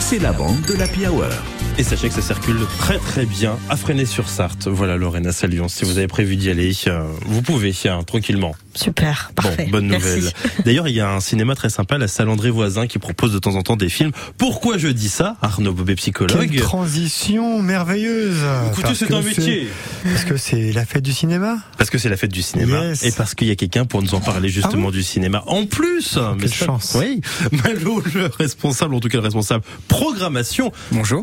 c'est 0.01 0.19
la 0.19 0.33
bande 0.33 0.63
de 0.63 0.75
l'Happy 0.75 1.07
Hour. 1.07 1.58
Et 1.81 1.85
sachez 1.85 2.09
que 2.09 2.15
ça 2.15 2.23
circule 2.23 2.59
très 2.81 2.99
très 2.99 3.25
bien 3.25 3.57
à 3.71 3.77
Fresnay-sur-Sarthe. 3.77 4.67
Voilà 4.67 4.97
Lorena 4.97 5.31
Salion, 5.31 5.69
si 5.69 5.85
vous 5.85 5.97
avez 5.99 6.09
prévu 6.09 6.35
d'y 6.35 6.51
aller, 6.51 6.73
euh, 6.89 7.07
vous 7.25 7.41
pouvez, 7.41 7.73
hein, 7.85 8.03
tranquillement. 8.05 8.57
Super, 8.75 9.31
parfait. 9.37 9.67
Bon, 9.67 9.71
bonne 9.79 9.87
nouvelle. 9.87 10.25
D'ailleurs, 10.65 10.89
il 10.89 10.97
y 10.97 11.01
a 11.01 11.09
un 11.09 11.21
cinéma 11.21 11.55
très 11.55 11.71
sympa, 11.71 11.97
la 11.97 12.09
Salle 12.09 12.31
André 12.31 12.51
Voisin, 12.51 12.89
qui 12.89 12.99
propose 12.99 13.33
de 13.33 13.39
temps 13.39 13.55
en 13.55 13.63
temps 13.63 13.77
des 13.77 13.89
films. 13.89 14.11
Pourquoi 14.39 14.77
je 14.77 14.89
dis 14.89 15.09
ça 15.09 15.37
Arnaud 15.41 15.73
Bobet, 15.73 15.95
psychologue. 15.95 16.51
Quelle 16.51 16.61
transition 16.63 17.63
merveilleuse 17.63 18.39
Écoutez, 18.73 18.97
c'est 18.97 19.07
que 19.07 19.15
un 19.15 19.23
métier. 19.23 19.69
Parce 20.03 20.25
que 20.25 20.37
c'est 20.37 20.73
la 20.73 20.85
fête 20.85 21.05
du 21.05 21.13
cinéma 21.13 21.59
Parce 21.77 21.91
que 21.91 21.99
c'est 21.99 22.09
la 22.09 22.17
fête 22.17 22.33
du 22.33 22.43
cinéma 22.43 22.87
Yes. 22.89 23.05
et 23.05 23.13
parce 23.13 23.37
qu'il 23.37 23.47
y 23.47 23.53
a 23.53 23.57
quelqu'un 23.57 23.85
pour 23.85 24.03
nous 24.03 24.15
en 24.17 24.21
parler 24.21 24.49
justement 24.49 24.91
du 24.91 25.05
cinéma. 25.05 25.45
En 25.47 25.65
plus, 25.67 26.19
mais 26.41 26.49
ça- 26.49 26.65
chance. 26.67 26.97
Oui, 26.99 27.21
Malo, 27.65 28.03
le 28.15 28.27
responsable, 28.37 28.97
en 28.97 29.01
tout 29.01 29.09
cas 29.09 29.19
le 29.19 29.25
responsable 29.25 29.63
programmation. 29.87 30.73
Bonjour. 30.91 31.23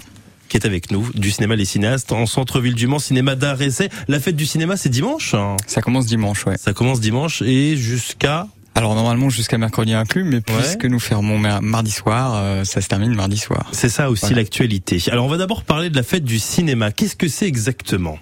Qui 0.55 0.59
est 0.59 0.65
avec 0.67 0.89
nous 0.89 1.05
du 1.13 1.31
cinéma 1.31 1.57
Les 1.57 1.65
Cinéastes 1.65 2.13
en 2.13 2.25
centre-ville 2.25 2.75
du 2.75 2.87
Mans, 2.87 2.97
cinéma 2.97 3.35
d'art 3.35 3.61
essai. 3.61 3.89
La 4.07 4.21
fête 4.21 4.37
du 4.37 4.45
cinéma, 4.45 4.77
c'est 4.77 4.87
dimanche. 4.87 5.33
hein 5.33 5.57
Ça 5.67 5.81
commence 5.81 6.05
dimanche, 6.05 6.45
ouais. 6.45 6.55
Ça 6.57 6.71
commence 6.71 7.01
dimanche 7.01 7.41
et 7.41 7.75
jusqu'à. 7.75 8.47
Alors 8.73 8.95
normalement 8.95 9.29
jusqu'à 9.29 9.57
mercredi 9.57 9.93
inclus, 9.93 10.23
mais 10.23 10.39
puisque 10.39 10.85
nous 10.85 10.99
fermons 10.99 11.37
mar- 11.39 11.61
mardi 11.61 11.91
soir, 11.91 12.35
euh, 12.35 12.63
ça 12.63 12.79
se 12.79 12.87
termine 12.87 13.13
mardi 13.13 13.37
soir. 13.37 13.67
C'est 13.73 13.89
ça 13.89 14.09
aussi 14.09 14.21
Voilà. 14.27 14.37
l'actualité. 14.37 15.01
Alors 15.11 15.25
on 15.25 15.29
va 15.29 15.35
d'abord 15.35 15.63
parler 15.63 15.89
de 15.89 15.95
la 15.97 16.03
fête 16.03 16.23
du 16.23 16.39
cinéma. 16.39 16.91
Qu'est-ce 16.93 17.17
que 17.17 17.27
c'est 17.27 17.47
exactement? 17.47 18.17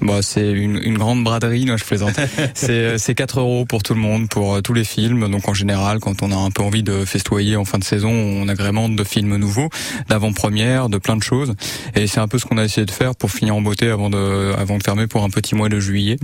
Bon, 0.00 0.20
c'est 0.22 0.50
une, 0.50 0.80
une 0.82 0.96
grande 0.98 1.24
braderie, 1.24 1.64
non, 1.64 1.76
je 1.76 1.84
plaisante. 1.84 2.18
c'est 2.54 2.70
euh, 2.70 2.98
c'est 2.98 3.14
4 3.14 3.40
euros 3.40 3.64
pour 3.64 3.82
tout 3.82 3.94
le 3.94 4.00
monde, 4.00 4.28
pour 4.28 4.54
euh, 4.54 4.60
tous 4.60 4.74
les 4.74 4.84
films. 4.84 5.28
Donc 5.30 5.48
en 5.48 5.54
général, 5.54 5.98
quand 5.98 6.22
on 6.22 6.30
a 6.30 6.36
un 6.36 6.50
peu 6.50 6.62
envie 6.62 6.82
de 6.82 7.04
festoyer 7.04 7.56
en 7.56 7.64
fin 7.64 7.78
de 7.78 7.84
saison, 7.84 8.10
on 8.10 8.48
agrémente 8.48 8.94
de 8.96 9.04
films 9.04 9.36
nouveaux, 9.36 9.68
d'avant-première, 10.08 10.88
de 10.88 10.98
plein 10.98 11.16
de 11.16 11.22
choses. 11.22 11.54
Et 11.94 12.06
c'est 12.06 12.20
un 12.20 12.28
peu 12.28 12.38
ce 12.38 12.46
qu'on 12.46 12.58
a 12.58 12.64
essayé 12.64 12.86
de 12.86 12.90
faire 12.90 13.14
pour 13.14 13.30
finir 13.30 13.56
en 13.56 13.60
beauté 13.60 13.88
avant 13.90 14.10
de, 14.10 14.52
avant 14.56 14.78
de 14.78 14.82
fermer 14.82 15.06
pour 15.06 15.24
un 15.24 15.30
petit 15.30 15.54
mois 15.54 15.68
de 15.68 15.80
juillet. 15.80 16.16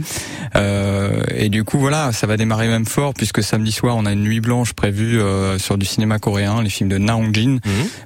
Euh, 0.56 1.22
et 1.34 1.48
du 1.48 1.64
coup, 1.64 1.78
voilà, 1.78 2.12
ça 2.12 2.26
va 2.26 2.36
démarrer 2.36 2.68
même 2.68 2.86
fort 2.86 3.14
puisque 3.14 3.42
samedi 3.42 3.72
soir, 3.72 3.96
on 3.96 4.06
a 4.06 4.12
une 4.12 4.22
nuit 4.22 4.40
blanche 4.40 4.72
prévue 4.72 5.20
euh, 5.20 5.58
sur 5.58 5.78
du 5.78 5.86
cinéma 5.86 6.18
coréen, 6.18 6.62
les 6.62 6.70
films 6.70 6.90
de 6.90 6.98
Na 6.98 7.16
Hong 7.16 7.34
Jin. 7.34 7.58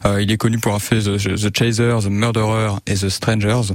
Euh, 0.04 0.22
il 0.22 0.30
est 0.32 0.36
connu 0.36 0.58
pour 0.58 0.72
avoir 0.72 0.82
fait 0.82 1.00
The, 1.00 1.16
The 1.18 1.56
Chaser, 1.56 1.98
The 2.02 2.10
Murderer 2.10 2.72
et 2.86 2.94
The 2.94 3.08
Strangers. 3.08 3.72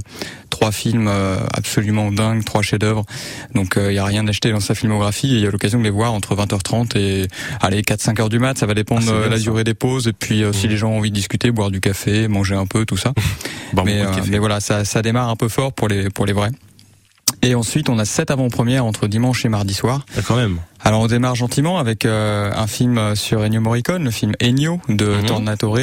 Trois 0.50 0.72
films 0.72 1.08
euh, 1.08 1.38
absolument 1.84 2.10
dingues, 2.10 2.44
trois 2.44 2.62
chefs-d'œuvre. 2.62 3.04
Donc 3.54 3.74
il 3.76 3.92
y 3.92 3.98
a 3.98 4.04
rien 4.04 4.24
d'acheté 4.24 4.50
dans 4.50 4.60
sa 4.60 4.74
filmographie 4.74 5.28
il 5.28 5.40
y 5.40 5.46
a 5.46 5.50
l'occasion 5.50 5.78
de 5.78 5.84
les 5.84 5.90
voir 5.90 6.12
entre 6.14 6.34
20h30 6.34 6.96
et 6.98 7.28
allez 7.60 7.82
4-5 7.82 8.20
heures 8.22 8.28
du 8.30 8.38
mat. 8.38 8.56
Ça 8.56 8.66
va 8.66 8.74
dépendre 8.74 9.02
Ah, 9.08 9.12
de 9.12 9.18
bien 9.20 9.28
la 9.30 9.36
ça. 9.36 9.42
durée 9.42 9.64
des 9.64 9.74
pauses 9.74 10.08
et 10.08 10.12
puis 10.12 10.42
euh, 10.42 10.52
si 10.52 10.66
les 10.68 10.76
gens 10.76 10.90
ont 10.90 10.98
envie 10.98 11.10
de 11.10 11.14
discuter, 11.14 11.50
boire 11.50 11.70
du 11.70 11.80
café, 11.80 12.26
manger 12.28 12.54
un 12.54 12.66
peu, 12.66 12.86
tout 12.86 12.96
ça. 12.96 13.12
mais, 13.84 14.00
euh, 14.00 14.06
mais 14.28 14.38
voilà, 14.38 14.60
ça, 14.60 14.84
ça 14.84 15.02
démarre 15.02 15.28
un 15.28 15.36
peu 15.36 15.48
fort 15.48 15.72
pour 15.72 15.88
les 15.88 16.08
pour 16.10 16.24
les 16.26 16.32
vrais. 16.32 16.50
Et 17.42 17.54
ensuite, 17.54 17.90
on 17.90 17.98
a 17.98 18.04
sept 18.06 18.30
avant-premières 18.30 18.86
entre 18.86 19.06
dimanche 19.06 19.44
et 19.44 19.48
mardi 19.50 19.74
soir. 19.74 20.06
Ah, 20.16 20.20
Quand 20.26 20.36
même. 20.36 20.58
Alors 20.86 21.00
on 21.00 21.06
démarre 21.06 21.34
gentiment 21.34 21.78
avec 21.78 22.04
euh, 22.04 22.50
un 22.54 22.66
film 22.66 23.16
sur 23.16 23.42
Ennio 23.42 23.62
Morricone, 23.62 24.04
le 24.04 24.10
film 24.10 24.34
Ennio 24.42 24.80
de 24.90 25.16
Tornatore, 25.26 25.78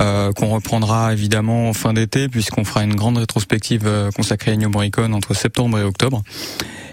euh, 0.00 0.32
qu'on 0.32 0.48
reprendra 0.48 1.14
évidemment 1.14 1.70
en 1.70 1.72
fin 1.72 1.94
d'été 1.94 2.28
puisqu'on 2.28 2.64
fera 2.64 2.84
une 2.84 2.94
grande 2.94 3.16
rétrospective 3.16 3.84
euh, 3.86 4.10
consacrée 4.10 4.50
à 4.50 4.54
Ennio 4.54 4.68
Morricone 4.68 5.14
entre 5.14 5.32
septembre 5.32 5.78
et 5.78 5.82
octobre. 5.82 6.22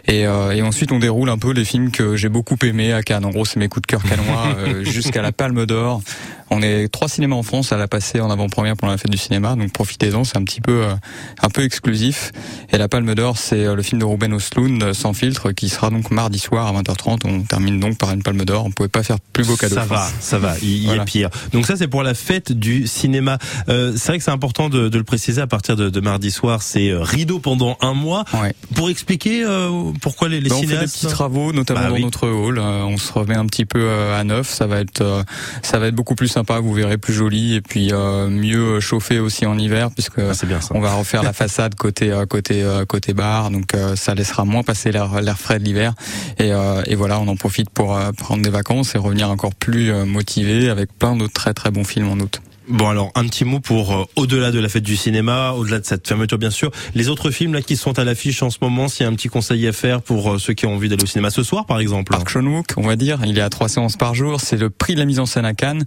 Et, 0.07 0.25
euh, 0.25 0.51
et 0.51 0.61
ensuite 0.61 0.93
on 0.93 0.99
déroule 0.99 1.29
un 1.29 1.37
peu 1.37 1.51
les 1.51 1.65
films 1.65 1.91
que 1.91 2.15
j'ai 2.15 2.29
beaucoup 2.29 2.55
aimés 2.63 2.93
à 2.93 3.03
Cannes. 3.03 3.25
En 3.25 3.31
gros 3.31 3.43
c'est 3.43 3.59
mes 3.59 3.67
coups 3.67 3.81
de 3.81 3.87
cœur 3.87 4.03
canois 4.03 4.55
euh, 4.57 4.85
jusqu'à 4.85 5.21
la 5.21 5.33
Palme 5.33 5.65
d'Or. 5.65 6.01
On 6.53 6.61
est 6.61 6.89
trois 6.89 7.07
cinémas 7.07 7.37
en 7.37 7.43
France 7.43 7.71
à 7.71 7.77
la 7.77 7.87
passer 7.87 8.19
en 8.19 8.29
avant-première 8.29 8.75
pendant 8.75 8.91
la 8.91 8.97
fête 8.97 9.09
du 9.09 9.17
cinéma, 9.17 9.55
donc 9.55 9.71
profitez-en, 9.71 10.25
c'est 10.25 10.37
un 10.37 10.43
petit 10.43 10.59
peu 10.59 10.83
euh, 10.83 10.93
un 11.41 11.49
peu 11.49 11.63
exclusif. 11.63 12.33
Et 12.73 12.77
la 12.77 12.89
Palme 12.89 13.15
d'Or, 13.15 13.37
c'est 13.37 13.65
euh, 13.65 13.73
le 13.73 13.81
film 13.81 14.01
de 14.01 14.05
Ruben 14.05 14.33
Östlund, 14.33 14.83
euh, 14.83 14.93
Sans 14.93 15.13
filtre, 15.13 15.53
qui 15.53 15.69
sera 15.69 15.89
donc 15.89 16.11
mardi 16.11 16.39
soir 16.39 16.67
à 16.67 16.73
20h30. 16.73 17.21
On 17.23 17.40
termine 17.43 17.79
donc 17.79 17.97
par 17.97 18.11
une 18.11 18.23
Palme 18.23 18.43
d'Or. 18.45 18.65
On 18.65 18.71
pouvait 18.71 18.89
pas 18.89 19.03
faire 19.03 19.17
plus 19.33 19.45
beau 19.45 19.55
cadeau. 19.55 19.75
Ça 19.75 19.85
va, 19.85 20.07
ça 20.19 20.37
va, 20.37 20.55
il 20.61 20.69
il 20.71 20.83
y 20.83 20.85
Voilà. 20.87 21.01
a 21.03 21.05
pire. 21.05 21.29
Donc 21.53 21.65
ça 21.65 21.75
c'est 21.77 21.87
pour 21.87 22.03
la 22.03 22.13
fête 22.13 22.51
du 22.51 22.87
cinéma. 22.87 23.37
Euh, 23.69 23.93
c'est 23.95 24.07
vrai 24.09 24.17
que 24.17 24.23
c'est 24.23 24.31
important 24.31 24.69
de, 24.69 24.89
de 24.89 24.97
le 24.97 25.03
préciser 25.03 25.41
à 25.41 25.47
partir 25.47 25.75
de, 25.75 25.89
de 25.89 25.99
mardi 25.99 26.31
soir, 26.31 26.61
c'est 26.61 26.89
euh, 26.89 27.01
rideau 27.01 27.39
pendant 27.39 27.77
un 27.81 27.93
mois. 27.93 28.25
Pour 28.75 28.89
expliquer 28.89 29.43
euh, 29.45 29.91
pourquoi 30.01 30.29
les, 30.29 30.39
les 30.41 30.49
Ben, 30.49 30.55
on 30.55 30.59
fait 30.61 30.65
des 30.67 30.73
cinéastes 30.73 30.95
petits 31.01 31.07
travaux, 31.07 31.51
notamment 31.53 31.81
Bah 31.81 31.89
dans 31.89 31.95
oui. 31.95 32.03
notre 32.03 32.27
hall. 32.27 32.57
Euh, 32.57 32.83
on 32.85 32.97
se 32.97 33.11
remet 33.13 33.35
un 33.35 33.45
petit 33.45 33.65
peu 33.65 33.79
euh, 33.81 34.19
à 34.19 34.23
neuf. 34.23 34.49
Ça 34.49 34.67
va 34.67 34.79
être, 34.79 35.01
euh, 35.01 35.23
ça 35.61 35.79
va 35.79 35.87
être 35.87 35.95
beaucoup 35.95 36.15
plus 36.15 36.27
sympa. 36.27 36.59
Vous 36.59 36.73
verrez 36.73 36.97
plus 36.97 37.13
joli 37.13 37.55
et 37.55 37.61
puis 37.61 37.89
euh, 37.91 38.27
mieux 38.29 38.79
chauffé 38.79 39.19
aussi 39.19 39.45
en 39.45 39.57
hiver, 39.57 39.89
puisque 39.91 40.19
Ah, 40.19 40.33
on 40.71 40.79
va 40.79 40.93
refaire 40.93 41.23
la 41.23 41.33
façade 41.41 41.75
côté 41.75 42.11
euh, 42.11 42.25
côté 42.25 42.63
euh, 42.63 42.85
côté 42.85 43.13
bar. 43.13 43.51
Donc 43.51 43.73
euh, 43.73 43.95
ça 43.95 44.15
laissera 44.15 44.45
moins 44.45 44.63
passer 44.63 44.91
l'air 44.91 45.21
l'air 45.21 45.37
frais 45.39 45.59
de 45.59 45.63
l'hiver. 45.65 45.93
Et, 46.39 46.51
euh, 46.53 46.81
et 46.85 46.95
voilà, 46.95 47.19
on 47.19 47.27
en 47.31 47.35
profite 47.35 47.69
pour 47.69 47.95
euh, 47.95 48.11
prendre 48.11 48.43
des 48.43 48.49
vacances 48.49 48.93
et 48.95 48.97
revenir 48.97 49.29
encore 49.29 49.55
plus 49.55 49.91
euh, 49.91 50.05
motivé 50.05 50.69
avec 50.69 50.93
plein 50.97 51.15
d'autres 51.15 51.33
très 51.33 51.53
très 51.53 51.71
bons 51.71 51.83
films 51.83 52.09
en 52.09 52.19
août. 52.19 52.41
Bon 52.71 52.87
alors 52.87 53.11
un 53.15 53.27
petit 53.27 53.43
mot 53.43 53.59
pour 53.59 53.91
euh, 53.91 54.05
au-delà 54.15 54.49
de 54.49 54.57
la 54.57 54.69
fête 54.69 54.83
du 54.83 54.95
cinéma, 54.95 55.51
au-delà 55.51 55.79
de 55.79 55.85
cette 55.85 56.07
fermeture 56.07 56.37
bien 56.37 56.49
sûr, 56.49 56.71
les 56.95 57.09
autres 57.09 57.29
films 57.29 57.53
là 57.53 57.61
qui 57.61 57.75
sont 57.75 57.99
à 57.99 58.05
l'affiche 58.05 58.41
en 58.43 58.49
ce 58.49 58.59
moment, 58.61 58.87
s'il 58.87 59.03
y 59.03 59.05
a 59.05 59.11
un 59.11 59.15
petit 59.15 59.27
conseil 59.27 59.67
à 59.67 59.73
faire 59.73 60.01
pour 60.01 60.31
euh, 60.31 60.39
ceux 60.39 60.53
qui 60.53 60.65
ont 60.65 60.75
envie 60.75 60.87
d'aller 60.87 61.03
au 61.03 61.05
cinéma 61.05 61.31
ce 61.31 61.43
soir 61.43 61.65
par 61.65 61.81
exemple? 61.81 62.13
Park 62.13 62.29
Chan-wook, 62.29 62.67
on 62.77 62.87
va 62.87 62.95
dire, 62.95 63.19
il 63.25 63.37
est 63.37 63.41
à 63.41 63.49
trois 63.49 63.67
séances 63.67 63.97
par 63.97 64.15
jour, 64.15 64.39
c'est 64.39 64.55
le 64.55 64.69
prix 64.69 64.93
de 64.93 64.99
la 64.99 65.05
mise 65.05 65.19
en 65.19 65.25
scène 65.25 65.43
à 65.43 65.53
Cannes. 65.53 65.83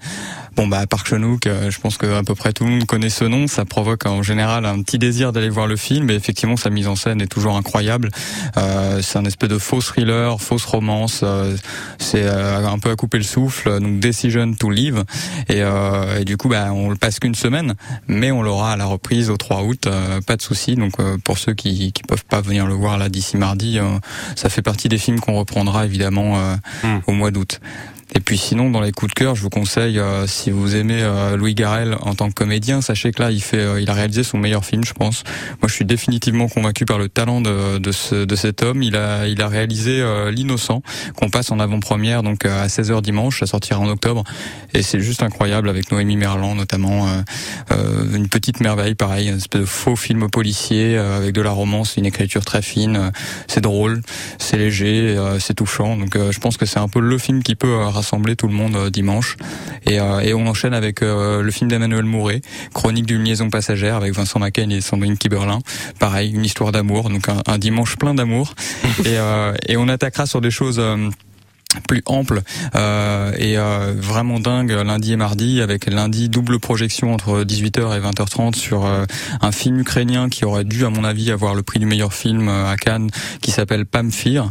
Bon 0.56 0.66
bah 0.66 0.86
Park 0.86 1.08
Chan-wook, 1.08 1.46
euh, 1.46 1.70
je 1.70 1.80
pense 1.80 1.96
que 1.96 2.04
à 2.04 2.22
peu 2.22 2.34
près 2.34 2.52
tout 2.52 2.64
le 2.64 2.70
monde 2.70 2.84
connaît 2.84 3.08
ce 3.08 3.24
nom, 3.24 3.46
ça 3.46 3.64
provoque 3.64 4.04
en 4.04 4.22
général 4.22 4.66
un 4.66 4.82
petit 4.82 4.98
désir 4.98 5.32
d'aller 5.32 5.48
voir 5.48 5.66
le 5.66 5.76
film 5.76 6.10
et 6.10 6.14
effectivement 6.14 6.58
sa 6.58 6.68
mise 6.68 6.86
en 6.86 6.96
scène 6.96 7.22
est 7.22 7.28
toujours 7.28 7.56
incroyable. 7.56 8.10
Euh, 8.58 9.00
c'est 9.00 9.18
un 9.18 9.24
espèce 9.24 9.48
de 9.48 9.58
faux 9.58 9.80
thriller, 9.80 10.38
fausse 10.38 10.66
romance, 10.66 11.24
c'est 11.98 12.28
un 12.28 12.78
peu 12.78 12.90
à 12.90 12.96
couper 12.96 13.16
le 13.16 13.24
souffle, 13.24 13.80
donc 13.80 14.00
Decision 14.00 14.52
to 14.52 14.68
Live 14.68 15.02
et, 15.48 15.60
et 15.60 16.24
du 16.26 16.36
coup 16.36 16.50
bah 16.50 16.73
on 16.74 16.90
le 16.90 16.96
passe 16.96 17.18
qu'une 17.20 17.34
semaine, 17.34 17.74
mais 18.08 18.30
on 18.30 18.42
l'aura 18.42 18.72
à 18.72 18.76
la 18.76 18.86
reprise 18.86 19.30
au 19.30 19.36
3 19.36 19.62
août, 19.62 19.86
euh, 19.86 20.20
pas 20.20 20.36
de 20.36 20.42
souci. 20.42 20.74
Donc 20.74 20.98
euh, 21.00 21.16
pour 21.24 21.38
ceux 21.38 21.54
qui 21.54 21.92
qui 21.92 22.02
peuvent 22.02 22.24
pas 22.24 22.40
venir 22.40 22.66
le 22.66 22.74
voir 22.74 22.98
là 22.98 23.08
d'ici 23.08 23.36
mardi, 23.36 23.78
euh, 23.78 23.98
ça 24.36 24.48
fait 24.48 24.62
partie 24.62 24.88
des 24.88 24.98
films 24.98 25.20
qu'on 25.20 25.34
reprendra 25.34 25.84
évidemment 25.84 26.38
euh, 26.38 26.56
au 27.06 27.12
mois 27.12 27.30
d'août. 27.30 27.60
Et 28.16 28.20
puis 28.20 28.38
sinon, 28.38 28.70
dans 28.70 28.80
les 28.80 28.92
coups 28.92 29.12
de 29.12 29.18
cœur, 29.18 29.34
je 29.34 29.42
vous 29.42 29.50
conseille, 29.50 29.98
euh, 29.98 30.28
si 30.28 30.52
vous 30.52 30.76
aimez 30.76 31.02
euh, 31.02 31.36
Louis 31.36 31.54
Garrel 31.54 31.96
en 32.00 32.14
tant 32.14 32.28
que 32.28 32.34
comédien, 32.34 32.80
sachez 32.80 33.10
que 33.10 33.20
là, 33.20 33.32
il 33.32 33.42
fait, 33.42 33.58
euh, 33.58 33.80
il 33.80 33.90
a 33.90 33.92
réalisé 33.92 34.22
son 34.22 34.38
meilleur 34.38 34.64
film, 34.64 34.84
je 34.84 34.92
pense. 34.92 35.24
Moi, 35.60 35.68
je 35.68 35.74
suis 35.74 35.84
définitivement 35.84 36.46
convaincu 36.46 36.84
par 36.84 36.98
le 36.98 37.08
talent 37.08 37.40
de, 37.40 37.78
de, 37.78 37.92
ce, 37.92 38.24
de 38.24 38.36
cet 38.36 38.62
homme. 38.62 38.84
Il 38.84 38.94
a, 38.94 39.26
il 39.26 39.42
a 39.42 39.48
réalisé 39.48 40.02
L'innocent, 40.30 40.82
qu'on 41.16 41.28
passe 41.28 41.50
en 41.50 41.58
avant-première, 41.58 42.22
donc 42.22 42.46
à 42.46 42.66
16h 42.66 43.02
dimanche, 43.02 43.40
ça 43.40 43.46
sortira 43.46 43.80
en 43.80 43.88
octobre. 43.88 44.22
Et 44.72 44.82
c'est 44.82 45.00
juste 45.00 45.22
incroyable 45.22 45.68
avec 45.68 45.90
Noémie 45.90 46.16
Merlan, 46.16 46.54
notamment. 46.54 47.08
une 47.70 48.28
petite 48.28 48.60
merveille, 48.60 48.94
pareil, 48.94 49.28
un 49.28 49.36
espèce 49.36 49.62
de 49.62 49.66
faux 49.66 49.96
film 49.96 50.28
policier 50.28 50.96
avec 50.96 51.34
de 51.34 51.40
la 51.40 51.50
romance, 51.50 51.96
une 51.96 52.06
écriture 52.06 52.44
très 52.44 52.62
fine. 52.62 53.12
c'est 53.48 53.60
drôle, 53.60 54.02
c'est 54.38 54.56
léger, 54.56 55.16
c'est 55.40 55.54
touchant. 55.54 55.96
Donc, 55.96 56.16
je 56.16 56.38
pense 56.38 56.56
que 56.56 56.66
c'est 56.66 56.80
un 56.80 56.88
peu 56.88 57.00
le 57.00 57.18
film 57.18 57.42
qui 57.42 57.54
peut 57.54 57.82
rassembler 58.04 58.36
tout 58.36 58.48
le 58.48 58.52
monde 58.52 58.76
euh, 58.76 58.90
dimanche. 58.90 59.36
Et, 59.86 59.98
euh, 59.98 60.20
et 60.20 60.34
on 60.34 60.46
enchaîne 60.46 60.74
avec 60.74 61.00
euh, 61.00 61.40
le 61.42 61.50
film 61.50 61.70
d'Emmanuel 61.70 62.04
Mouret, 62.04 62.42
Chronique 62.74 63.06
d'une 63.06 63.24
liaison 63.24 63.48
passagère, 63.48 63.96
avec 63.96 64.12
Vincent 64.12 64.38
Macaigne 64.38 64.72
et 64.72 64.82
Sandrine 64.82 65.16
Kiberlin. 65.16 65.60
Pareil, 65.98 66.32
une 66.32 66.44
histoire 66.44 66.70
d'amour, 66.70 67.08
donc 67.08 67.28
un, 67.28 67.58
dimanche 67.58 67.96
plein 67.96 68.14
d'amour. 68.14 68.54
et 69.06 69.76
on 69.76 69.88
attaquera 69.88 70.26
sur 70.26 70.40
des 70.42 70.50
choses. 70.50 70.82
Plus 71.80 72.02
ample 72.06 72.40
euh, 72.74 73.32
et 73.38 73.58
euh, 73.58 73.94
vraiment 73.96 74.40
dingue 74.40 74.70
lundi 74.70 75.12
et 75.12 75.16
mardi 75.16 75.60
avec 75.60 75.86
lundi 75.86 76.28
double 76.28 76.58
projection 76.58 77.12
entre 77.12 77.44
18h 77.44 77.96
et 77.96 78.00
20h30 78.00 78.54
sur 78.54 78.84
euh, 78.84 79.04
un 79.40 79.52
film 79.52 79.80
ukrainien 79.80 80.28
qui 80.28 80.44
aurait 80.44 80.64
dû 80.64 80.84
à 80.84 80.90
mon 80.90 81.04
avis 81.04 81.30
avoir 81.30 81.54
le 81.54 81.62
prix 81.62 81.78
du 81.78 81.86
meilleur 81.86 82.12
film 82.12 82.48
euh, 82.48 82.70
à 82.70 82.76
Cannes 82.76 83.10
qui 83.40 83.50
s'appelle 83.50 83.86
Pamphir 83.86 84.50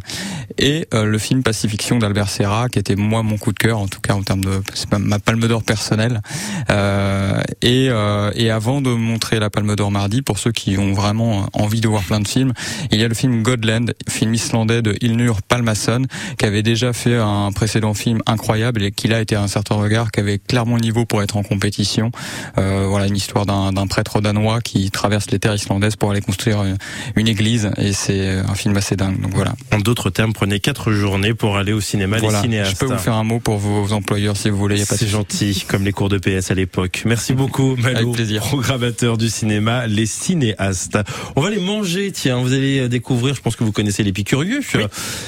et 0.58 0.88
euh, 0.94 1.06
le 1.06 1.18
film 1.18 1.44
Pacifiction 1.44 1.98
d'Albert 1.98 2.30
Serra 2.30 2.70
qui 2.70 2.80
était 2.80 2.96
moi 2.96 3.24
mon 3.24 3.38
coup 3.38 3.52
de 3.52 3.60
cœur 3.60 3.80
en 3.80 3.88
tout 3.88 4.02
cas 4.02 4.14
en 4.14 4.24
termes 4.24 4.44
de 4.44 4.62
ma 4.98 5.20
palme 5.20 5.48
d'or 5.48 5.64
personnelle 5.64 6.22
euh, 6.70 7.42
et, 7.62 7.90
et 8.36 8.50
avant 8.52 8.82
de 8.82 8.90
montrer 8.90 9.40
la 9.40 9.50
palme 9.50 9.76
d'or 9.76 9.92
mardi 9.92 10.22
pour 10.22 10.38
ceux 10.38 10.52
qui 10.52 10.78
ont 10.78 10.94
vraiment 10.94 11.48
envie 11.54 11.82
de 11.82 11.88
voir 11.88 12.04
plein 12.04 12.20
de 12.20 12.28
films 12.28 12.54
il 12.92 13.00
y 13.00 13.04
a 13.04 13.08
le 13.08 13.16
film 13.16 13.44
Godland 13.44 13.94
film 14.10 14.34
islandais 14.34 14.82
de 14.82 14.96
Ilnur 15.02 15.42
Palmason 15.42 16.04
qui 16.38 16.46
avait 16.46 16.64
déjà 16.64 16.94
fait 16.94 17.13
un 17.18 17.52
précédent 17.52 17.94
film 17.94 18.20
incroyable 18.26 18.84
et 18.84 18.92
qui 18.92 19.08
là 19.08 19.22
était 19.22 19.36
un 19.36 19.48
certain 19.48 19.76
regard 19.76 20.12
qui 20.12 20.20
avait 20.20 20.40
clairement 20.40 20.76
le 20.76 20.82
niveau 20.82 21.06
pour 21.06 21.22
être 21.22 21.38
en 21.38 21.44
compétition 21.44 22.12
euh, 22.58 22.86
voilà 22.88 23.08
une 23.08 23.16
histoire 23.16 23.46
d'un 23.46 23.72
d'un 23.74 23.88
prêtre 23.88 24.22
danois 24.22 24.62
qui 24.62 24.92
traverse 24.92 25.32
les 25.32 25.40
terres 25.40 25.56
islandaises 25.56 25.96
pour 25.96 26.12
aller 26.12 26.22
construire 26.22 26.64
une, 26.64 26.78
une 27.16 27.28
église 27.28 27.72
et 27.78 27.94
c'est 27.94 28.30
un 28.40 28.56
film 28.56 28.76
assez 28.78 28.96
dingue 28.96 29.20
donc 29.22 29.34
voilà 29.34 29.54
En 29.72 29.80
d'autres 29.80 30.10
termes, 30.10 30.34
prenez 30.34 30.60
quatre 30.60 30.92
journées 30.92 31.34
pour 31.34 31.58
aller 31.58 31.74
au 31.74 31.82
cinéma 31.82 32.18
Voilà. 32.20 32.40
les 32.40 32.44
cinéastes. 32.44 32.72
je 32.72 32.78
peux 32.86 32.92
vous 32.94 32.98
faire 33.00 33.16
un 33.16 33.24
mot 33.24 33.40
pour 33.40 33.58
vos 33.58 33.94
employeurs 33.94 34.38
si 34.38 34.50
vous 34.50 34.58
voulez 34.58 34.84
C'est 34.86 35.08
gentil, 35.08 35.64
comme 35.68 35.84
les 35.84 35.92
cours 35.92 36.10
de 36.10 36.18
PS 36.18 36.52
à 36.52 36.54
l'époque. 36.54 37.04
Merci 37.06 37.34
beaucoup, 37.34 37.76
Malo, 37.82 38.12
plaisir. 38.12 38.42
programmateur 38.42 39.18
du 39.18 39.30
cinéma, 39.30 39.88
les 39.88 40.06
cinéastes. 40.06 40.98
On 41.36 41.42
va 41.42 41.50
les 41.50 41.60
manger, 41.60 42.12
tiens, 42.12 42.38
vous 42.42 42.54
allez 42.54 42.80
euh, 42.80 42.88
découvrir, 42.90 43.36
je 43.36 43.42
pense 43.42 43.56
que 43.56 43.64
vous 43.64 43.72
connaissez 43.72 44.04
l'épicurieux. 44.04 44.62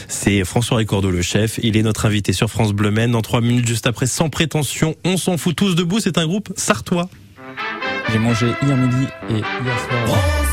C'est 0.08 0.44
François 0.44 0.78
Ricordo, 0.78 1.10
le 1.12 1.22
chef. 1.22 1.60
Il 1.64 1.75
est 1.78 1.84
notre 1.84 2.06
invité 2.06 2.34
sur 2.34 2.50
France 2.50 2.74
Bleu 2.74 2.92
Maine. 2.92 3.12
Dans 3.12 3.22
trois 3.22 3.42
minutes, 3.42 3.68
juste 3.68 3.88
après, 3.88 4.08
sans 4.08 4.30
prétention, 4.30 4.96
on 5.04 5.18
s'en 5.18 5.38
fout 5.38 5.56
tous 5.56 5.76
debout. 5.76 6.00
C'est 6.00 6.18
un 6.18 6.28
groupe 6.28 6.54
sartois. 6.56 7.10
j'ai 8.12 8.20
mangé 8.20 8.48
hier 8.64 8.78
midi 8.78 9.08
et 9.30 9.34
hier 9.34 9.80
soir 10.08 10.45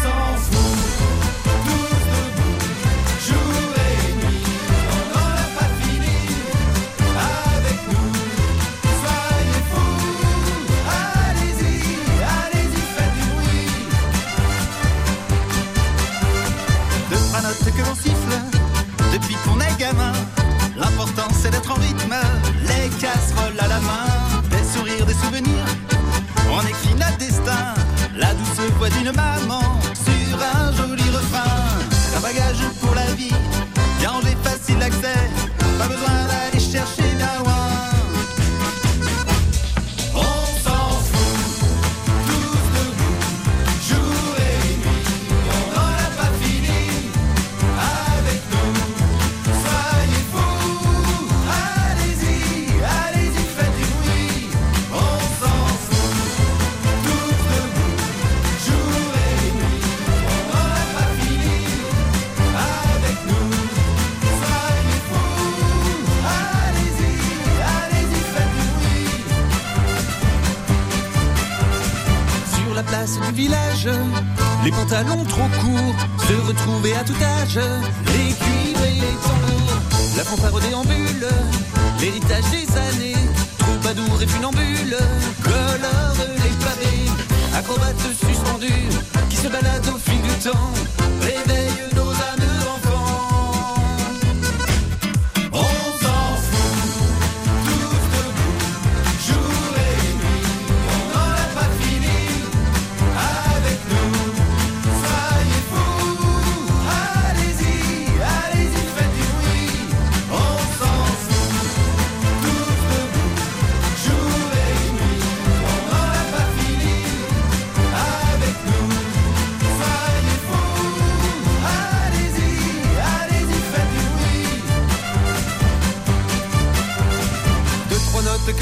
rythme, 21.83 22.32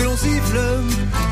l'on 0.05 0.17
siffle 0.17 0.61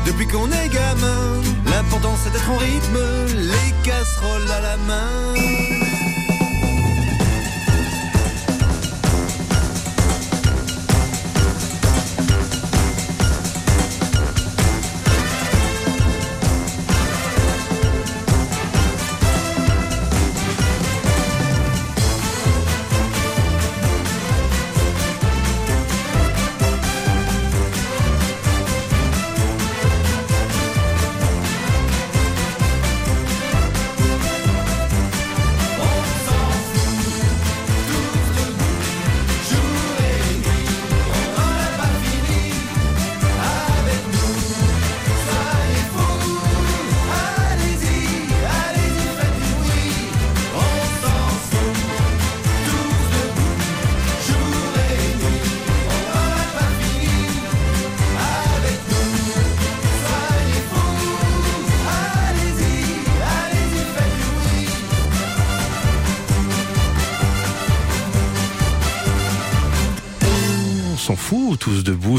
depuis 0.05 0.27
qu'on 0.27 0.47
est 0.47 0.69
gamin. 0.69 1.41
L'important 1.65 2.15
c'est 2.23 2.31
d'être 2.31 2.49
en 2.49 2.57
rythme, 2.57 2.99
les 3.35 3.73
casseroles 3.83 4.51
à 4.51 4.61
la 4.61 4.77
main. 4.77 5.88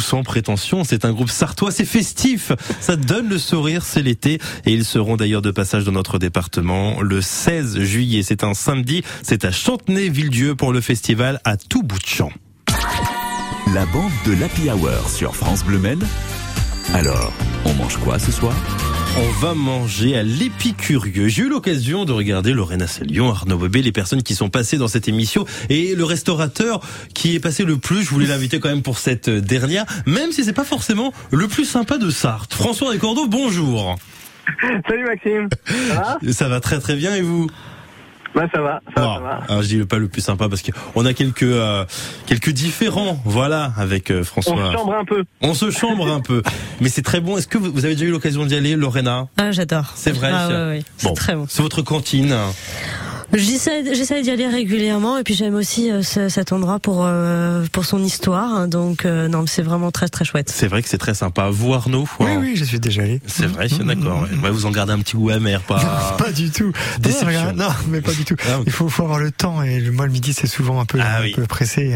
Sans 0.00 0.22
prétention. 0.22 0.84
C'est 0.84 1.04
un 1.04 1.12
groupe 1.12 1.30
sartois, 1.30 1.70
c'est 1.70 1.84
festif. 1.84 2.52
Ça 2.80 2.96
donne 2.96 3.28
le 3.28 3.38
sourire, 3.38 3.84
c'est 3.84 4.02
l'été. 4.02 4.38
Et 4.66 4.72
ils 4.72 4.84
seront 4.84 5.16
d'ailleurs 5.16 5.42
de 5.42 5.50
passage 5.50 5.84
dans 5.84 5.92
notre 5.92 6.18
département 6.18 7.00
le 7.00 7.20
16 7.20 7.80
juillet. 7.80 8.22
C'est 8.22 8.44
un 8.44 8.54
samedi. 8.54 9.02
C'est 9.22 9.44
à 9.44 9.50
Chantenay-Villedieu 9.50 10.54
pour 10.54 10.72
le 10.72 10.80
festival 10.80 11.40
à 11.44 11.56
tout 11.56 11.82
bout 11.82 11.98
de 11.98 12.06
champ. 12.06 12.32
La 13.74 13.86
bande 13.86 14.10
de 14.26 14.32
l'Happy 14.32 14.70
Hour 14.70 15.08
sur 15.08 15.36
France 15.36 15.64
Bleu. 15.64 15.80
Alors, 16.92 17.32
on 17.64 17.72
mange 17.74 17.96
quoi 17.98 18.18
ce 18.18 18.32
soir? 18.32 18.54
On 19.18 19.28
va 19.44 19.54
manger 19.54 20.16
à 20.16 20.22
l'épicurieux. 20.22 21.28
J'ai 21.28 21.42
eu 21.42 21.48
l'occasion 21.48 22.04
de 22.04 22.12
regarder 22.12 22.52
Lorena 22.52 22.86
Sellion, 22.86 23.30
Arnaud 23.30 23.58
Bobet, 23.58 23.82
les 23.82 23.92
personnes 23.92 24.22
qui 24.22 24.34
sont 24.34 24.48
passées 24.48 24.78
dans 24.78 24.88
cette 24.88 25.08
émission 25.08 25.44
et 25.68 25.94
le 25.94 26.04
restaurateur 26.04 26.80
qui 27.14 27.34
est 27.34 27.40
passé 27.40 27.64
le 27.64 27.76
plus. 27.76 28.02
Je 28.02 28.10
voulais 28.10 28.26
l'inviter 28.26 28.60
quand 28.60 28.68
même 28.68 28.82
pour 28.82 28.98
cette 28.98 29.28
dernière, 29.28 29.84
même 30.06 30.32
si 30.32 30.44
c'est 30.44 30.52
pas 30.52 30.64
forcément 30.64 31.12
le 31.32 31.48
plus 31.48 31.64
sympa 31.64 31.98
de 31.98 32.08
Sarthe. 32.10 32.54
François 32.54 32.92
Descordeaux, 32.92 33.26
bonjour. 33.26 33.96
Salut 34.88 35.04
Maxime. 35.04 35.48
Ça 35.66 35.94
va? 35.94 36.32
Ça 36.32 36.48
va 36.48 36.60
très 36.60 36.78
très 36.78 36.96
bien 36.96 37.14
et 37.14 37.22
vous? 37.22 37.48
Bah 38.34 38.46
ça 38.54 38.60
va, 38.60 38.80
ça 38.94 39.00
va, 39.00 39.14
ça 39.14 39.54
va. 39.54 39.62
je 39.62 39.66
dis 39.66 39.76
le 39.76 39.86
pas 39.86 39.98
le 39.98 40.08
plus 40.08 40.20
sympa 40.20 40.48
parce 40.48 40.62
qu'on 40.62 41.04
a 41.04 41.12
quelques 41.14 41.42
euh, 41.42 41.84
quelques 42.26 42.50
différents, 42.50 43.20
voilà, 43.24 43.72
avec 43.76 44.10
euh, 44.10 44.22
François. 44.22 44.54
On 44.54 44.70
se 44.70 44.72
chambre 44.76 44.94
un 44.94 45.04
peu. 45.04 45.24
On 45.40 45.54
se 45.54 45.70
chambre 45.70 46.12
un 46.12 46.20
peu, 46.20 46.42
mais 46.80 46.88
c'est 46.88 47.02
très 47.02 47.20
bon. 47.20 47.36
Est-ce 47.38 47.48
que 47.48 47.58
vous 47.58 47.72
vous 47.72 47.84
avez 47.84 47.94
déjà 47.94 48.06
eu 48.06 48.12
l'occasion 48.12 48.46
d'y 48.46 48.54
aller, 48.54 48.76
Lorena? 48.76 49.26
Ah, 49.36 49.50
j'adore. 49.50 49.92
C'est 49.96 50.12
vrai. 50.12 50.30
Ah, 50.32 50.48
ouais, 50.48 50.54
ouais. 50.54 50.82
C'est 50.96 51.14
très 51.14 51.34
bon. 51.34 51.46
c'est 51.48 51.62
votre 51.62 51.82
cantine. 51.82 52.36
J'essaie, 53.32 53.84
j'essaie 53.94 54.22
d'y 54.22 54.30
aller 54.30 54.48
régulièrement 54.48 55.16
et 55.16 55.22
puis 55.22 55.34
j'aime 55.34 55.54
aussi 55.54 55.90
euh, 55.90 56.02
ce- 56.02 56.28
cet 56.28 56.52
endroit 56.52 56.80
pour 56.80 57.04
euh, 57.06 57.64
pour 57.72 57.84
son 57.84 58.02
histoire. 58.02 58.52
hein. 58.54 58.66
Donc 58.68 59.04
euh, 59.04 59.28
non, 59.28 59.42
mais 59.42 59.46
c'est 59.46 59.62
vraiment 59.62 59.92
très 59.92 60.08
très 60.08 60.24
chouette. 60.24 60.50
C'est 60.52 60.66
vrai 60.66 60.82
que 60.82 60.88
c'est 60.88 60.98
très 60.98 61.14
sympa. 61.14 61.48
Vous, 61.50 61.72
Arnaud 61.72 62.08
Oui, 62.18 62.30
oui, 62.40 62.52
je 62.56 62.64
suis 62.64 62.80
déjà 62.80 63.02
allé. 63.02 63.20
C'est 63.26 63.46
vrai, 63.46 63.68
d'accord. 63.84 64.22
ouais. 64.22 64.38
Ouais, 64.42 64.50
vous 64.50 64.66
en 64.66 64.70
gardez 64.72 64.92
un 64.92 64.98
petit 64.98 65.16
goût 65.16 65.30
amer, 65.30 65.60
pas. 65.62 65.78
Pas 66.18 66.32
du 66.32 66.50
tout. 66.50 66.72
Déception. 66.98 67.26
Non, 67.30 67.38
regarde, 67.38 67.56
non, 67.56 67.68
mais 67.88 68.00
pas 68.00 68.12
du 68.12 68.24
tout. 68.24 68.34
Ah. 68.48 68.58
Il 68.66 68.72
faut, 68.72 68.88
faut 68.88 69.04
avoir 69.04 69.18
le 69.20 69.30
temps 69.30 69.62
et 69.62 69.78
le- 69.80 69.92
moi 69.92 70.06
le 70.06 70.12
midi 70.12 70.32
c'est 70.34 70.46
souvent 70.48 70.80
un 70.80 70.84
peu, 70.84 70.98
Ah 71.00 71.18
un 71.18 71.22
oui. 71.22 71.32
peu 71.34 71.42
pressé. 71.46 71.94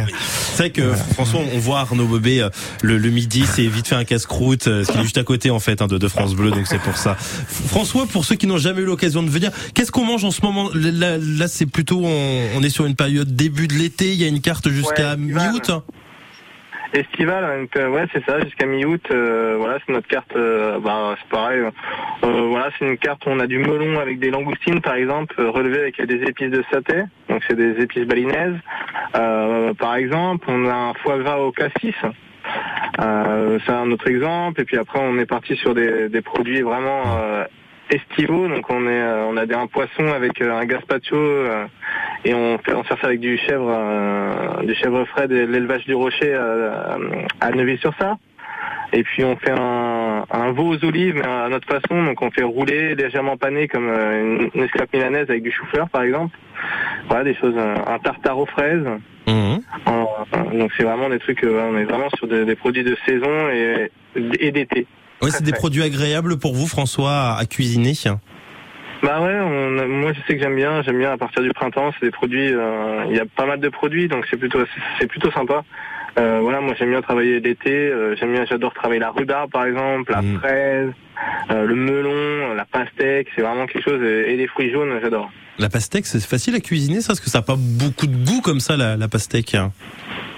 C'est 0.53 0.57
vrai 0.59 0.71
que 0.71 0.93
François, 1.15 1.41
on 1.53 1.59
voit 1.59 1.81
Arnaud 1.81 2.07
Bobet 2.07 2.41
euh, 2.43 2.51
le, 2.83 2.97
le 2.97 3.11
midi, 3.11 3.45
c'est 3.53 3.67
vite 3.67 3.89
fait 3.89 3.97
un 3.97 4.05
casse-croûte, 4.05 4.69
euh, 4.69 4.85
ce 4.85 4.93
qui 4.93 4.99
est 4.99 5.03
juste 5.03 5.19
à 5.19 5.25
côté 5.25 5.51
en 5.51 5.59
fait 5.61 5.83
hein, 5.83 5.89
de, 5.89 5.99
de 5.99 6.09
France 6.09 6.35
Bleu, 6.35 6.51
donc 6.53 6.67
c'est 6.69 6.79
pour 6.81 6.97
ça. 6.97 7.17
François, 7.19 8.07
pour 8.07 8.25
ceux 8.25 8.37
qui 8.37 8.47
n'ont 8.47 8.59
jamais 8.59 8.83
eu 8.83 8.87
l'occasion 8.87 9.23
de 9.23 9.31
venir, 9.31 9.51
qu'est-ce 9.75 9.91
qu'on 9.91 10.05
mange 10.05 10.25
en 10.25 10.31
ce 10.31 10.41
moment 10.43 10.71
là, 11.39 11.49
c'est 11.49 11.71
plutôt, 11.71 12.01
on, 12.05 12.49
on 12.57 12.63
est 12.63 12.71
sur 12.71 12.87
une 12.87 12.97
période 12.97 13.35
début 13.35 13.69
de 13.69 13.75
l'été. 13.75 14.13
Il 14.13 14.21
y 14.21 14.25
a 14.25 14.29
une 14.29 14.41
carte 14.41 14.69
jusqu'à 14.69 15.13
Ouais, 15.13 15.17
mi-août. 15.17 15.71
Estival, 16.93 17.63
donc, 17.63 17.77
euh, 17.77 17.89
ouais 17.89 18.07
c'est 18.13 18.25
ça, 18.25 18.39
jusqu'à 18.41 18.67
mi-août, 18.67 19.03
euh, 19.11 19.57
voilà 19.59 19.79
c'est 19.85 19.93
notre 19.93 20.07
carte, 20.07 20.31
euh, 20.37 20.79
bah, 20.79 21.17
c'est 21.19 21.29
pareil, 21.29 21.61
voilà 22.23 22.69
c'est 22.79 22.87
une 22.87 22.99
carte 22.99 23.27
où 23.27 23.31
on 23.31 23.41
a 23.41 23.49
du 23.49 23.59
melon 23.59 23.99
avec 23.99 24.21
des 24.21 24.31
langoustines 24.31 24.81
par 24.81 24.95
exemple, 24.95 25.35
euh, 25.41 25.51
relevé 25.51 25.81
avec 25.81 26.01
des 26.07 26.23
épices 26.23 26.53
de 26.53 26.63
saté, 26.71 27.03
donc 27.29 27.43
c'est 27.49 27.57
des 27.57 27.83
épices 27.83 28.05
balinaises. 28.07 28.55
Par 29.13 29.97
exemple, 29.97 30.47
on 30.49 30.69
a 30.69 30.73
un 30.73 30.95
foie 31.03 31.19
gras 31.19 31.39
au 31.39 31.51
cassis, 31.51 31.97
c'est 32.97 33.73
un 33.73 33.91
autre 33.91 34.07
exemple, 34.07 34.61
et 34.61 34.65
puis 34.65 34.79
après 34.79 35.01
on 35.03 35.19
est 35.19 35.27
parti 35.27 35.57
sur 35.57 35.75
des, 35.75 36.09
des 36.09 36.23
produits 36.23 36.63
vraiment 36.63 37.03
estivaux, 37.91 38.49
donc 38.49 38.69
on 38.71 38.87
est 38.87 39.01
euh, 39.01 39.27
on 39.27 39.37
a 39.37 39.47
des, 39.47 39.55
un 39.55 39.67
poisson 39.67 40.07
avec 40.09 40.41
euh, 40.41 40.53
un 40.53 40.65
gazpacho 40.65 41.17
euh, 41.17 41.67
et 42.25 42.35
on 42.35 42.59
fait 42.59 42.73
on 42.75 42.85
sert 42.85 42.99
ça 43.01 43.09
avec 43.09 43.21
du 43.21 43.37
chèvre 43.37 43.71
euh, 43.71 44.63
du 44.63 44.75
chèvre 44.75 45.05
frais 45.07 45.29
de 45.29 45.45
l'élevage 45.45 45.85
du 45.85 45.95
rocher 45.95 46.33
euh, 46.33 46.73
à 47.41 47.51
Neuville-sur-Sarthe. 47.51 48.19
Et 48.93 49.03
puis 49.03 49.25
on 49.25 49.37
fait 49.37 49.51
un, 49.51 50.25
un 50.31 50.53
veau 50.53 50.75
aux 50.75 50.85
olives 50.85 51.17
mais 51.17 51.27
à 51.27 51.49
notre 51.49 51.67
façon, 51.67 52.05
donc 52.05 52.23
on 52.23 52.31
fait 52.31 52.45
rouler 52.45 52.95
légèrement 52.95 53.37
pané 53.37 53.67
comme 53.69 53.89
une, 53.89 54.51
une 54.55 54.69
milanaise 54.93 55.29
avec 55.29 55.43
du 55.43 55.51
chou-fleur 55.51 55.89
par 55.91 56.03
exemple. 56.03 56.37
Voilà 57.09 57.25
des 57.25 57.35
choses, 57.35 57.57
un 57.59 57.99
tartare 57.99 58.39
aux 58.39 58.47
fraises. 58.47 58.87
Euh, 59.89 60.59
donc 60.59 60.71
c'est 60.77 60.85
vraiment 60.85 61.09
des 61.09 61.19
trucs, 61.19 61.45
on 61.45 61.77
est 61.77 61.85
vraiment 61.85 62.09
sur 62.11 62.27
des, 62.29 62.45
des 62.45 62.55
produits 62.55 62.85
de 62.85 62.97
saison 63.07 63.49
et, 63.51 63.91
et 64.39 64.51
d'été. 64.53 64.87
Ouais, 65.25 65.31
c'est 65.31 65.43
des 65.43 65.53
produits 65.53 65.83
agréables 65.83 66.39
pour 66.39 66.55
vous, 66.55 66.67
François, 66.67 67.37
à, 67.39 67.47
cuisiner. 67.47 67.95
Bah 69.03 69.21
ouais, 69.21 69.39
on 69.41 69.89
moi 69.89 70.13
je 70.13 70.21
sais 70.27 70.37
que 70.37 70.43
j'aime 70.43 70.57
bien, 70.57 70.83
j'aime 70.83 70.99
bien 70.99 71.13
à 71.13 71.19
partir 71.19 71.43
du 71.43 71.51
printemps, 71.51 71.93
c'est 71.99 72.07
des 72.07 72.11
produits, 72.11 72.53
euh, 72.53 73.05
il 73.11 73.17
y 73.17 73.21
a 73.21 73.27
pas 73.27 73.45
mal 73.45 73.61
de 73.61 73.69
produits, 73.69 74.09
donc 74.09 74.27
c'est 74.31 74.39
plutôt 74.39 74.61
c'est 74.99 75.07
plutôt 75.07 75.31
sympa. 75.31 75.63
Euh, 76.17 76.39
voilà, 76.41 76.61
moi 76.61 76.75
j'aime 76.79 76.91
bien 76.91 77.03
travailler 77.03 77.41
l'été, 77.41 77.71
euh, 77.71 78.15
j'aime 78.17 78.33
bien, 78.33 78.47
j'adore 78.47 78.73
travailler 78.73 79.01
la 79.01 79.11
rhubarbe 79.11 79.51
par 79.51 79.67
exemple, 79.67 80.13
la 80.13 80.23
fraise, 80.39 80.91
euh, 81.51 81.67
le 81.67 81.75
melon, 81.75 82.55
la 82.55 82.65
pastèque, 82.65 83.29
c'est 83.35 83.43
vraiment 83.43 83.67
quelque 83.67 83.85
chose, 83.85 84.03
et, 84.03 84.33
et 84.33 84.37
les 84.37 84.47
fruits 84.47 84.71
jaunes, 84.71 84.99
j'adore. 85.03 85.31
La 85.59 85.69
pastèque, 85.69 86.07
c'est 86.07 86.25
facile 86.25 86.55
à 86.55 86.61
cuisiner, 86.61 87.01
ça, 87.01 87.09
parce 87.09 87.21
que 87.21 87.31
ça 87.31 87.39
n'a 87.39 87.45
pas 87.45 87.57
beaucoup 87.57 88.07
de 88.07 88.17
goût 88.17 88.41
comme 88.41 88.61
ça, 88.61 88.77
la, 88.77 88.97
la 88.97 89.09
pastèque. 89.09 89.57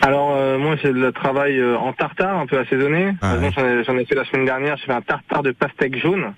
Alors 0.02 0.34
euh, 0.36 0.58
moi 0.58 0.76
j'ai 0.82 0.92
le 0.92 1.12
travail 1.12 1.58
euh, 1.58 1.76
en 1.76 1.92
tartare, 1.92 2.38
un 2.38 2.46
peu 2.46 2.58
assaisonné. 2.58 3.14
Exemple, 3.22 3.52
j'en 3.56 3.66
ai, 3.66 3.84
j'en 3.84 3.98
ai 3.98 4.04
fait 4.04 4.14
la 4.14 4.24
semaine 4.24 4.44
dernière, 4.44 4.76
j'ai 4.76 4.86
fait 4.86 4.92
un 4.92 5.00
tartare 5.00 5.42
de 5.42 5.52
pastèque 5.52 5.96
jaune. 5.98 6.34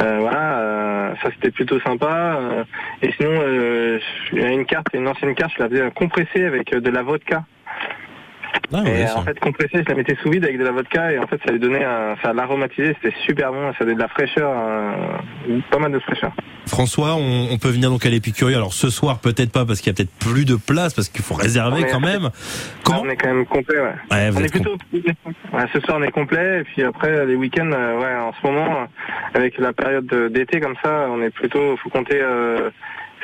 Euh, 0.00 0.18
voilà, 0.20 0.58
euh, 0.58 1.14
ça 1.22 1.30
c'était 1.34 1.50
plutôt 1.50 1.78
sympa. 1.80 2.36
Euh, 2.40 2.64
et 3.02 3.12
sinon, 3.12 3.30
euh, 3.32 4.00
il 4.32 4.40
y 4.40 4.44
a 4.44 4.48
une 4.48 4.66
carte, 4.66 4.88
une 4.92 5.06
ancienne 5.06 5.34
carte, 5.34 5.52
je 5.56 5.62
la 5.62 5.68
faisais 5.68 5.90
compresser 5.92 6.44
avec 6.44 6.74
de 6.74 6.90
la 6.90 7.02
vodka. 7.02 7.44
Ah 8.72 8.78
et 8.80 8.82
ouais, 8.84 9.02
euh, 9.02 9.06
ça. 9.06 9.18
en 9.18 9.22
fait, 9.24 9.38
compressée, 9.40 9.82
je 9.84 9.88
la 9.88 9.94
mettais 9.94 10.16
sous 10.22 10.30
vide 10.30 10.44
avec 10.44 10.58
de 10.58 10.64
la 10.64 10.72
vodka 10.72 11.12
et 11.12 11.18
en 11.18 11.26
fait, 11.26 11.38
ça 11.44 11.52
lui 11.52 11.60
donnait, 11.60 11.84
un, 11.84 12.16
ça 12.22 12.32
l'aromatisait, 12.32 12.96
c'était 13.02 13.14
super 13.24 13.52
bon, 13.52 13.72
ça 13.78 13.84
donnait 13.84 13.94
de 13.96 14.00
la 14.00 14.08
fraîcheur, 14.08 14.50
euh, 14.54 15.58
pas 15.70 15.78
mal 15.78 15.92
de 15.92 15.98
fraîcheur. 16.00 16.32
François, 16.66 17.14
on, 17.14 17.48
on 17.50 17.58
peut 17.58 17.68
venir 17.68 17.90
donc 17.90 18.06
à 18.06 18.08
l'épicurieux. 18.08 18.56
Alors 18.56 18.72
ce 18.72 18.88
soir, 18.90 19.18
peut-être 19.18 19.52
pas, 19.52 19.64
parce 19.66 19.80
qu'il 19.80 19.88
y 19.92 19.94
a 19.94 19.96
peut-être 19.96 20.14
plus 20.18 20.44
de 20.44 20.56
place, 20.56 20.94
parce 20.94 21.08
qu'il 21.08 21.22
faut 21.22 21.34
réserver 21.34 21.84
quand 21.90 22.00
même. 22.00 22.30
On 22.90 23.08
est 23.08 23.16
quand 23.16 23.28
même 23.34 23.44
complet, 23.46 23.78
ouais. 23.80 23.94
On 24.34 24.38
est 24.44 24.50
plutôt. 24.50 24.76
Ouais, 25.52 25.66
ce 25.72 25.78
soir 25.80 25.98
on 26.00 26.02
est 26.02 26.10
complet 26.10 26.60
et 26.60 26.64
puis 26.64 26.82
après 26.82 27.26
les 27.26 27.36
week-ends, 27.36 27.70
euh, 27.72 28.00
ouais, 28.00 28.14
en 28.16 28.32
ce 28.32 28.44
moment, 28.44 28.88
avec 29.34 29.56
la 29.58 29.72
période 29.72 30.04
de- 30.06 30.26
d'été 30.26 30.58
comme 30.58 30.74
ça, 30.82 31.06
on 31.10 31.22
est 31.22 31.30
plutôt, 31.30 31.76
faut 31.76 31.90
compter 31.90 32.18
euh, 32.20 32.70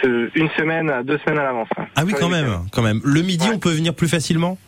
une 0.05 0.49
semaine 0.57 0.89
à 0.91 1.03
deux 1.03 1.19
semaines 1.19 1.41
à 1.41 1.45
l'avance. 1.45 1.67
hein. 1.77 1.87
Ah 1.97 2.03
oui, 2.07 2.15
quand 2.19 2.29
même, 2.29 2.47
quand 2.73 2.83
même. 2.83 3.01
Le 3.05 3.23
midi, 3.23 3.49
on 3.53 3.59
peut 3.59 3.73
venir 3.73 3.95
plus 3.95 4.07
facilement? 4.09 4.59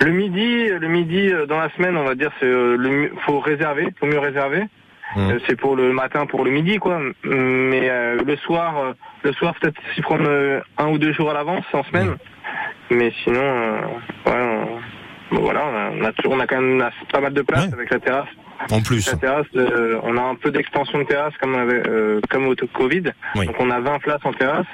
Le 0.00 0.10
midi, 0.12 0.68
le 0.68 0.88
midi 0.88 1.30
euh, 1.32 1.46
dans 1.46 1.58
la 1.58 1.70
semaine, 1.70 1.96
on 1.96 2.04
va 2.04 2.14
dire, 2.14 2.30
c'est 2.40 2.46
euh, 2.46 2.76
le 2.76 3.10
faut 3.26 3.40
réserver, 3.40 3.88
faut 3.98 4.06
mieux 4.06 4.18
réserver. 4.18 4.62
Mmh. 5.16 5.30
Euh, 5.30 5.38
C'est 5.46 5.56
pour 5.58 5.74
le 5.74 5.92
matin, 5.92 6.26
pour 6.26 6.44
le 6.44 6.50
midi, 6.50 6.76
quoi. 6.78 7.00
Mais 7.24 7.88
euh, 7.90 8.18
le 8.24 8.36
soir, 8.36 8.78
euh, 8.78 8.92
le 9.22 9.32
soir 9.32 9.54
peut-être 9.60 9.80
s'y 9.94 10.02
prendre 10.02 10.26
euh, 10.28 10.60
un 10.76 10.88
ou 10.88 10.98
deux 10.98 11.12
jours 11.12 11.30
à 11.30 11.34
l'avance 11.34 11.64
en 11.72 11.82
semaine. 11.84 12.16
Mais 12.90 13.12
sinon, 13.24 13.40
euh, 13.40 13.80
ouais, 14.26 14.32
on- 15.30 15.34
bon, 15.34 15.40
voilà, 15.42 15.64
on 15.66 15.76
a, 15.76 15.90
on 16.00 16.04
a 16.04 16.12
toujours, 16.12 16.32
on 16.34 16.40
a 16.40 16.46
quand 16.46 16.60
même 16.60 16.88
pas 17.12 17.20
mal 17.20 17.32
de 17.32 17.42
place 17.42 17.72
avec 17.72 17.90
la 17.90 17.98
terrasse. 17.98 18.28
En 18.70 18.80
plus. 18.82 19.10
La 19.10 19.16
terrasse, 19.18 19.46
euh, 19.56 19.98
on 20.02 20.16
a 20.16 20.22
un 20.22 20.34
peu 20.34 20.50
d'extension 20.50 20.98
de 20.98 21.04
terrasse 21.04 21.34
comme 21.40 21.54
avait, 21.54 21.82
euh, 21.88 22.20
comme 22.28 22.46
au 22.46 22.54
Covid. 22.54 23.04
Oui. 23.34 23.46
Donc 23.46 23.56
on 23.60 23.70
a 23.70 23.80
20 23.80 23.98
places 24.00 24.24
en 24.24 24.32
terrasse. 24.32 24.66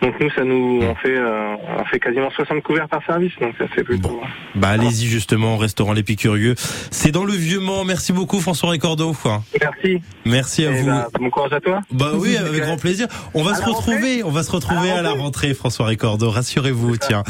Donc 0.00 0.14
nous, 0.20 0.30
ça 0.30 0.44
nous, 0.44 0.80
on 0.82 0.94
fait, 0.94 1.16
euh, 1.16 1.54
on 1.80 1.84
fait 1.86 1.98
quasiment 1.98 2.30
60 2.30 2.62
couverts 2.62 2.88
par 2.88 3.04
service. 3.04 3.32
Donc 3.40 3.54
ça 3.58 3.64
c'est 3.74 3.82
plutôt. 3.84 4.20
Bah 4.54 4.68
allez-y 4.68 5.06
justement 5.06 5.54
au 5.54 5.58
restaurant 5.58 5.92
l'épicurieux. 5.92 6.54
C'est 6.90 7.10
dans 7.10 7.24
le 7.24 7.32
vieux 7.32 7.58
Mans. 7.60 7.84
Merci 7.84 8.12
beaucoup 8.12 8.40
François 8.40 8.70
Ricordo. 8.70 9.14
Merci. 9.60 10.00
Merci 10.24 10.66
à 10.66 10.70
Et 10.70 10.80
vous. 10.82 10.86
bah, 10.86 11.08
bon 11.18 11.30
courage 11.30 11.52
à 11.52 11.60
toi. 11.60 11.80
Bah 11.90 12.12
oui, 12.14 12.36
avec 12.38 12.62
grand 12.62 12.76
plaisir. 12.76 13.08
On 13.34 13.42
va 13.42 13.52
À 13.52 13.54
se 13.54 13.62
retrouver, 13.64 14.22
on 14.22 14.30
va 14.30 14.42
se 14.44 14.50
retrouver 14.52 14.90
à 14.90 15.02
la 15.02 15.10
rentrée, 15.10 15.52
François 15.54 15.86
Ricordo. 15.86 16.30
Rassurez-vous, 16.30 16.96
tiens, 16.98 17.24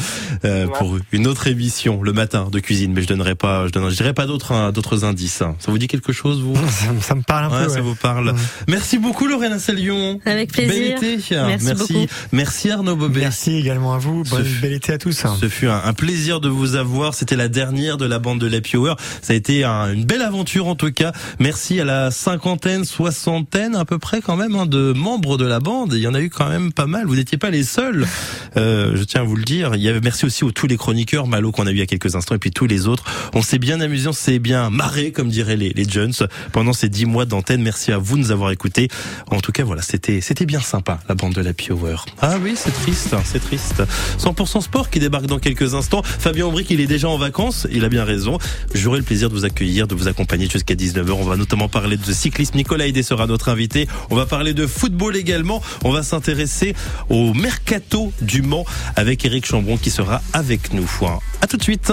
euh, 0.45 0.67
pour 0.67 0.97
une 1.13 1.27
autre 1.27 1.47
émission 1.47 2.03
le 2.03 2.13
matin 2.13 2.49
de 2.53 2.59
cuisine. 2.61 2.93
Mais 2.93 3.01
je 3.03 3.07
donnerai 3.09 3.35
pas, 3.35 3.67
je 3.67 3.73
donnerai, 3.73 3.93
je 3.93 3.97
dirai 3.97 4.13
pas 4.15 4.27
d'autres, 4.27 4.53
hein, 4.53 4.73
d'autres 4.73 5.05
indices. 5.05 5.41
hein. 5.43 5.57
Ça 5.59 5.71
vous 5.71 5.79
dit 5.79 5.87
quelque 5.89 6.13
chose, 6.13 6.43
vous? 6.43 6.55
Ça, 6.69 6.93
me- 6.93 7.01
ça 7.01 7.15
me 7.15 7.23
parle 7.23 7.47
un 7.47 7.51
Ouais, 7.59 7.65
peu. 7.65 7.69
Ça 7.71 7.77
ouais. 7.77 7.81
vous 7.83 7.95
parle. 7.95 8.35
Merci 8.69 8.99
beaucoup, 8.99 9.27
Lorena 9.27 9.59
Salion. 9.59 10.21
Avec 10.27 10.53
plaisir. 10.53 10.99
Bel 11.01 11.11
été. 11.15 11.17
Merci 11.35 11.65
Merci, 11.67 11.93
beaucoup. 11.93 12.07
Merci 12.33 12.58
Arnaud 12.67 12.97
Bobet. 12.97 13.21
Merci 13.21 13.55
également 13.57 13.95
à 13.95 13.99
vous. 13.99 14.23
Bonne 14.25 14.45
bel 14.61 14.73
été 14.73 14.93
à 14.93 14.99
tous. 14.99 15.25
Ce 15.41 15.49
fut 15.49 15.69
un, 15.69 15.81
un 15.85 15.93
plaisir 15.93 16.41
de 16.41 16.49
vous 16.49 16.75
avoir. 16.75 17.15
C'était 17.15 17.37
la 17.37 17.49
dernière 17.49 17.97
de 17.97 18.05
la 18.05 18.19
bande 18.19 18.41
de 18.41 18.47
l'Happy 18.49 18.77
Hour. 18.77 18.97
Ça 19.23 19.33
a 19.33 19.37
été 19.37 19.63
un- 19.65 19.93
une 19.93 20.05
belle 20.05 20.23
aventure 20.23 20.67
en 20.67 20.75
tout 20.75 20.91
cas. 20.91 21.13
Merci 21.39 21.81
à 21.81 21.85
la 21.85 22.11
cinquantaine, 22.11 22.85
soixantaine 22.85 23.77
à 23.77 23.85
peu 23.85 23.99
près 23.99 24.21
quand 24.21 24.37
même 24.37 24.57
hein, 24.57 24.67
de 24.67 24.93
membres 24.93 25.37
de 25.39 25.45
la 25.47 25.61
bande. 25.61 25.93
Il 25.95 26.01
y 26.01 26.07
en 26.09 26.15
a 26.15 26.21
eu 26.21 26.31
quand 26.31 26.49
même 26.49 26.73
pas 26.73 26.87
mal. 26.87 27.07
Vous 27.07 27.15
n'étiez 27.17 27.39
pas 27.39 27.51
les 27.51 27.63
seuls. 27.63 28.07
Euh, 28.57 28.93
je 28.97 29.05
tiens 29.05 29.21
à 29.21 29.25
vous 29.25 29.37
le 29.37 29.45
dire. 29.45 29.75
Il 29.77 29.83
y 29.83 29.89
avait 29.89 30.01
merci 30.01 30.25
aussi 30.27 30.43
aux 30.45 30.51
tous 30.51 30.67
les 30.67 30.77
chroniqueurs 30.77 31.27
Malo 31.29 31.53
qu'on 31.53 31.67
a 31.67 31.71
eu 31.71 31.75
il 31.75 31.79
y 31.79 31.83
a 31.83 31.87
quelques 31.87 32.17
instants 32.17 32.35
et 32.35 32.39
puis 32.39 32.51
tous 32.51 32.67
les 32.67 32.89
autres. 32.89 33.05
On 33.35 33.43
s'est 33.43 33.59
bien 33.59 33.81
amusé, 33.81 34.09
on 34.09 34.13
s'est 34.13 34.39
bien 34.41 34.69
marré 34.71 35.13
comme 35.13 35.29
diraient 35.29 35.57
les, 35.57 35.71
les 35.71 35.89
Jones 35.89 36.13
pendant 36.53 36.73
ces 36.73 36.89
dix 36.89 37.07
mois 37.07 37.25
d'antenne. 37.25 37.63
Merci 37.63 37.93
à 37.93 37.99
vous 37.99 38.17
de 38.17 38.23
nous 38.23 38.31
avoir 38.33 38.51
écoutés. 38.51 38.89
En 39.31 39.41
tout 39.41 39.53
cas 39.53 39.65
voilà, 39.65 39.83
c'était 39.83 40.21
c'était 40.21 40.47
bien 40.47 40.61
sympa 40.61 40.99
la 41.09 41.15
bande 41.15 41.35
de 41.35 41.41
l'Happy 41.41 41.71
Hour. 41.73 42.07
Ah 42.21 42.37
oui. 42.43 42.48
Oui, 42.49 42.55
c'est 42.57 42.71
triste, 42.71 43.15
c'est 43.25 43.41
triste. 43.41 43.83
100% 44.19 44.63
sport 44.63 44.89
qui 44.89 45.01
débarque 45.01 45.27
dans 45.27 45.39
quelques 45.39 45.75
instants. 45.75 46.03
Fabien 46.03 46.47
Aubry, 46.47 46.67
il 46.71 46.81
est 46.81 46.87
déjà 46.87 47.09
en 47.09 47.19
vacances, 47.19 47.67
il 47.71 47.85
a 47.85 47.91
bien 47.91 48.05
raison. 48.05 48.39
J'aurai 48.73 48.99
le 48.99 49.05
plaisir 49.05 49.29
de 49.29 49.35
vous 49.35 49.45
accueillir, 49.45 49.87
de 49.87 49.95
vous 49.95 50.09
accompagner 50.09 50.49
jusqu'à 50.49 50.75
19h. 50.75 51.11
On 51.11 51.25
va 51.25 51.37
notamment 51.37 51.69
parler 51.69 51.99
de 51.99 52.13
cyclisme. 52.13 52.57
Nicolas 52.57 52.87
Aidé 52.87 53.03
sera 53.03 53.27
notre 53.27 53.51
invité. 53.51 53.87
On 54.09 54.17
va 54.17 54.25
parler 54.25 54.55
de 54.55 54.67
football 54.67 55.17
également. 55.17 55.63
On 55.85 55.93
va 55.93 56.03
s'intéresser 56.03 56.75
au 57.11 57.35
mercato 57.35 58.13
du 58.23 58.41
Mans 58.41 58.65
avec 58.97 59.27
Eric 59.27 59.45
Chambron 59.45 59.77
qui 59.77 59.91
sera 59.91 60.23
avec 60.33 60.73
nous. 60.73 60.89
À 61.43 61.47
tout 61.47 61.59
de 61.59 61.63
suite. 61.63 61.93